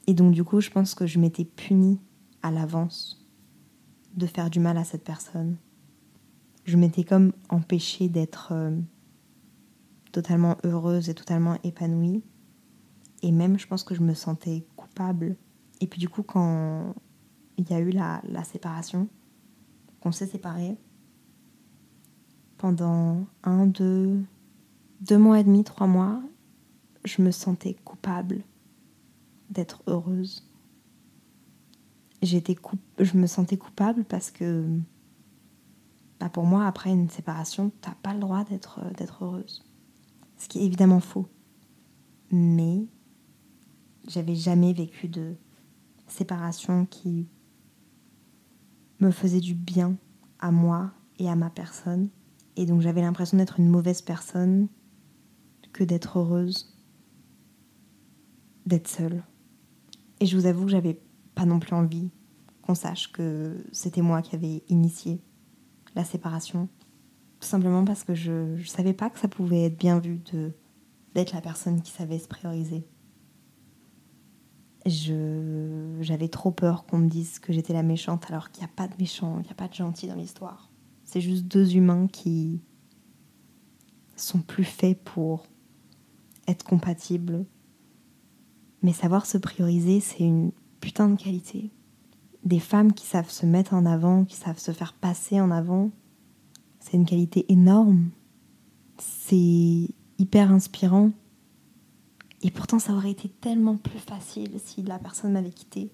Et 0.07 0.13
donc 0.13 0.33
du 0.33 0.43
coup, 0.43 0.59
je 0.59 0.71
pense 0.71 0.95
que 0.95 1.05
je 1.05 1.19
m'étais 1.19 1.45
punie 1.45 1.99
à 2.41 2.49
l'avance 2.49 3.18
de 4.15 4.25
faire 4.25 4.49
du 4.49 4.59
mal 4.59 4.77
à 4.77 4.83
cette 4.83 5.03
personne. 5.03 5.57
Je 6.65 6.77
m'étais 6.77 7.03
comme 7.03 7.33
empêchée 7.49 8.09
d'être 8.09 8.49
euh, 8.51 8.77
totalement 10.11 10.57
heureuse 10.63 11.09
et 11.09 11.15
totalement 11.15 11.57
épanouie. 11.63 12.23
Et 13.21 13.31
même, 13.31 13.57
je 13.57 13.67
pense 13.67 13.83
que 13.83 13.95
je 13.95 14.01
me 14.01 14.13
sentais 14.13 14.65
coupable. 14.75 15.35
Et 15.81 15.87
puis 15.87 15.99
du 15.99 16.09
coup, 16.09 16.23
quand 16.23 16.93
il 17.57 17.69
y 17.69 17.73
a 17.73 17.79
eu 17.79 17.89
la, 17.89 18.21
la 18.27 18.43
séparation, 18.43 19.07
qu'on 19.99 20.11
s'est 20.11 20.27
séparés, 20.27 20.77
pendant 22.57 23.25
un, 23.43 23.67
deux, 23.67 24.21
deux 25.01 25.17
mois 25.17 25.39
et 25.39 25.43
demi, 25.43 25.63
trois 25.63 25.87
mois, 25.87 26.21
je 27.05 27.21
me 27.21 27.31
sentais 27.31 27.75
coupable 27.85 28.43
d'être 29.49 29.81
heureuse. 29.87 30.48
J'étais 32.21 32.55
je 32.99 33.17
me 33.17 33.27
sentais 33.27 33.57
coupable 33.57 34.03
parce 34.03 34.29
que 34.29 34.65
bah 36.19 36.29
pour 36.29 36.45
moi, 36.45 36.65
après 36.65 36.89
une 36.89 37.09
séparation, 37.09 37.71
t'as 37.81 37.95
pas 37.95 38.13
le 38.13 38.19
droit 38.19 38.43
d'être 38.43 38.81
d'être 38.97 39.23
heureuse. 39.23 39.63
Ce 40.37 40.47
qui 40.47 40.59
est 40.59 40.65
évidemment 40.65 40.99
faux. 40.99 41.27
Mais 42.31 42.85
j'avais 44.07 44.35
jamais 44.35 44.73
vécu 44.73 45.07
de 45.07 45.35
séparation 46.07 46.85
qui 46.85 47.27
me 48.99 49.11
faisait 49.11 49.39
du 49.39 49.53
bien 49.53 49.95
à 50.39 50.51
moi 50.51 50.91
et 51.19 51.29
à 51.29 51.35
ma 51.35 51.49
personne. 51.49 52.09
Et 52.57 52.65
donc 52.65 52.81
j'avais 52.81 53.01
l'impression 53.01 53.37
d'être 53.37 53.59
une 53.59 53.69
mauvaise 53.69 54.01
personne 54.01 54.67
que 55.71 55.83
d'être 55.83 56.19
heureuse, 56.19 56.77
d'être 58.65 58.87
seule. 58.87 59.23
Et 60.19 60.25
je 60.25 60.35
vous 60.35 60.45
avoue 60.45 60.65
que 60.65 60.71
j'avais 60.71 60.99
pas 61.39 61.45
non 61.45 61.59
plus 61.59 61.73
envie 61.73 62.09
qu'on 62.61 62.75
sache 62.75 63.13
que 63.13 63.63
c'était 63.71 64.01
moi 64.01 64.21
qui 64.21 64.35
avais 64.35 64.61
initié 64.67 65.21
la 65.95 66.03
séparation. 66.03 66.67
Tout 67.39 67.47
simplement 67.47 67.85
parce 67.85 68.03
que 68.03 68.13
je, 68.13 68.57
je 68.57 68.67
savais 68.67 68.91
pas 68.91 69.09
que 69.09 69.19
ça 69.19 69.29
pouvait 69.29 69.63
être 69.63 69.77
bien 69.77 69.99
vu 69.99 70.17
de 70.33 70.51
d'être 71.15 71.31
la 71.31 71.39
personne 71.41 71.81
qui 71.81 71.91
savait 71.91 72.19
se 72.19 72.27
prioriser. 72.27 72.85
J'avais 74.85 76.27
trop 76.27 76.51
peur 76.51 76.85
qu'on 76.85 76.99
me 76.99 77.07
dise 77.07 77.39
que 77.39 77.53
j'étais 77.53 77.73
la 77.73 77.83
méchante 77.83 78.25
alors 78.29 78.51
qu'il 78.51 78.63
n'y 78.63 78.69
a 78.69 78.73
pas 78.75 78.87
de 78.87 78.95
méchant, 78.99 79.39
il 79.39 79.43
n'y 79.43 79.51
a 79.51 79.55
pas 79.55 79.67
de 79.69 79.73
gentil 79.73 80.07
dans 80.07 80.15
l'histoire. 80.15 80.69
C'est 81.05 81.21
juste 81.21 81.45
deux 81.45 81.75
humains 81.75 82.07
qui 82.07 82.61
sont 84.17 84.41
plus 84.41 84.65
faits 84.65 85.01
pour 85.03 85.45
être 86.47 86.63
compatibles. 86.63 87.45
Mais 88.83 88.93
savoir 88.93 89.25
se 89.25 89.37
prioriser, 89.37 89.99
c'est 90.01 90.23
une 90.23 90.51
putain 90.79 91.09
de 91.09 91.21
qualité. 91.21 91.71
Des 92.43 92.59
femmes 92.59 92.93
qui 92.93 93.05
savent 93.05 93.29
se 93.29 93.45
mettre 93.45 93.73
en 93.73 93.85
avant, 93.85 94.25
qui 94.25 94.35
savent 94.35 94.59
se 94.59 94.71
faire 94.71 94.93
passer 94.93 95.41
en 95.41 95.51
avant, 95.51 95.91
c'est 96.79 96.97
une 96.97 97.05
qualité 97.05 97.45
énorme. 97.51 98.09
C'est 98.97 99.89
hyper 100.17 100.51
inspirant. 100.51 101.11
Et 102.41 102.51
pourtant, 102.51 102.79
ça 102.79 102.93
aurait 102.93 103.11
été 103.11 103.29
tellement 103.29 103.75
plus 103.75 103.99
facile 103.99 104.51
si 104.63 104.81
la 104.83 104.97
personne 104.99 105.33
m'avait 105.33 105.49
quitté. 105.49 105.91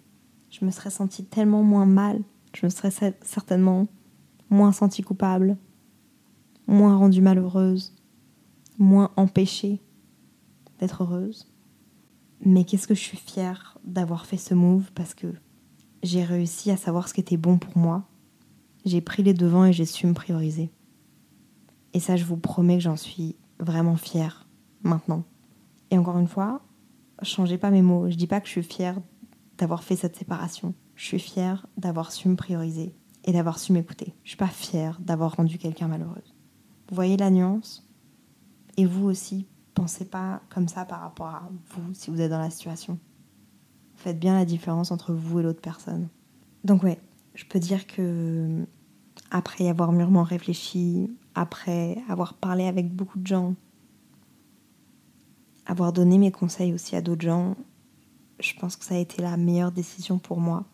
Je 0.52 0.64
me 0.64 0.72
serais 0.72 0.92
sentie 0.92 1.26
tellement 1.26 1.64
moins 1.64 1.88
mal. 1.88 2.22
Je 2.56 2.66
me 2.66 2.70
serais 2.70 2.92
certainement 3.22 3.88
moins 4.50 4.72
sentie 4.72 5.02
coupable, 5.02 5.58
moins 6.68 6.96
rendue 6.96 7.22
malheureuse, 7.22 7.94
moins 8.78 9.12
empêchée 9.18 9.82
d'être 10.80 11.04
heureuse. 11.04 11.52
Mais 12.44 12.64
qu'est-ce 12.64 12.88
que 12.88 12.96
je 12.96 13.00
suis 13.00 13.18
fière 13.18 13.78
d'avoir 13.84 14.26
fait 14.26 14.38
ce 14.38 14.54
move 14.54 14.92
parce 14.94 15.14
que 15.14 15.34
j'ai 16.04 16.24
réussi 16.24 16.72
à 16.72 16.78
savoir 16.78 17.08
ce 17.08 17.14
qui 17.14 17.22
était 17.22 17.38
bon 17.38 17.58
pour 17.58 17.78
moi. 17.78 18.08
J'ai 18.86 19.02
pris 19.02 19.24
les 19.24 19.34
devants 19.34 19.66
et 19.66 19.74
j'ai 19.74 19.86
su 19.86 20.06
me 20.06 20.14
prioriser. 20.14 20.72
Et 21.94 22.00
ça, 22.00 22.16
je 22.16 22.26
vous 22.26 22.38
promets 22.38 22.76
que 22.76 22.84
j'en 22.84 22.98
suis 22.98 23.36
vraiment 23.60 23.96
fière 23.96 24.48
maintenant. 24.84 25.24
Et 25.90 25.98
encore 25.98 26.20
une 26.20 26.28
fois, 26.28 26.62
changez 27.24 27.58
pas 27.58 27.72
mes 27.72 27.82
mots. 27.82 28.10
Je 28.10 28.16
dis 28.16 28.28
pas 28.28 28.40
que 28.42 28.48
je 28.48 28.52
suis 28.52 28.64
fière 28.64 29.00
d'avoir 29.58 29.84
fait 29.84 29.96
cette 29.96 30.16
séparation. 30.16 30.76
Je 30.96 31.06
suis 31.06 31.20
fière 31.20 31.68
d'avoir 31.78 32.12
su 32.12 32.30
me 32.30 32.36
prioriser 32.36 32.94
et 33.24 33.32
d'avoir 33.32 33.58
su 33.58 33.74
m'écouter. 33.74 34.14
Je 34.24 34.30
suis 34.30 34.38
pas 34.38 34.48
fière 34.48 35.00
d'avoir 35.02 35.36
rendu 35.36 35.58
quelqu'un 35.58 35.88
malheureuse. 35.88 36.36
Vous 36.90 36.96
voyez 36.96 37.18
la 37.18 37.32
nuance? 37.32 37.90
Et 38.78 38.86
vous 38.86 39.06
aussi, 39.06 39.48
pensez 39.76 40.06
pas 40.06 40.42
comme 40.50 40.68
ça 40.68 40.86
par 40.86 41.02
rapport 41.02 41.28
à 41.28 41.50
vous 41.70 41.94
si 41.94 42.10
vous 42.10 42.20
êtes 42.22 42.32
dans 42.32 42.40
la 42.40 42.50
situation. 42.50 42.98
Faites 43.96 44.20
bien 44.20 44.34
la 44.34 44.46
différence 44.46 44.92
entre 44.92 45.14
vous 45.14 45.40
et 45.40 45.44
l'autre 45.44 45.62
personne. 45.62 46.10
Donc 46.64 46.82
ouais, 46.84 47.00
je 47.36 47.46
peux 47.46 47.60
dire 47.60 47.86
que 47.86 48.66
après 49.30 49.66
y 49.66 49.70
avoir 49.70 49.92
mûrement 49.92 50.24
réfléchi, 50.24 51.16
après 51.36 51.98
avoir 52.10 52.34
parlé 52.34 52.66
avec 52.66 52.92
beaucoup 52.92 53.20
de 53.20 53.28
gens, 53.28 53.54
avoir 55.66 55.94
donné 55.94 56.18
mes 56.18 56.32
conseils 56.32 56.74
aussi 56.74 56.96
à 56.96 57.02
d'autres 57.02 57.26
gens, 57.26 57.56
je 58.40 58.54
pense 58.60 58.76
que 58.76 58.86
ça 58.86 58.96
a 58.96 58.98
été 58.98 59.22
la 59.22 59.38
meilleure 59.38 59.72
décision 59.72 60.20
pour 60.20 60.40
moi, 60.40 60.66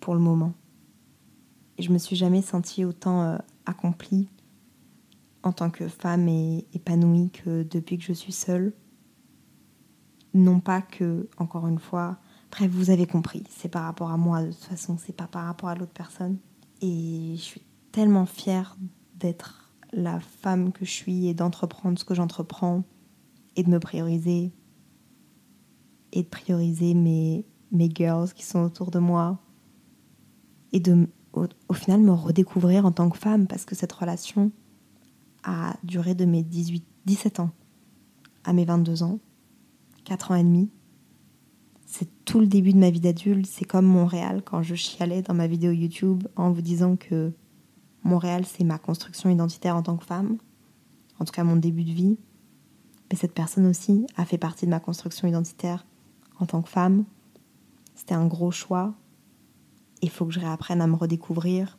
pour 0.00 0.14
le 0.14 0.20
moment. 0.20 0.52
Et 1.78 1.82
je 1.82 1.92
me 1.92 1.98
suis 1.98 2.16
jamais 2.16 2.42
sentie 2.42 2.84
autant 2.84 3.22
euh, 3.22 3.38
accomplie 3.66 4.28
en 5.42 5.52
tant 5.52 5.70
que 5.70 5.88
femme 5.88 6.28
et 6.28 6.66
épanouie 6.74 7.30
que 7.30 7.62
depuis 7.62 7.98
que 7.98 8.04
je 8.04 8.12
suis 8.12 8.32
seule. 8.32 8.72
Non 10.34 10.60
pas 10.60 10.80
que, 10.82 11.28
encore 11.38 11.66
une 11.66 11.78
fois, 11.78 12.18
bref, 12.50 12.70
vous 12.70 12.90
avez 12.90 13.06
compris, 13.06 13.44
c'est 13.50 13.68
par 13.68 13.84
rapport 13.84 14.10
à 14.10 14.16
moi 14.16 14.42
de 14.42 14.52
toute 14.52 14.64
façon, 14.64 14.96
c'est 14.98 15.16
pas 15.16 15.26
par 15.26 15.46
rapport 15.46 15.68
à 15.68 15.74
l'autre 15.74 15.92
personne. 15.92 16.38
Et 16.80 17.32
je 17.36 17.40
suis 17.40 17.62
tellement 17.92 18.26
fière 18.26 18.76
d'être 19.16 19.72
la 19.92 20.20
femme 20.20 20.72
que 20.72 20.84
je 20.84 20.90
suis 20.90 21.26
et 21.26 21.34
d'entreprendre 21.34 21.98
ce 21.98 22.04
que 22.04 22.14
j'entreprends 22.14 22.84
et 23.56 23.62
de 23.62 23.70
me 23.70 23.80
prioriser 23.80 24.52
et 26.12 26.22
de 26.22 26.28
prioriser 26.28 26.94
mes, 26.94 27.44
mes 27.72 27.90
girls 27.92 28.32
qui 28.32 28.44
sont 28.44 28.60
autour 28.60 28.90
de 28.90 28.98
moi 28.98 29.40
et 30.72 30.80
de 30.80 31.08
au, 31.32 31.74
final 31.74 32.00
me 32.00 32.12
redécouvrir 32.12 32.86
en 32.86 32.92
tant 32.92 33.08
que 33.08 33.18
femme 33.18 33.46
parce 33.46 33.64
que 33.64 33.74
cette 33.74 33.92
relation 33.92 34.50
a 35.44 35.76
duré 35.82 36.14
de 36.14 36.24
mes 36.24 36.42
18, 36.42 36.84
17 37.06 37.40
ans 37.40 37.50
à 38.44 38.52
mes 38.52 38.64
22 38.64 39.02
ans, 39.02 39.18
4 40.04 40.30
ans 40.30 40.34
et 40.34 40.42
demi. 40.42 40.70
C'est 41.86 42.08
tout 42.24 42.40
le 42.40 42.46
début 42.46 42.72
de 42.72 42.78
ma 42.78 42.90
vie 42.90 43.00
d'adulte. 43.00 43.46
C'est 43.46 43.64
comme 43.64 43.86
Montréal 43.86 44.42
quand 44.44 44.62
je 44.62 44.74
chialais 44.74 45.22
dans 45.22 45.34
ma 45.34 45.46
vidéo 45.46 45.72
YouTube 45.72 46.24
en 46.36 46.50
vous 46.52 46.62
disant 46.62 46.96
que 46.96 47.32
Montréal, 48.04 48.44
c'est 48.46 48.64
ma 48.64 48.78
construction 48.78 49.28
identitaire 49.28 49.76
en 49.76 49.82
tant 49.82 49.96
que 49.96 50.04
femme, 50.04 50.38
en 51.18 51.24
tout 51.24 51.32
cas 51.32 51.44
mon 51.44 51.56
début 51.56 51.84
de 51.84 51.92
vie. 51.92 52.18
Mais 53.10 53.16
cette 53.16 53.34
personne 53.34 53.66
aussi 53.66 54.06
a 54.16 54.24
fait 54.24 54.38
partie 54.38 54.66
de 54.66 54.70
ma 54.70 54.80
construction 54.80 55.26
identitaire 55.26 55.84
en 56.38 56.46
tant 56.46 56.62
que 56.62 56.68
femme. 56.68 57.04
C'était 57.94 58.14
un 58.14 58.26
gros 58.26 58.52
choix, 58.52 58.94
il 60.02 60.10
faut 60.10 60.24
que 60.26 60.32
je 60.32 60.40
réapprenne 60.40 60.80
à 60.80 60.86
me 60.86 60.94
redécouvrir 60.94 61.78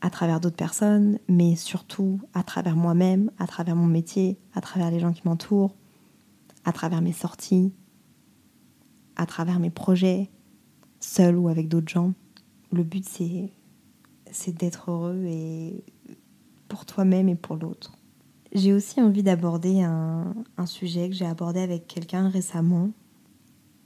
à 0.00 0.10
travers 0.10 0.40
d'autres 0.40 0.56
personnes, 0.56 1.18
mais 1.28 1.56
surtout 1.56 2.20
à 2.34 2.42
travers 2.42 2.76
moi-même, 2.76 3.30
à 3.38 3.46
travers 3.46 3.76
mon 3.76 3.86
métier, 3.86 4.38
à 4.54 4.60
travers 4.60 4.90
les 4.90 5.00
gens 5.00 5.12
qui 5.12 5.22
m'entourent, 5.24 5.74
à 6.64 6.72
travers 6.72 7.02
mes 7.02 7.12
sorties, 7.12 7.72
à 9.16 9.26
travers 9.26 9.58
mes 9.58 9.70
projets, 9.70 10.30
seul 11.00 11.36
ou 11.36 11.48
avec 11.48 11.68
d'autres 11.68 11.88
gens. 11.88 12.12
Le 12.72 12.84
but, 12.84 13.04
c'est, 13.04 14.52
d'être 14.52 14.90
heureux 14.90 15.24
et 15.24 15.84
pour 16.68 16.84
toi-même 16.84 17.28
et 17.28 17.34
pour 17.34 17.56
l'autre. 17.56 17.92
J'ai 18.52 18.72
aussi 18.72 19.00
envie 19.00 19.22
d'aborder 19.22 19.82
un, 19.82 20.34
un 20.56 20.66
sujet 20.66 21.08
que 21.08 21.14
j'ai 21.14 21.26
abordé 21.26 21.60
avec 21.60 21.86
quelqu'un 21.86 22.28
récemment. 22.28 22.90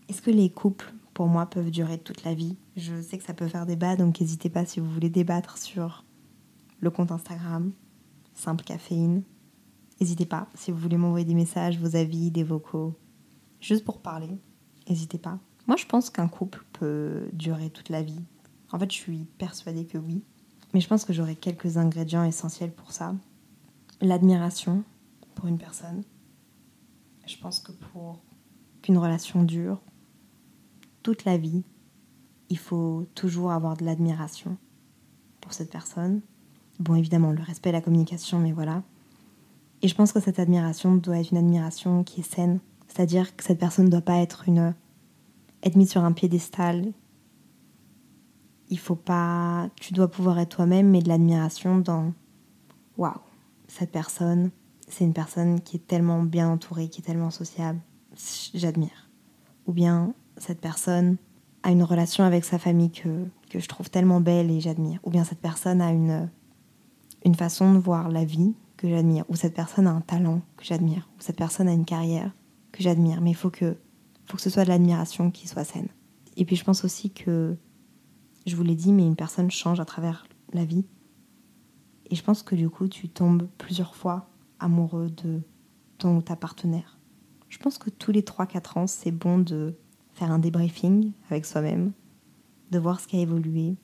Est-ce 0.08 0.20
que 0.22 0.30
les 0.30 0.50
couples, 0.50 0.92
pour 1.14 1.26
moi, 1.26 1.46
peuvent 1.46 1.70
durer 1.70 1.98
toute 1.98 2.24
la 2.24 2.34
vie 2.34 2.56
Je 2.76 3.00
sais 3.00 3.18
que 3.18 3.24
ça 3.24 3.34
peut 3.34 3.48
faire 3.48 3.66
débat, 3.66 3.96
donc 3.96 4.20
n'hésitez 4.20 4.48
pas 4.48 4.64
si 4.64 4.80
vous 4.80 4.90
voulez 4.90 5.10
débattre 5.10 5.58
sur 5.58 6.04
le 6.80 6.90
compte 6.90 7.12
Instagram, 7.12 7.72
Simple 8.34 8.64
Caféine. 8.64 9.22
N'hésitez 10.00 10.26
pas 10.26 10.48
si 10.54 10.72
vous 10.72 10.78
voulez 10.78 10.96
m'envoyer 10.96 11.24
des 11.24 11.34
messages, 11.34 11.78
vos 11.78 11.96
avis, 11.96 12.30
des 12.30 12.42
vocaux, 12.42 12.94
juste 13.60 13.84
pour 13.84 14.00
parler. 14.00 14.40
N'hésitez 14.88 15.18
pas. 15.18 15.38
Moi, 15.66 15.76
je 15.76 15.86
pense 15.86 16.10
qu'un 16.10 16.28
couple 16.28 16.64
peut 16.72 17.28
durer 17.32 17.70
toute 17.70 17.88
la 17.88 18.02
vie. 18.02 18.20
En 18.72 18.78
fait, 18.78 18.90
je 18.90 18.96
suis 18.96 19.24
persuadée 19.38 19.84
que 19.84 19.98
oui. 19.98 20.24
Mais 20.74 20.80
je 20.80 20.88
pense 20.88 21.04
que 21.04 21.12
j'aurai 21.12 21.36
quelques 21.36 21.76
ingrédients 21.76 22.24
essentiels 22.24 22.72
pour 22.72 22.92
ça. 22.92 23.14
L'admiration 24.00 24.82
pour 25.34 25.46
une 25.46 25.58
personne. 25.58 26.02
Je 27.26 27.36
pense 27.36 27.60
que 27.60 27.72
pour 27.72 28.22
qu'une 28.80 28.98
relation 28.98 29.44
dure 29.44 29.80
toute 31.03 31.24
la 31.24 31.36
vie, 31.36 31.62
il 32.48 32.59
faut 32.59 33.07
toujours 33.14 33.53
avoir 33.53 33.76
de 33.76 33.84
l'admiration 33.84 34.57
pour 35.40 35.53
cette 35.53 35.70
personne. 35.70 36.20
Bon, 36.78 36.94
évidemment, 36.94 37.32
le 37.32 37.42
respect 37.42 37.72
la 37.72 37.80
communication, 37.80 38.38
mais 38.38 38.53
voilà. 38.53 38.82
Et 39.82 39.88
je 39.88 39.94
pense 39.94 40.12
que 40.12 40.20
cette 40.20 40.38
admiration 40.38 40.94
doit 40.94 41.18
être 41.18 41.32
une 41.32 41.38
admiration 41.38 42.05
qui 42.05 42.20
est 42.20 42.34
saine. 42.34 42.61
C'est-à-dire 42.88 43.34
que 43.36 43.42
cette 43.42 43.59
personne 43.59 43.86
ne 43.86 43.90
doit 43.90 44.00
pas 44.00 44.18
être 44.18 44.48
une 44.48 44.74
être 45.62 45.76
mise 45.76 45.90
sur 45.90 46.05
un 46.05 46.12
piédestal. 46.12 46.92
Il 48.68 48.78
faut 48.78 48.96
pas. 48.96 49.70
Tu 49.76 49.92
dois 49.92 50.09
pouvoir 50.09 50.38
être 50.38 50.57
toi-même, 50.57 50.90
mais 50.90 51.00
de 51.03 51.09
l'admiration 51.09 51.78
dans. 51.78 52.12
Waouh, 52.96 53.14
cette 53.66 53.90
personne, 53.90 54.50
c'est 54.88 55.05
une 55.05 55.14
personne 55.14 55.61
qui 55.61 55.76
est 55.76 55.86
tellement 55.86 56.22
bien 56.22 56.50
entourée, 56.50 56.88
qui 56.88 57.00
est 57.00 57.05
tellement 57.05 57.30
sociable. 57.30 57.80
J'admire. 58.55 59.11
Ou 59.66 59.72
bien 59.72 60.14
cette 60.43 60.61
personne 60.61 61.16
a 61.62 61.70
une 61.70 61.82
relation 61.82 62.24
avec 62.24 62.45
sa 62.45 62.59
famille 62.59 62.90
que, 62.90 63.26
que 63.51 63.61
je 63.61 63.68
trouve 63.68 63.90
tellement 63.90 64.20
belle 64.20 64.51
et 64.51 64.61
j'admire. 64.61 64.99
Ou 65.05 65.11
bien 65.11 65.24
cette 65.24 65.40
personne 65.40 65.80
a 65.80 65.93
une, 65.93 66.28
une 67.24 67.34
façon 67.34 67.72
de 67.72 67.78
voir 67.78 68.09
la 68.09 68.24
vie 68.24 68.55
que 68.76 68.88
j'admire. 68.88 69.24
Ou 69.28 69.36
cette 69.36 69.55
personne 69.55 69.86
a 69.86 69.93
un 69.93 70.01
talent 70.01 70.43
que 70.57 70.64
j'admire. 70.64 71.09
Ou 71.16 71.22
cette 71.22 71.36
personne 71.36 71.68
a 71.68 71.72
une 71.72 71.84
carrière 71.84 72.32
que 72.72 72.82
j'admire. 72.82 73.20
Mais 73.20 73.30
il 73.30 73.36
faut 73.36 73.51
que 73.51 73.76
faut 74.26 74.36
que 74.36 74.43
ce 74.43 74.51
soit 74.51 74.64
de 74.64 74.68
l'admiration 74.68 75.30
qui 75.30 75.47
soit 75.47 75.64
saine. 75.64 75.88
Et 76.36 76.45
puis 76.45 76.57
je 76.57 76.64
pense 76.64 76.84
aussi 76.84 77.11
que, 77.11 77.57
je 78.47 78.57
vous 78.57 78.62
l'ai 78.62 78.74
dit, 78.74 78.93
mais 78.93 79.05
une 79.07 79.16
personne 79.16 79.51
change 79.51 79.80
à 79.80 79.84
travers 79.84 80.26
la 80.53 80.64
vie. 80.64 80.84
Et 82.11 82.14
je 82.14 82.22
pense 82.22 82.43
que 82.43 82.55
du 82.55 82.68
coup, 82.68 82.88
tu 82.88 83.09
tombes 83.09 83.49
plusieurs 83.59 83.95
fois 83.95 84.30
amoureux 84.59 85.11
de 85.11 85.43
ton 85.99 86.16
ou 86.16 86.22
ta 86.22 86.36
partenaire. 86.36 86.99
Je 87.49 87.59
pense 87.59 87.78
que 87.78 87.90
tous 87.90 88.12
les 88.12 88.22
3-4 88.22 88.78
ans, 88.78 88.86
c'est 88.86 89.11
bon 89.11 89.38
de 89.38 89.76
faire 90.14 90.30
un 90.30 90.38
débriefing 90.38 91.12
avec 91.30 91.46
soi-même, 91.46 91.92
de 92.70 92.78
voir 92.78 93.00
ce 93.00 93.06
qui 93.06 93.16
a 93.16 93.20
évolué, 93.20 93.76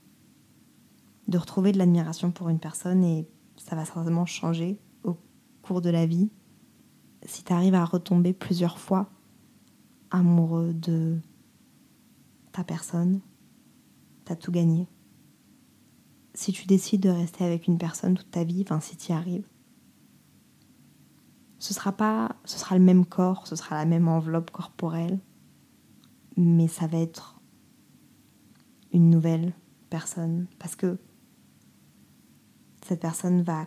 de 1.26 1.38
retrouver 1.38 1.72
de 1.72 1.78
l'admiration 1.78 2.30
pour 2.30 2.48
une 2.48 2.58
personne 2.58 3.04
et 3.04 3.26
ça 3.56 3.76
va 3.76 3.84
certainement 3.84 4.26
changer 4.26 4.78
au 5.04 5.16
cours 5.62 5.80
de 5.80 5.90
la 5.90 6.06
vie. 6.06 6.30
Si 7.26 7.44
tu 7.44 7.52
arrives 7.52 7.74
à 7.74 7.84
retomber 7.84 8.32
plusieurs 8.32 8.78
fois 8.78 9.10
amoureux 10.10 10.72
de 10.72 11.18
ta 12.52 12.64
personne, 12.64 13.20
t'as 14.24 14.36
tout 14.36 14.52
gagné. 14.52 14.86
Si 16.34 16.52
tu 16.52 16.66
décides 16.66 17.02
de 17.02 17.10
rester 17.10 17.44
avec 17.44 17.66
une 17.66 17.78
personne 17.78 18.14
toute 18.14 18.30
ta 18.30 18.44
vie, 18.44 18.62
enfin 18.62 18.80
si 18.80 18.96
tu 18.96 19.10
y 19.10 19.14
arrives, 19.14 19.48
ce 21.58 21.74
sera 21.74 21.92
pas, 21.92 22.36
ce 22.44 22.58
sera 22.58 22.78
le 22.78 22.84
même 22.84 23.04
corps, 23.04 23.46
ce 23.46 23.56
sera 23.56 23.76
la 23.76 23.84
même 23.84 24.08
enveloppe 24.08 24.50
corporelle, 24.50 25.18
mais 26.38 26.68
ça 26.68 26.86
va 26.86 26.98
être 26.98 27.40
une 28.92 29.10
nouvelle 29.10 29.52
personne 29.90 30.46
parce 30.60 30.76
que 30.76 30.96
cette 32.86 33.00
personne 33.00 33.42
va 33.42 33.66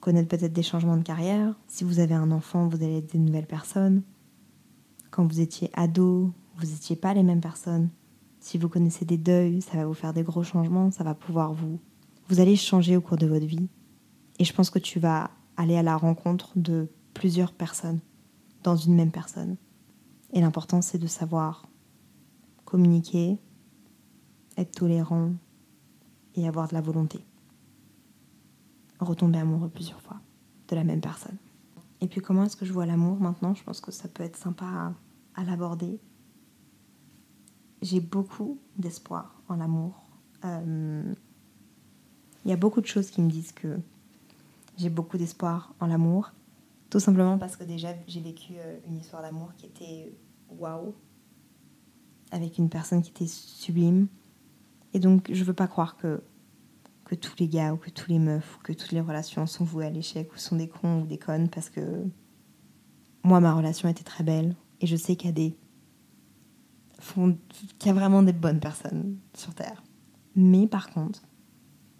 connaître 0.00 0.28
peut-être 0.28 0.52
des 0.52 0.62
changements 0.62 0.98
de 0.98 1.02
carrière. 1.02 1.58
Si 1.68 1.84
vous 1.84 2.00
avez 2.00 2.14
un 2.14 2.30
enfant, 2.30 2.68
vous 2.68 2.76
allez 2.76 2.98
être 2.98 3.12
des 3.12 3.18
nouvelles 3.18 3.46
personnes. 3.46 4.02
Quand 5.10 5.24
vous 5.24 5.40
étiez 5.40 5.70
ado, 5.72 6.32
vous 6.56 6.66
n'étiez 6.66 6.96
pas 6.96 7.14
les 7.14 7.22
mêmes 7.22 7.40
personnes. 7.40 7.88
Si 8.38 8.58
vous 8.58 8.68
connaissez 8.68 9.06
des 9.06 9.18
deuils, 9.18 9.62
ça 9.62 9.78
va 9.78 9.86
vous 9.86 9.94
faire 9.94 10.12
des 10.12 10.22
gros 10.22 10.42
changements, 10.42 10.90
ça 10.90 11.02
va 11.02 11.14
pouvoir 11.14 11.54
vous... 11.54 11.78
Vous 12.28 12.40
allez 12.40 12.56
changer 12.56 12.96
au 12.96 13.00
cours 13.00 13.16
de 13.16 13.26
votre 13.26 13.46
vie. 13.46 13.68
Et 14.38 14.44
je 14.44 14.52
pense 14.52 14.68
que 14.68 14.78
tu 14.78 15.00
vas 15.00 15.30
aller 15.56 15.76
à 15.76 15.82
la 15.82 15.96
rencontre 15.96 16.52
de 16.56 16.88
plusieurs 17.14 17.52
personnes 17.52 18.00
dans 18.62 18.76
une 18.76 18.94
même 18.94 19.10
personne. 19.10 19.56
Et 20.32 20.40
l'important, 20.40 20.82
c'est 20.82 20.98
de 20.98 21.06
savoir 21.06 21.66
communiquer, 22.64 23.38
être 24.56 24.72
tolérant 24.72 25.32
et 26.36 26.46
avoir 26.46 26.68
de 26.68 26.74
la 26.74 26.80
volonté. 26.80 27.24
Retomber 29.00 29.38
amoureux 29.38 29.68
plusieurs 29.68 30.00
fois 30.00 30.20
de 30.68 30.76
la 30.76 30.84
même 30.84 31.00
personne. 31.00 31.36
Et 32.00 32.06
puis 32.06 32.20
comment 32.20 32.44
est-ce 32.44 32.56
que 32.56 32.64
je 32.64 32.72
vois 32.72 32.86
l'amour 32.86 33.18
maintenant? 33.18 33.54
Je 33.54 33.62
pense 33.62 33.80
que 33.80 33.90
ça 33.90 34.08
peut 34.08 34.22
être 34.22 34.36
sympa 34.36 34.94
à, 35.34 35.44
l'aborder. 35.44 35.98
J'ai 37.82 38.00
beaucoup 38.00 38.58
d'espoir 38.76 39.42
en 39.48 39.56
l'amour. 39.56 39.94
Euh, 40.44 41.14
il 42.44 42.50
y 42.50 42.52
a 42.52 42.56
beaucoup 42.56 42.80
de 42.80 42.86
choses 42.86 43.10
qui 43.10 43.20
me 43.20 43.30
disent 43.30 43.52
que 43.52 43.78
j'ai 44.76 44.90
beaucoup 44.90 45.18
d'espoir 45.18 45.74
en 45.80 45.86
l'amour. 45.86 46.32
Tout 46.90 46.98
simplement 46.98 47.38
parce 47.38 47.56
que 47.56 47.62
déjà 47.62 47.94
j'ai 48.08 48.20
vécu 48.20 48.54
euh, 48.58 48.78
une 48.86 48.98
histoire 48.98 49.22
d'amour 49.22 49.54
qui 49.56 49.66
était 49.66 50.12
waouh. 50.48 50.94
Avec 52.32 52.58
une 52.58 52.68
personne 52.68 53.02
qui 53.02 53.10
était 53.10 53.26
sublime. 53.26 54.08
Et 54.92 54.98
donc 54.98 55.30
je 55.32 55.44
veux 55.44 55.54
pas 55.54 55.68
croire 55.68 55.96
que 55.96 56.20
que 57.04 57.14
tous 57.14 57.34
les 57.38 57.48
gars 57.48 57.72
ou 57.72 57.76
que 57.76 57.90
tous 57.90 58.08
les 58.08 58.18
meufs 58.18 58.56
ou 58.56 58.62
que 58.62 58.72
toutes 58.72 58.92
les 58.92 59.00
relations 59.00 59.46
sont 59.46 59.64
vouées 59.64 59.86
à 59.86 59.90
l'échec 59.90 60.32
ou 60.32 60.38
sont 60.38 60.56
des 60.56 60.68
cons 60.68 61.02
ou 61.02 61.06
des 61.06 61.18
connes 61.18 61.48
parce 61.48 61.68
que 61.70 62.04
moi 63.24 63.40
ma 63.40 63.52
relation 63.52 63.88
était 63.88 64.04
très 64.04 64.22
belle 64.22 64.54
et 64.80 64.86
je 64.86 64.96
sais 64.96 65.16
qu'il 65.16 65.30
y 65.30 65.32
a 65.32 65.50
qu'il 67.78 67.86
y 67.86 67.88
a 67.88 67.92
vraiment 67.92 68.22
des 68.22 68.32
bonnes 68.32 68.60
personnes 68.60 69.16
sur 69.34 69.54
terre. 69.54 69.82
Mais 70.36 70.66
par 70.66 70.90
contre, 70.90 71.22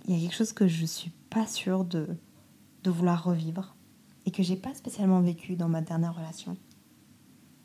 il 0.07 0.15
y 0.15 0.19
a 0.19 0.21
quelque 0.21 0.37
chose 0.37 0.53
que 0.53 0.67
je 0.69 0.85
suis 0.85 1.13
pas 1.31 1.47
sûre 1.47 1.85
de 1.85 2.09
de 2.83 2.91
vouloir 2.91 3.23
revivre 3.23 3.77
et 4.31 4.33
que 4.33 4.45
j'ai 4.45 4.55
pas 4.55 4.73
spécialement 4.75 5.21
vécu 5.21 5.57
dans 5.57 5.69
ma 5.69 5.81
dernière 5.81 6.15
relation. 6.15 6.57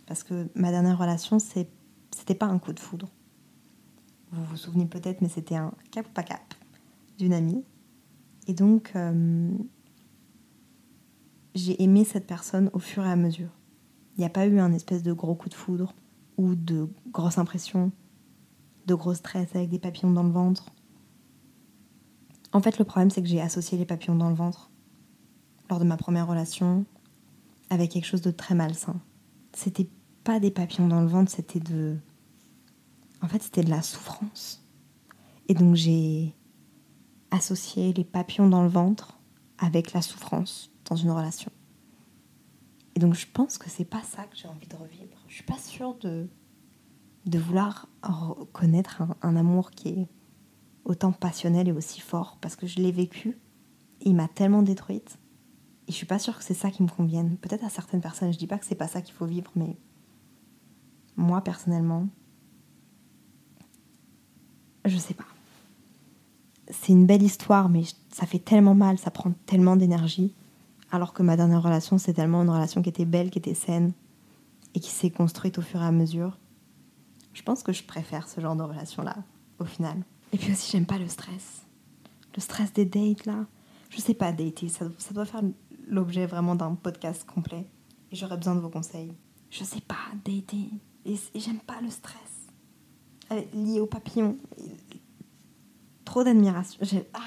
Parce 0.07 0.23
que 0.23 0.49
ma 0.55 0.71
dernière 0.71 0.97
relation, 0.97 1.37
c'était 1.37 2.33
pas 2.33 2.47
un 2.47 2.57
coup 2.57 2.73
de 2.73 2.79
foudre. 2.79 3.07
Vous 4.31 4.43
vous 4.45 4.57
souvenez 4.57 4.87
peut-être, 4.87 5.21
mais 5.21 5.29
c'était 5.29 5.57
un 5.57 5.71
cap 5.91 6.07
ou 6.07 6.09
pas 6.09 6.23
cap 6.23 6.55
d'une 7.19 7.33
amie. 7.33 7.63
Et 8.47 8.55
donc, 8.55 8.93
euh, 8.95 9.55
j'ai 11.53 11.83
aimé 11.83 12.03
cette 12.03 12.25
personne 12.25 12.71
au 12.73 12.79
fur 12.79 13.05
et 13.05 13.11
à 13.11 13.15
mesure. 13.15 13.51
Il 14.17 14.21
n'y 14.21 14.25
a 14.25 14.31
pas 14.31 14.47
eu 14.47 14.57
un 14.57 14.73
espèce 14.73 15.03
de 15.03 15.13
gros 15.13 15.35
coup 15.35 15.49
de 15.49 15.53
foudre 15.53 15.93
ou 16.37 16.55
de 16.55 16.89
grosse 17.11 17.37
impression, 17.37 17.91
de 18.87 18.95
gros 18.95 19.13
stress 19.13 19.55
avec 19.55 19.69
des 19.69 19.77
papillons 19.77 20.13
dans 20.13 20.23
le 20.23 20.31
ventre. 20.31 20.71
En 22.53 22.61
fait, 22.61 22.79
le 22.79 22.85
problème, 22.85 23.11
c'est 23.11 23.21
que 23.21 23.27
j'ai 23.27 23.41
associé 23.41 23.77
les 23.77 23.85
papillons 23.85 24.15
dans 24.15 24.29
le 24.29 24.35
ventre 24.35 24.71
lors 25.69 25.79
de 25.79 25.85
ma 25.85 25.97
première 25.97 26.27
relation 26.27 26.85
avec 27.69 27.91
quelque 27.91 28.05
chose 28.05 28.21
de 28.21 28.31
très 28.31 28.55
malsain. 28.55 28.99
C'était 29.53 29.89
pas 30.23 30.39
des 30.39 30.51
papillons 30.51 30.87
dans 30.87 31.01
le 31.01 31.07
ventre, 31.07 31.31
c'était 31.31 31.59
de. 31.59 31.97
En 33.21 33.27
fait, 33.27 33.41
c'était 33.41 33.63
de 33.63 33.69
la 33.69 33.81
souffrance. 33.81 34.63
Et 35.47 35.53
donc, 35.53 35.75
j'ai 35.75 36.35
associer 37.31 37.93
les 37.93 38.03
papillons 38.03 38.49
dans 38.49 38.63
le 38.63 38.69
ventre 38.69 39.19
avec 39.57 39.93
la 39.93 40.01
souffrance 40.01 40.71
dans 40.85 40.95
une 40.95 41.11
relation. 41.11 41.51
Et 42.95 42.99
donc 42.99 43.13
je 43.13 43.25
pense 43.31 43.57
que 43.57 43.69
c'est 43.69 43.85
pas 43.85 44.01
ça 44.03 44.23
que 44.23 44.35
j'ai 44.35 44.47
envie 44.47 44.67
de 44.67 44.75
revivre. 44.75 45.17
Je 45.27 45.35
suis 45.35 45.43
pas 45.43 45.57
sûre 45.57 45.95
de, 45.95 46.27
de 47.25 47.39
vouloir 47.39 47.87
connaître 48.53 49.03
un, 49.21 49.35
amour 49.35 49.71
qui 49.71 49.89
est 49.89 50.07
autant 50.85 51.11
passionnel 51.11 51.67
et 51.67 51.71
aussi 51.71 51.99
fort 51.99 52.37
parce 52.39 52.55
que 52.55 52.67
je 52.67 52.77
l'ai 52.77 52.91
vécu. 52.91 53.37
Il 54.01 54.15
m'a 54.15 54.27
tellement 54.27 54.61
détruite. 54.61 55.17
Et 55.87 55.91
je 55.91 55.95
suis 55.95 56.05
pas 56.05 56.19
sûre 56.19 56.37
que 56.37 56.43
c'est 56.43 56.53
ça 56.53 56.71
qui 56.71 56.83
me 56.83 56.87
convienne. 56.87 57.37
Peut-être 57.37 57.63
à 57.63 57.69
certaines 57.69 58.01
personnes, 58.01 58.33
je 58.33 58.37
dis 58.37 58.47
pas 58.47 58.57
que 58.57 58.65
c'est 58.65 58.75
pas 58.75 58.87
ça 58.87 59.01
qu'il 59.01 59.13
faut 59.13 59.25
vivre, 59.25 59.51
mais 59.55 59.77
moi 61.15 61.41
personnellement, 61.41 62.07
je 64.85 64.97
sais 64.97 65.13
pas 65.13 65.25
c'est 66.69 66.93
une 66.93 67.05
belle 67.05 67.23
histoire, 67.23 67.69
mais 67.69 67.83
ça 68.11 68.25
fait 68.25 68.39
tellement 68.39 68.75
mal, 68.75 68.97
ça 68.97 69.11
prend 69.11 69.31
tellement 69.45 69.75
d'énergie. 69.75 70.33
Alors 70.91 71.13
que 71.13 71.23
ma 71.23 71.35
dernière 71.35 71.61
relation, 71.61 71.97
c'est 71.97 72.13
tellement 72.13 72.43
une 72.43 72.49
relation 72.49 72.81
qui 72.81 72.89
était 72.89 73.05
belle, 73.05 73.29
qui 73.29 73.39
était 73.39 73.53
saine. 73.53 73.93
et 74.73 74.79
qui 74.81 74.91
s'est 74.91 75.09
construite 75.09 75.57
au 75.57 75.61
fur 75.61 75.81
et 75.81 75.85
à 75.85 75.91
mesure, 75.93 76.37
je 77.31 77.41
pense 77.43 77.63
que 77.63 77.71
je 77.71 77.81
préfère 77.81 78.27
ce 78.27 78.41
genre 78.41 78.57
de 78.57 78.63
relation-là, 78.63 79.15
au 79.59 79.63
final. 79.63 80.03
Et 80.33 80.37
puis 80.37 80.51
aussi, 80.51 80.69
j'aime 80.69 80.85
pas 80.85 80.97
le 80.97 81.07
stress. 81.07 81.61
Le 82.35 82.41
stress 82.41 82.73
des 82.73 82.83
dates, 82.83 83.25
là. 83.25 83.45
Je 83.89 84.01
sais 84.01 84.13
pas 84.13 84.33
dater, 84.33 84.67
ça, 84.67 84.87
ça 84.97 85.13
doit 85.13 85.23
faire 85.23 85.43
l'objet 85.87 86.25
vraiment 86.25 86.55
d'un 86.55 86.75
podcast 86.75 87.25
complet. 87.25 87.67
Et 88.11 88.15
j'aurais 88.15 88.37
besoin 88.37 88.55
de 88.55 88.59
vos 88.59 88.69
conseils. 88.69 89.13
Je 89.49 89.63
sais 89.63 89.81
pas 89.81 89.95
dater. 90.23 90.69
Et, 91.05 91.15
j'aime 91.35 91.59
pas 91.59 91.81
le 91.81 91.89
stress. 91.89 92.21
Lié 93.53 93.79
au 93.79 93.85
papillon. 93.85 94.37
Trop 96.03 96.23
d'admiration. 96.23 96.79
Ah, 97.13 97.19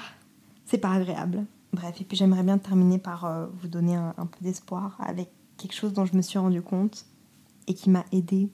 c'est 0.65 0.77
pas 0.77 0.91
agréable. 0.91 1.45
Bref, 1.73 2.01
et 2.01 2.03
puis 2.03 2.17
j'aimerais 2.17 2.43
bien 2.43 2.57
terminer 2.57 2.97
par 2.97 3.25
euh, 3.25 3.47
vous 3.61 3.67
donner 3.67 3.95
un, 3.95 4.13
un 4.17 4.25
peu 4.25 4.39
d'espoir 4.41 4.97
avec 4.99 5.29
quelque 5.57 5.73
chose 5.73 5.93
dont 5.93 6.05
je 6.05 6.15
me 6.15 6.21
suis 6.21 6.39
rendu 6.39 6.61
compte 6.61 7.05
et 7.67 7.73
qui 7.73 7.89
m'a 7.89 8.05
aidé 8.11 8.49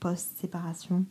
post-séparation. 0.00 1.04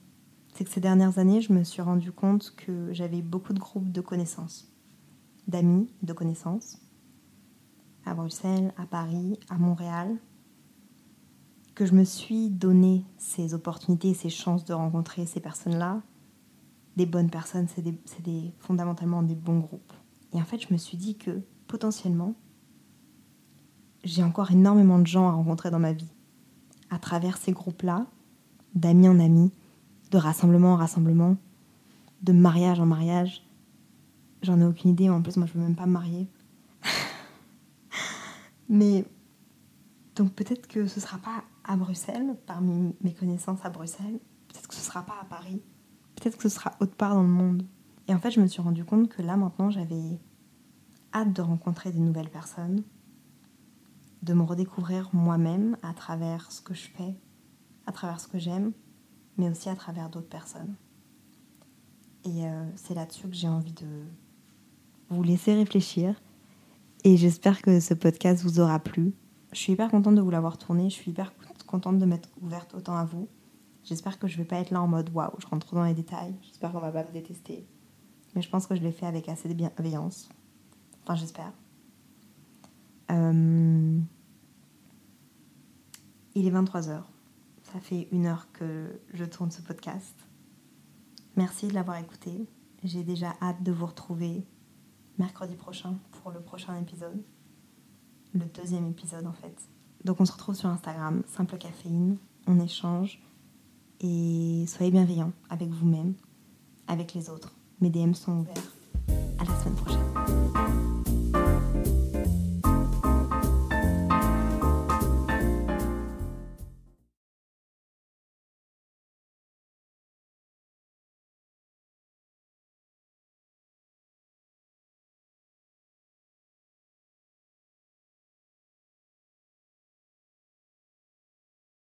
C'est 0.54 0.66
que 0.66 0.70
ces 0.70 0.80
dernières 0.80 1.18
années, 1.18 1.42
je 1.42 1.52
me 1.52 1.64
suis 1.64 1.82
rendu 1.82 2.12
compte 2.12 2.54
que 2.56 2.94
j'avais 2.94 3.22
beaucoup 3.22 3.54
de 3.54 3.60
groupes 3.60 3.92
de 3.92 4.02
connaissances, 4.02 4.72
d'amis, 5.48 5.88
de 6.04 6.14
connaissances, 6.14 6.80
à 8.06 8.14
Bruxelles, 8.14 8.74
à 8.78 8.86
Paris, 8.86 9.40
à 9.50 9.58
Montréal, 9.58 10.18
que 11.76 11.86
je 11.86 11.94
me 11.94 12.04
suis 12.04 12.50
donné 12.50 13.06
ces 13.18 13.54
opportunités, 13.54 14.14
ces 14.14 14.30
chances 14.30 14.66
de 14.66 14.74
rencontrer 14.74 15.26
ces 15.26 15.40
personnes-là. 15.40 16.02
Des 16.98 17.06
bonnes 17.06 17.30
personnes, 17.30 17.68
c'est 17.68 17.82
des, 17.82 18.54
fondamentalement 18.60 19.24
des 19.24 19.36
bons 19.36 19.60
groupes. 19.60 19.94
Et 20.34 20.38
en 20.42 20.46
fait, 20.46 20.60
je 20.60 20.72
me 20.72 20.78
suis 20.78 20.98
dit 20.98 21.16
que 21.16 21.42
potentiellement, 21.68 22.36
j'ai 24.04 24.24
encore 24.24 24.52
énormément 24.52 25.00
de 25.00 25.08
gens 25.08 25.28
à 25.28 25.32
rencontrer 25.32 25.72
dans 25.72 25.80
ma 25.80 25.94
vie. 25.94 26.12
À 26.92 27.00
travers 27.00 27.38
ces 27.38 27.52
groupes-là, 27.52 28.06
d'amis 28.76 29.08
en 29.10 29.20
amis, 29.20 29.52
de 30.12 30.18
rassemblement 30.18 30.74
en 30.74 30.78
rassemblement, 30.78 31.38
de 32.22 32.34
mariage 32.34 32.80
en 32.80 32.86
mariage. 32.86 33.44
J'en 34.44 34.60
ai 34.60 34.66
aucune 34.66 34.92
idée, 34.92 35.10
en 35.10 35.22
plus 35.22 35.38
moi 35.38 35.48
je 35.48 35.54
veux 35.54 35.64
même 35.64 35.76
pas 35.76 35.86
me 35.86 35.94
marier. 35.94 36.28
Mais 38.74 39.06
donc 40.16 40.34
peut-être 40.34 40.66
que 40.68 40.88
ce 40.88 41.00
sera 41.00 41.20
pas 41.20 41.44
à 41.64 41.78
Bruxelles, 41.78 42.36
parmi 42.48 42.96
mes 43.02 43.14
connaissances 43.14 43.64
à 43.64 43.70
Bruxelles, 43.70 44.20
peut-être 44.48 44.68
que 44.68 44.74
ce 44.74 44.82
sera 44.82 45.04
pas 45.04 45.14
à 45.22 45.26
Paris, 45.26 45.62
peut-être 46.16 46.38
que 46.38 46.50
ce 46.50 46.56
sera 46.56 46.72
autre 46.80 46.96
part 46.96 47.14
dans 47.14 47.22
le 47.22 47.30
monde. 47.30 47.68
Et 48.08 48.16
en 48.16 48.20
fait, 48.20 48.32
je 48.32 48.42
me 48.42 48.48
suis 48.48 48.64
rendu 48.64 48.84
compte 48.84 49.10
que 49.10 49.22
là 49.22 49.38
maintenant, 49.38 49.70
j'avais 49.70 50.20
hâte 51.14 51.32
de 51.34 51.42
rencontrer 51.44 51.92
des 51.92 52.00
nouvelles 52.00 52.32
personnes, 52.32 52.82
de 54.24 54.34
me 54.34 54.42
redécouvrir 54.42 55.08
moi-même 55.14 55.78
à 55.84 55.94
travers 55.94 56.52
ce 56.52 56.60
que 56.60 56.74
je 56.74 56.90
fais, 56.90 57.16
à 57.86 57.92
travers 57.92 58.20
ce 58.20 58.28
que 58.28 58.40
j'aime, 58.40 58.72
mais 59.38 59.52
aussi 59.52 59.70
à 59.70 59.76
travers 59.76 60.10
d'autres 60.10 60.30
personnes. 60.30 60.74
Et 62.26 62.48
euh, 62.48 62.66
c'est 62.76 62.96
là-dessus 62.96 63.28
que 63.28 63.36
j'ai 63.36 63.50
envie 63.50 63.74
de 63.74 64.08
vous 65.10 65.22
laisser 65.22 65.54
réfléchir. 65.54 66.20
Et 67.06 67.18
j'espère 67.18 67.62
que 67.62 67.82
ce 67.82 67.94
podcast 67.94 68.44
vous 68.44 68.62
aura 68.62 68.80
plu. 68.80 69.14
Je 69.52 69.58
suis 69.58 69.74
hyper 69.74 69.90
contente 69.92 70.16
de 70.16 70.22
vous 70.22 70.30
l'avoir 70.30 70.58
tourné. 70.58 70.90
Je 70.90 70.96
suis 70.96 71.12
hyper 71.12 71.34
contente 71.68 72.00
de 72.00 72.06
m'être 72.06 72.30
ouverte 72.42 72.74
autant 72.76 72.96
à 72.96 73.04
vous. 73.04 73.28
J'espère 73.84 74.18
que 74.18 74.28
je 74.28 74.38
vais 74.38 74.46
pas 74.46 74.56
être 74.58 74.72
là 74.72 74.82
en 74.82 74.88
mode 74.88 75.10
waouh, 75.14 75.34
je 75.40 75.48
rentre 75.48 75.68
trop 75.68 75.76
dans 75.76 75.84
les 75.84 75.94
détails. 75.94 76.34
J'espère 76.42 76.72
qu'on 76.72 76.80
va 76.80 76.92
pas 76.92 77.04
me 77.04 77.12
détester. 77.12 77.68
Mais 78.34 78.42
je 78.42 78.50
pense 78.50 78.68
que 78.68 78.76
je 78.76 78.82
l'ai 78.82 78.94
fait 78.94 79.06
avec 79.06 79.28
assez 79.28 79.50
de 79.50 79.54
bienveillance. 79.54 80.30
Enfin, 81.04 81.16
j'espère. 81.16 81.52
Euh, 83.12 84.00
il 86.36 86.48
est 86.48 86.52
23h. 86.52 87.02
Ça 87.64 87.80
fait 87.82 88.08
une 88.14 88.28
heure 88.28 88.48
que 88.54 89.02
je 89.14 89.26
tourne 89.26 89.52
ce 89.52 89.62
podcast. 89.62 90.16
Merci 91.36 91.68
de 91.68 91.74
l'avoir 91.74 91.98
écouté. 91.98 92.48
J'ai 92.86 93.04
déjà 93.04 93.34
hâte 93.42 93.62
de 93.62 93.74
vous 93.74 93.88
retrouver 93.88 94.46
mercredi 95.18 95.56
prochain 95.56 95.96
pour 96.12 96.32
le 96.32 96.40
prochain 96.40 96.78
épisode. 96.78 97.22
Le 98.34 98.46
deuxième 98.46 98.88
épisode 98.88 99.28
en 99.28 99.34
fait. 99.34 99.56
Donc 100.04 100.20
on 100.20 100.26
se 100.26 100.32
retrouve 100.32 100.56
sur 100.56 100.70
Instagram, 100.70 101.24
Simple 101.28 101.58
Caféine, 101.58 102.18
on 102.48 102.60
échange 102.60 103.22
et 104.02 104.66
soyez 104.68 104.92
bienveillants 104.92 105.32
avec 105.50 105.70
vous-même, 105.70 106.16
avec 106.88 107.14
les 107.14 107.30
autres. 107.30 107.54
Mes 107.80 107.90
DM 107.90 108.14
sont 108.14 108.40
ouverts. 108.40 108.74
À 109.40 109.46
la 109.46 109.56
semaine 109.60 109.76
prochaine. 109.76 110.13